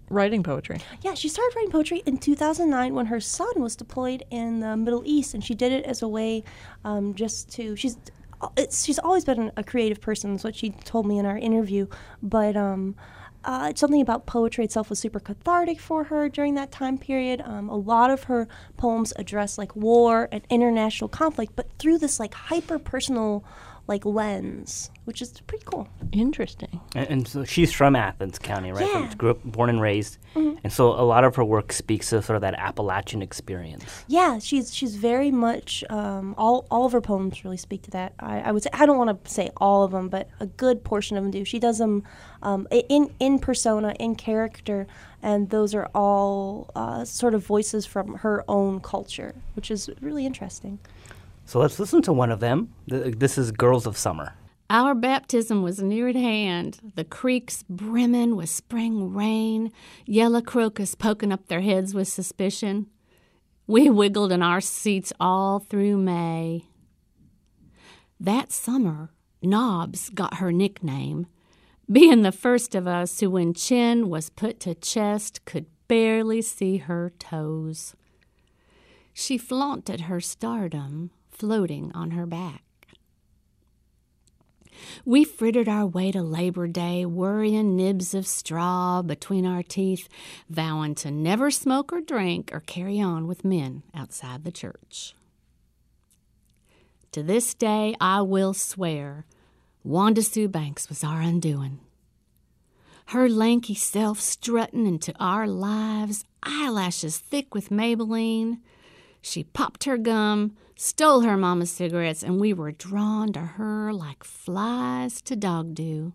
writing 0.09 0.41
poetry? 0.41 0.79
Yeah, 1.01 1.13
she 1.13 1.29
started 1.29 1.55
writing 1.55 1.71
poetry 1.71 2.01
in 2.07 2.17
2009 2.17 2.95
when 2.95 3.05
her 3.05 3.19
son 3.19 3.53
was 3.57 3.75
deployed 3.75 4.23
in 4.31 4.59
the 4.59 4.75
Middle 4.75 5.03
East, 5.05 5.35
and 5.35 5.43
she 5.43 5.53
did 5.53 5.71
it 5.71 5.85
as 5.85 6.01
a 6.01 6.07
way 6.07 6.43
um, 6.83 7.13
just 7.13 7.51
to. 7.53 7.75
She's 7.75 7.97
it's, 8.55 8.83
she's 8.83 8.99
always 8.99 9.25
been 9.25 9.51
a 9.55 9.63
creative 9.63 10.01
person. 10.01 10.33
Is 10.33 10.43
what 10.43 10.55
she 10.55 10.71
told 10.71 11.05
me 11.05 11.19
in 11.19 11.27
our 11.27 11.37
interview, 11.37 11.85
but. 12.23 12.57
Um, 12.57 12.95
uh, 13.47 13.71
something 13.75 14.01
about 14.01 14.25
poetry 14.25 14.65
itself 14.65 14.89
was 14.89 14.99
super 14.99 15.21
cathartic 15.21 15.79
for 15.79 16.03
her 16.03 16.27
during 16.27 16.55
that 16.55 16.69
time 16.69 16.97
period. 16.97 17.41
Um, 17.45 17.69
a 17.69 17.77
lot 17.77 18.11
of 18.11 18.23
her 18.23 18.45
poems 18.75 19.13
address 19.15 19.57
like 19.57 19.73
war 19.73 20.27
and 20.33 20.43
international 20.49 21.07
conflict, 21.07 21.53
but 21.55 21.71
through 21.79 21.99
this 21.99 22.19
like 22.19 22.33
hyper 22.33 22.77
personal 22.77 23.45
like 23.87 24.05
lens, 24.05 24.91
which 25.05 25.21
is 25.21 25.31
pretty 25.47 25.63
cool. 25.65 25.87
Interesting. 26.11 26.79
And, 26.95 27.07
and 27.09 27.27
so 27.27 27.45
she's 27.45 27.71
from 27.71 27.95
Athens 27.95 28.37
County, 28.37 28.71
right? 28.71 28.85
Yeah. 28.85 29.07
From, 29.07 29.17
grew 29.17 29.31
up, 29.31 29.43
born 29.43 29.69
and 29.69 29.81
raised. 29.81 30.17
Mhm. 30.35 30.57
And 30.63 30.73
so 30.73 30.91
a 30.91 31.03
lot 31.03 31.23
of 31.23 31.35
her 31.37 31.43
work 31.43 31.71
speaks 31.71 32.11
of 32.11 32.25
sort 32.25 32.35
of 32.35 32.41
that 32.41 32.53
Appalachian 32.55 33.21
experience. 33.21 33.83
Yeah, 34.07 34.39
she's 34.39 34.73
she's 34.75 34.95
very 34.95 35.31
much 35.31 35.83
um, 35.89 36.35
all 36.37 36.67
all 36.69 36.85
of 36.85 36.91
her 36.91 37.01
poems 37.01 37.43
really 37.45 37.57
speak 37.57 37.83
to 37.83 37.91
that. 37.91 38.13
I, 38.19 38.41
I 38.41 38.51
would 38.51 38.63
say 38.63 38.69
I 38.73 38.85
don't 38.85 38.97
want 38.97 39.23
to 39.23 39.31
say 39.31 39.51
all 39.57 39.83
of 39.83 39.91
them, 39.91 40.09
but 40.09 40.29
a 40.39 40.45
good 40.45 40.83
portion 40.83 41.15
of 41.17 41.23
them 41.23 41.31
do. 41.31 41.45
She 41.45 41.59
does 41.59 41.77
them 41.77 42.03
um, 42.43 42.67
in 42.71 43.13
in 43.19 43.39
persona, 43.39 43.95
in 43.99 44.15
character, 44.15 44.85
and 45.23 45.49
those 45.49 45.73
are 45.73 45.89
all 45.95 46.69
uh, 46.75 47.05
sort 47.05 47.33
of 47.33 47.45
voices 47.45 47.85
from 47.85 48.15
her 48.15 48.43
own 48.47 48.79
culture, 48.81 49.33
which 49.55 49.71
is 49.71 49.89
really 50.01 50.25
interesting. 50.25 50.79
So 51.47 51.59
let's 51.59 51.79
listen 51.79 52.01
to 52.01 52.11
one 52.11 52.29
of 52.29 52.41
them. 52.41 52.73
This 52.87 53.37
is 53.37 53.51
Girls 53.51 53.87
of 53.87 53.97
Summer. 53.97 54.33
Our 54.69 54.93
baptism 54.93 55.63
was 55.63 55.81
near 55.81 56.09
at 56.09 56.15
hand, 56.17 56.91
the 56.95 57.05
creeks 57.05 57.63
brimming 57.69 58.35
with 58.35 58.49
spring 58.49 59.13
rain, 59.13 59.71
yellow 60.05 60.41
crocus 60.41 60.93
poking 60.93 61.31
up 61.31 61.47
their 61.47 61.61
heads 61.61 61.93
with 61.93 62.09
suspicion. 62.09 62.87
We 63.65 63.89
wiggled 63.89 64.33
in 64.33 64.43
our 64.43 64.59
seats 64.59 65.13
all 65.21 65.59
through 65.59 65.99
May. 65.99 66.65
That 68.19 68.51
summer, 68.51 69.11
Knobs 69.41 70.09
got 70.09 70.39
her 70.39 70.51
nickname, 70.51 71.27
being 71.89 72.23
the 72.23 72.33
first 72.33 72.75
of 72.75 72.87
us 72.87 73.21
who, 73.21 73.29
when 73.29 73.53
chin 73.53 74.09
was 74.09 74.29
put 74.29 74.59
to 74.59 74.75
chest, 74.75 75.45
could 75.45 75.67
barely 75.87 76.41
see 76.41 76.75
her 76.75 77.13
toes. 77.17 77.95
She 79.13 79.37
flaunted 79.37 80.01
her 80.01 80.19
stardom 80.19 81.11
floating 81.37 81.91
on 81.93 82.11
her 82.11 82.25
back. 82.25 82.63
We 85.05 85.23
frittered 85.23 85.67
our 85.67 85.85
way 85.85 86.11
to 86.11 86.21
Labor 86.21 86.67
Day, 86.67 87.05
worrying 87.05 87.75
nibs 87.75 88.13
of 88.13 88.27
straw 88.27 89.01
between 89.01 89.45
our 89.45 89.63
teeth, 89.63 90.07
vowing 90.49 90.95
to 90.95 91.11
never 91.11 91.49
smoke 91.51 91.91
or 91.91 92.01
drink 92.01 92.51
or 92.53 92.59
carry 92.59 92.99
on 92.99 93.27
with 93.27 93.45
men 93.45 93.83
outside 93.93 94.43
the 94.43 94.51
church. 94.51 95.15
To 97.13 97.23
this 97.23 97.53
day, 97.53 97.95
I 97.99 98.21
will 98.21 98.53
swear 98.53 99.25
Wanda 99.83 100.21
Sue 100.21 100.47
Banks 100.47 100.89
was 100.89 101.03
our 101.03 101.21
undoing. 101.21 101.79
Her 103.07 103.29
lanky 103.29 103.73
self 103.73 104.19
strutting 104.19 104.85
into 104.85 105.13
our 105.17 105.47
lives, 105.47 106.25
eyelashes 106.43 107.17
thick 107.17 107.55
with 107.55 107.69
Maybelline. 107.69 108.59
She 109.21 109.45
popped 109.45 109.85
her 109.85 109.97
gum, 109.97 110.57
stole 110.77 111.21
her 111.21 111.35
mama's 111.35 111.71
cigarettes, 111.71 112.23
and 112.23 112.39
we 112.39 112.53
were 112.53 112.71
drawn 112.71 113.33
to 113.33 113.39
her 113.39 113.91
like 113.91 114.23
flies 114.23 115.21
to 115.23 115.35
dog 115.35 115.73
dew. 115.73 116.13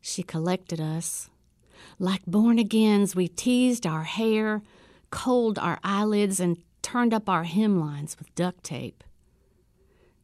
She 0.00 0.22
collected 0.22 0.80
us. 0.80 1.28
Like 1.98 2.24
born 2.26 2.58
agains, 2.58 3.16
we 3.16 3.26
teased 3.28 3.86
our 3.86 4.04
hair, 4.04 4.62
kohled 5.10 5.58
our 5.58 5.78
eyelids, 5.82 6.38
and 6.38 6.58
turned 6.80 7.12
up 7.12 7.28
our 7.28 7.44
hemlines 7.44 8.16
with 8.18 8.34
duct 8.36 8.62
tape. 8.62 9.02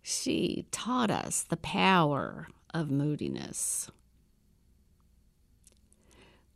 She 0.02 0.66
taught 0.70 1.10
us 1.10 1.42
the 1.42 1.56
power 1.56 2.46
of 2.72 2.90
moodiness. 2.90 3.90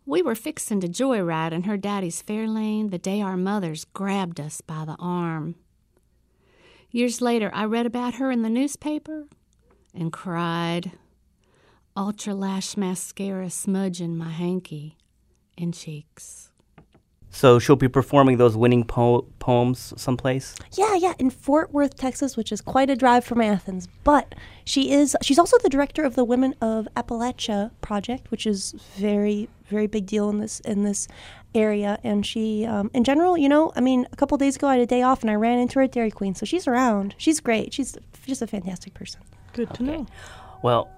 We 0.04 0.22
were 0.22 0.36
fixin' 0.36 0.80
to 0.82 0.88
joyride 0.88 1.50
in 1.50 1.64
her 1.64 1.76
daddy's 1.76 2.22
Fairlane 2.22 2.92
the 2.92 2.98
day 2.98 3.20
our 3.20 3.36
mothers 3.36 3.84
grabbed 3.84 4.38
us 4.38 4.60
by 4.60 4.84
the 4.84 4.94
arm. 5.00 5.56
Years 6.97 7.20
later, 7.20 7.51
I 7.52 7.66
read 7.66 7.85
about 7.85 8.14
her 8.14 8.31
in 8.31 8.40
the 8.40 8.48
newspaper 8.48 9.27
and 9.93 10.10
cried. 10.10 10.93
Ultra 11.94 12.35
lash 12.35 12.74
mascara 12.74 13.51
smudging 13.51 14.16
my 14.16 14.31
hanky 14.31 14.97
and 15.59 15.74
cheeks. 15.74 16.45
So 17.36 17.58
she'll 17.58 17.76
be 17.76 17.86
performing 17.86 18.38
those 18.38 18.56
winning 18.56 18.82
po- 18.82 19.26
poems 19.40 19.92
someplace. 19.98 20.54
Yeah, 20.72 20.94
yeah, 20.94 21.12
in 21.18 21.28
Fort 21.28 21.70
Worth, 21.70 21.94
Texas, 21.94 22.34
which 22.34 22.50
is 22.50 22.62
quite 22.62 22.88
a 22.88 22.96
drive 22.96 23.26
from 23.26 23.42
Athens. 23.42 23.88
But 24.04 24.34
she 24.64 24.90
is 24.90 25.14
she's 25.20 25.38
also 25.38 25.58
the 25.62 25.68
director 25.68 26.02
of 26.02 26.14
the 26.14 26.24
Women 26.24 26.54
of 26.62 26.88
Appalachia 26.96 27.72
project, 27.82 28.30
which 28.30 28.46
is 28.46 28.72
very 28.96 29.50
very 29.68 29.86
big 29.86 30.06
deal 30.06 30.30
in 30.30 30.38
this 30.38 30.60
in 30.60 30.84
this 30.84 31.08
area. 31.54 31.98
And 32.02 32.24
she, 32.24 32.64
um, 32.64 32.90
in 32.94 33.04
general, 33.04 33.36
you 33.36 33.50
know, 33.50 33.70
I 33.76 33.82
mean, 33.82 34.08
a 34.10 34.16
couple 34.16 34.38
days 34.38 34.56
ago 34.56 34.68
I 34.68 34.72
had 34.72 34.80
a 34.80 34.86
day 34.86 35.02
off 35.02 35.20
and 35.20 35.30
I 35.30 35.34
ran 35.34 35.58
into 35.58 35.74
her 35.74 35.82
at 35.82 35.92
Dairy 35.92 36.10
Queen, 36.10 36.34
so 36.34 36.46
she's 36.46 36.66
around. 36.66 37.14
She's 37.18 37.40
great. 37.40 37.74
She's 37.74 37.98
just 38.26 38.40
a 38.40 38.46
fantastic 38.46 38.94
person. 38.94 39.20
Good 39.52 39.74
to 39.74 39.82
know. 39.82 40.06
Well, 40.62 40.88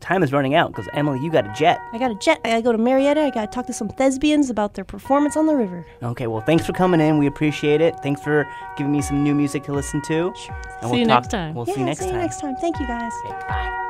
time 0.00 0.22
is 0.22 0.32
running 0.32 0.54
out 0.54 0.70
because 0.72 0.88
Emily, 0.92 1.18
you 1.20 1.30
got 1.30 1.46
a 1.46 1.52
jet. 1.54 1.80
I 1.92 1.98
got 1.98 2.10
a 2.10 2.14
jet. 2.16 2.40
I 2.44 2.50
gotta 2.50 2.62
go 2.62 2.72
to 2.72 2.78
Marietta. 2.78 3.20
I 3.22 3.30
gotta 3.30 3.46
talk 3.50 3.66
to 3.66 3.72
some 3.72 3.88
thespians 3.88 4.50
about 4.50 4.74
their 4.74 4.84
performance 4.84 5.36
on 5.36 5.46
the 5.46 5.56
river. 5.56 5.86
Okay, 6.02 6.26
well, 6.26 6.40
thanks 6.42 6.66
for 6.66 6.72
coming 6.72 7.00
in. 7.00 7.18
We 7.18 7.26
appreciate 7.26 7.80
it. 7.80 7.94
Thanks 8.02 8.20
for 8.22 8.46
giving 8.76 8.92
me 8.92 9.00
some 9.02 9.22
new 9.22 9.34
music 9.34 9.64
to 9.64 9.72
listen 9.72 10.02
to. 10.02 10.32
Sure. 10.36 10.56
And 10.82 10.90
See 10.90 10.98
you 11.00 11.06
talk- 11.06 11.22
next 11.22 11.28
time. 11.30 11.54
We'll 11.54 11.66
yeah, 11.68 11.74
see 11.74 11.80
you 11.80 11.86
next 11.86 12.00
see 12.00 12.06
time. 12.06 12.14
you 12.16 12.20
next 12.20 12.40
time. 12.40 12.56
Thank 12.56 12.78
you 12.80 12.86
guys. 12.86 13.12
Okay, 13.24 13.38
bye. 13.48 13.80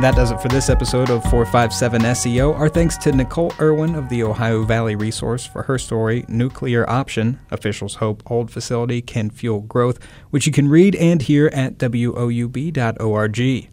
And 0.00 0.06
that 0.06 0.16
does 0.16 0.30
it 0.30 0.40
for 0.40 0.48
this 0.48 0.70
episode 0.70 1.10
of 1.10 1.22
457 1.24 2.00
SEO. 2.00 2.58
Our 2.58 2.70
thanks 2.70 2.96
to 2.96 3.12
Nicole 3.12 3.52
Erwin 3.60 3.94
of 3.94 4.08
the 4.08 4.22
Ohio 4.22 4.64
Valley 4.64 4.96
Resource 4.96 5.44
for 5.44 5.64
her 5.64 5.76
story, 5.76 6.24
Nuclear 6.26 6.88
Option 6.88 7.38
Officials 7.50 7.96
Hope 7.96 8.22
Old 8.30 8.50
Facility 8.50 9.02
Can 9.02 9.28
Fuel 9.28 9.60
Growth, 9.60 9.98
which 10.30 10.46
you 10.46 10.52
can 10.54 10.68
read 10.68 10.96
and 10.96 11.20
hear 11.20 11.48
at 11.48 11.76
woub.org. 11.76 13.70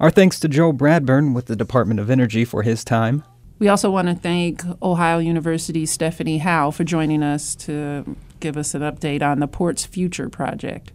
Our 0.00 0.10
thanks 0.10 0.40
to 0.40 0.48
Joel 0.48 0.72
Bradburne 0.72 1.34
with 1.34 1.44
the 1.44 1.56
Department 1.56 2.00
of 2.00 2.08
Energy 2.08 2.46
for 2.46 2.62
his 2.62 2.82
time. 2.82 3.22
We 3.58 3.68
also 3.68 3.90
want 3.90 4.08
to 4.08 4.14
thank 4.14 4.62
Ohio 4.82 5.18
University 5.18 5.84
Stephanie 5.84 6.38
Howe 6.38 6.70
for 6.70 6.84
joining 6.84 7.22
us 7.22 7.54
to 7.56 8.16
give 8.40 8.56
us 8.56 8.74
an 8.74 8.80
update 8.80 9.20
on 9.20 9.40
the 9.40 9.46
Port's 9.46 9.84
Future 9.84 10.30
project. 10.30 10.92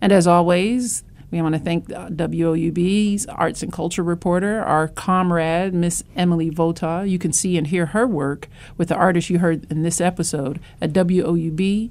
And 0.00 0.12
as 0.12 0.28
always, 0.28 1.02
we 1.32 1.40
want 1.40 1.54
to 1.54 1.58
thank 1.58 1.88
WOUB's 1.88 3.26
arts 3.26 3.62
and 3.62 3.72
culture 3.72 4.02
reporter, 4.02 4.60
our 4.60 4.86
comrade, 4.86 5.72
Miss 5.72 6.04
Emily 6.14 6.50
Votaw. 6.50 7.08
You 7.08 7.18
can 7.18 7.32
see 7.32 7.56
and 7.56 7.66
hear 7.66 7.86
her 7.86 8.06
work 8.06 8.48
with 8.76 8.88
the 8.88 8.94
artists 8.94 9.30
you 9.30 9.38
heard 9.38 9.66
in 9.72 9.82
this 9.82 9.98
episode 10.00 10.60
at 10.80 10.92
woub.org 10.92 11.90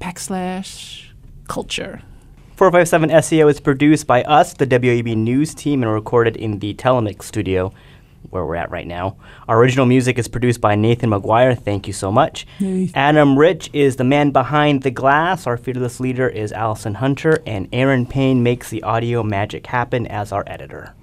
backslash 0.00 1.04
culture. 1.48 2.02
457 2.54 3.10
SEO 3.10 3.50
is 3.50 3.58
produced 3.58 4.06
by 4.06 4.22
us, 4.22 4.54
the 4.54 4.66
WOUB 4.66 5.16
News 5.16 5.52
team, 5.52 5.82
and 5.82 5.92
recorded 5.92 6.36
in 6.36 6.60
the 6.60 6.74
Telemix 6.74 7.24
studio, 7.24 7.72
where 8.28 8.44
we're 8.44 8.56
at 8.56 8.70
right 8.70 8.86
now. 8.86 9.16
Our 9.48 9.58
original 9.58 9.86
music 9.86 10.18
is 10.18 10.28
produced 10.28 10.60
by 10.60 10.74
Nathan 10.74 11.10
McGuire. 11.10 11.58
Thank 11.58 11.86
you 11.86 11.92
so 11.92 12.12
much. 12.12 12.46
Adam 12.94 13.38
Rich 13.38 13.70
is 13.72 13.96
the 13.96 14.04
man 14.04 14.30
behind 14.30 14.82
the 14.82 14.90
glass. 14.90 15.46
Our 15.46 15.56
fearless 15.56 16.00
leader 16.00 16.28
is 16.28 16.52
Allison 16.52 16.94
Hunter, 16.94 17.42
and 17.46 17.68
Aaron 17.72 18.06
Payne 18.06 18.42
makes 18.42 18.70
the 18.70 18.82
audio 18.82 19.22
magic 19.22 19.66
happen 19.66 20.06
as 20.06 20.32
our 20.32 20.44
editor. 20.46 20.94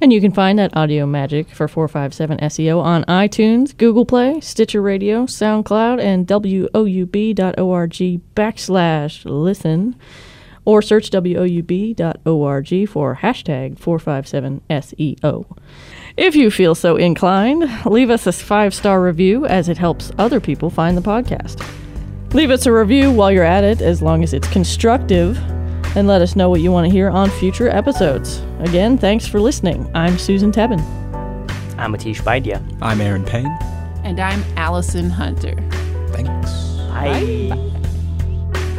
And 0.00 0.12
you 0.12 0.20
can 0.20 0.32
find 0.32 0.58
that 0.58 0.76
audio 0.76 1.06
magic 1.06 1.48
for 1.48 1.68
457 1.68 2.38
SEO 2.38 2.82
on 2.82 3.04
iTunes, 3.04 3.76
Google 3.76 4.04
Play, 4.04 4.40
Stitcher 4.40 4.82
Radio, 4.82 5.24
SoundCloud, 5.24 6.00
and 6.00 6.26
woub.org 6.26 7.92
backslash 8.34 9.22
listen. 9.24 9.96
Or 10.66 10.82
search 10.82 11.10
woub.org 11.10 12.88
for 12.88 13.16
hashtag 13.16 13.78
457SEO. 13.78 15.58
If 16.16 16.36
you 16.36 16.48
feel 16.50 16.76
so 16.76 16.96
inclined, 16.96 17.68
leave 17.86 18.08
us 18.08 18.26
a 18.28 18.32
five 18.32 18.72
star 18.72 19.02
review 19.02 19.46
as 19.46 19.68
it 19.68 19.78
helps 19.78 20.12
other 20.16 20.38
people 20.38 20.70
find 20.70 20.96
the 20.96 21.02
podcast. 21.02 21.60
Leave 22.32 22.50
us 22.50 22.66
a 22.66 22.72
review 22.72 23.10
while 23.10 23.32
you're 23.32 23.42
at 23.42 23.64
it, 23.64 23.80
as 23.80 24.00
long 24.00 24.22
as 24.22 24.32
it's 24.32 24.46
constructive, 24.48 25.36
and 25.96 26.06
let 26.06 26.22
us 26.22 26.36
know 26.36 26.48
what 26.48 26.60
you 26.60 26.70
want 26.70 26.84
to 26.86 26.90
hear 26.90 27.10
on 27.10 27.30
future 27.30 27.68
episodes. 27.68 28.40
Again, 28.60 28.96
thanks 28.96 29.26
for 29.26 29.40
listening. 29.40 29.90
I'm 29.94 30.16
Susan 30.18 30.52
Tebben. 30.52 30.80
I'm 31.78 31.92
Atish 31.94 32.22
Vaidya. 32.22 32.62
I'm 32.80 33.00
Aaron 33.00 33.24
Payne. 33.24 33.46
And 34.04 34.20
I'm 34.20 34.44
Allison 34.56 35.10
Hunter. 35.10 35.56
Thanks. 36.12 36.50
Bye. 36.90 37.50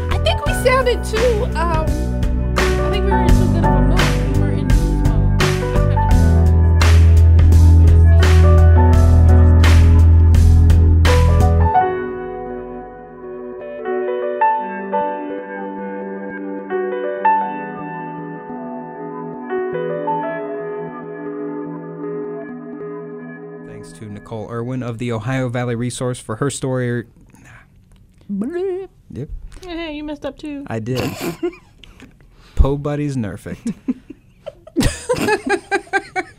I 0.10 0.18
think 0.24 0.46
we 0.46 0.54
sounded 0.64 1.04
too, 1.04 1.46
um, 1.58 1.86
I 2.58 2.90
think 2.92 3.04
we 3.06 3.12
were 3.12 3.24
in 3.24 3.28
too 3.28 3.54
good 3.54 3.66
of 3.66 3.72
a 3.72 3.82
mood. 3.82 3.95
Nicole 24.36 24.52
Erwin 24.52 24.84
of 24.84 24.98
the 24.98 25.12
Ohio 25.14 25.48
Valley 25.50 25.76
Resource 25.76 26.20
for 26.20 26.36
her 26.38 26.50
story. 26.50 27.06
Yep, 28.30 29.30
Hey, 29.64 29.96
you 29.96 30.04
messed 30.04 30.26
up 30.26 30.38
too. 30.38 30.66
I 30.68 30.80
did. 30.80 31.00
Po 32.56 32.78
Buddy's 32.78 33.16
Nerfect. 33.16 33.74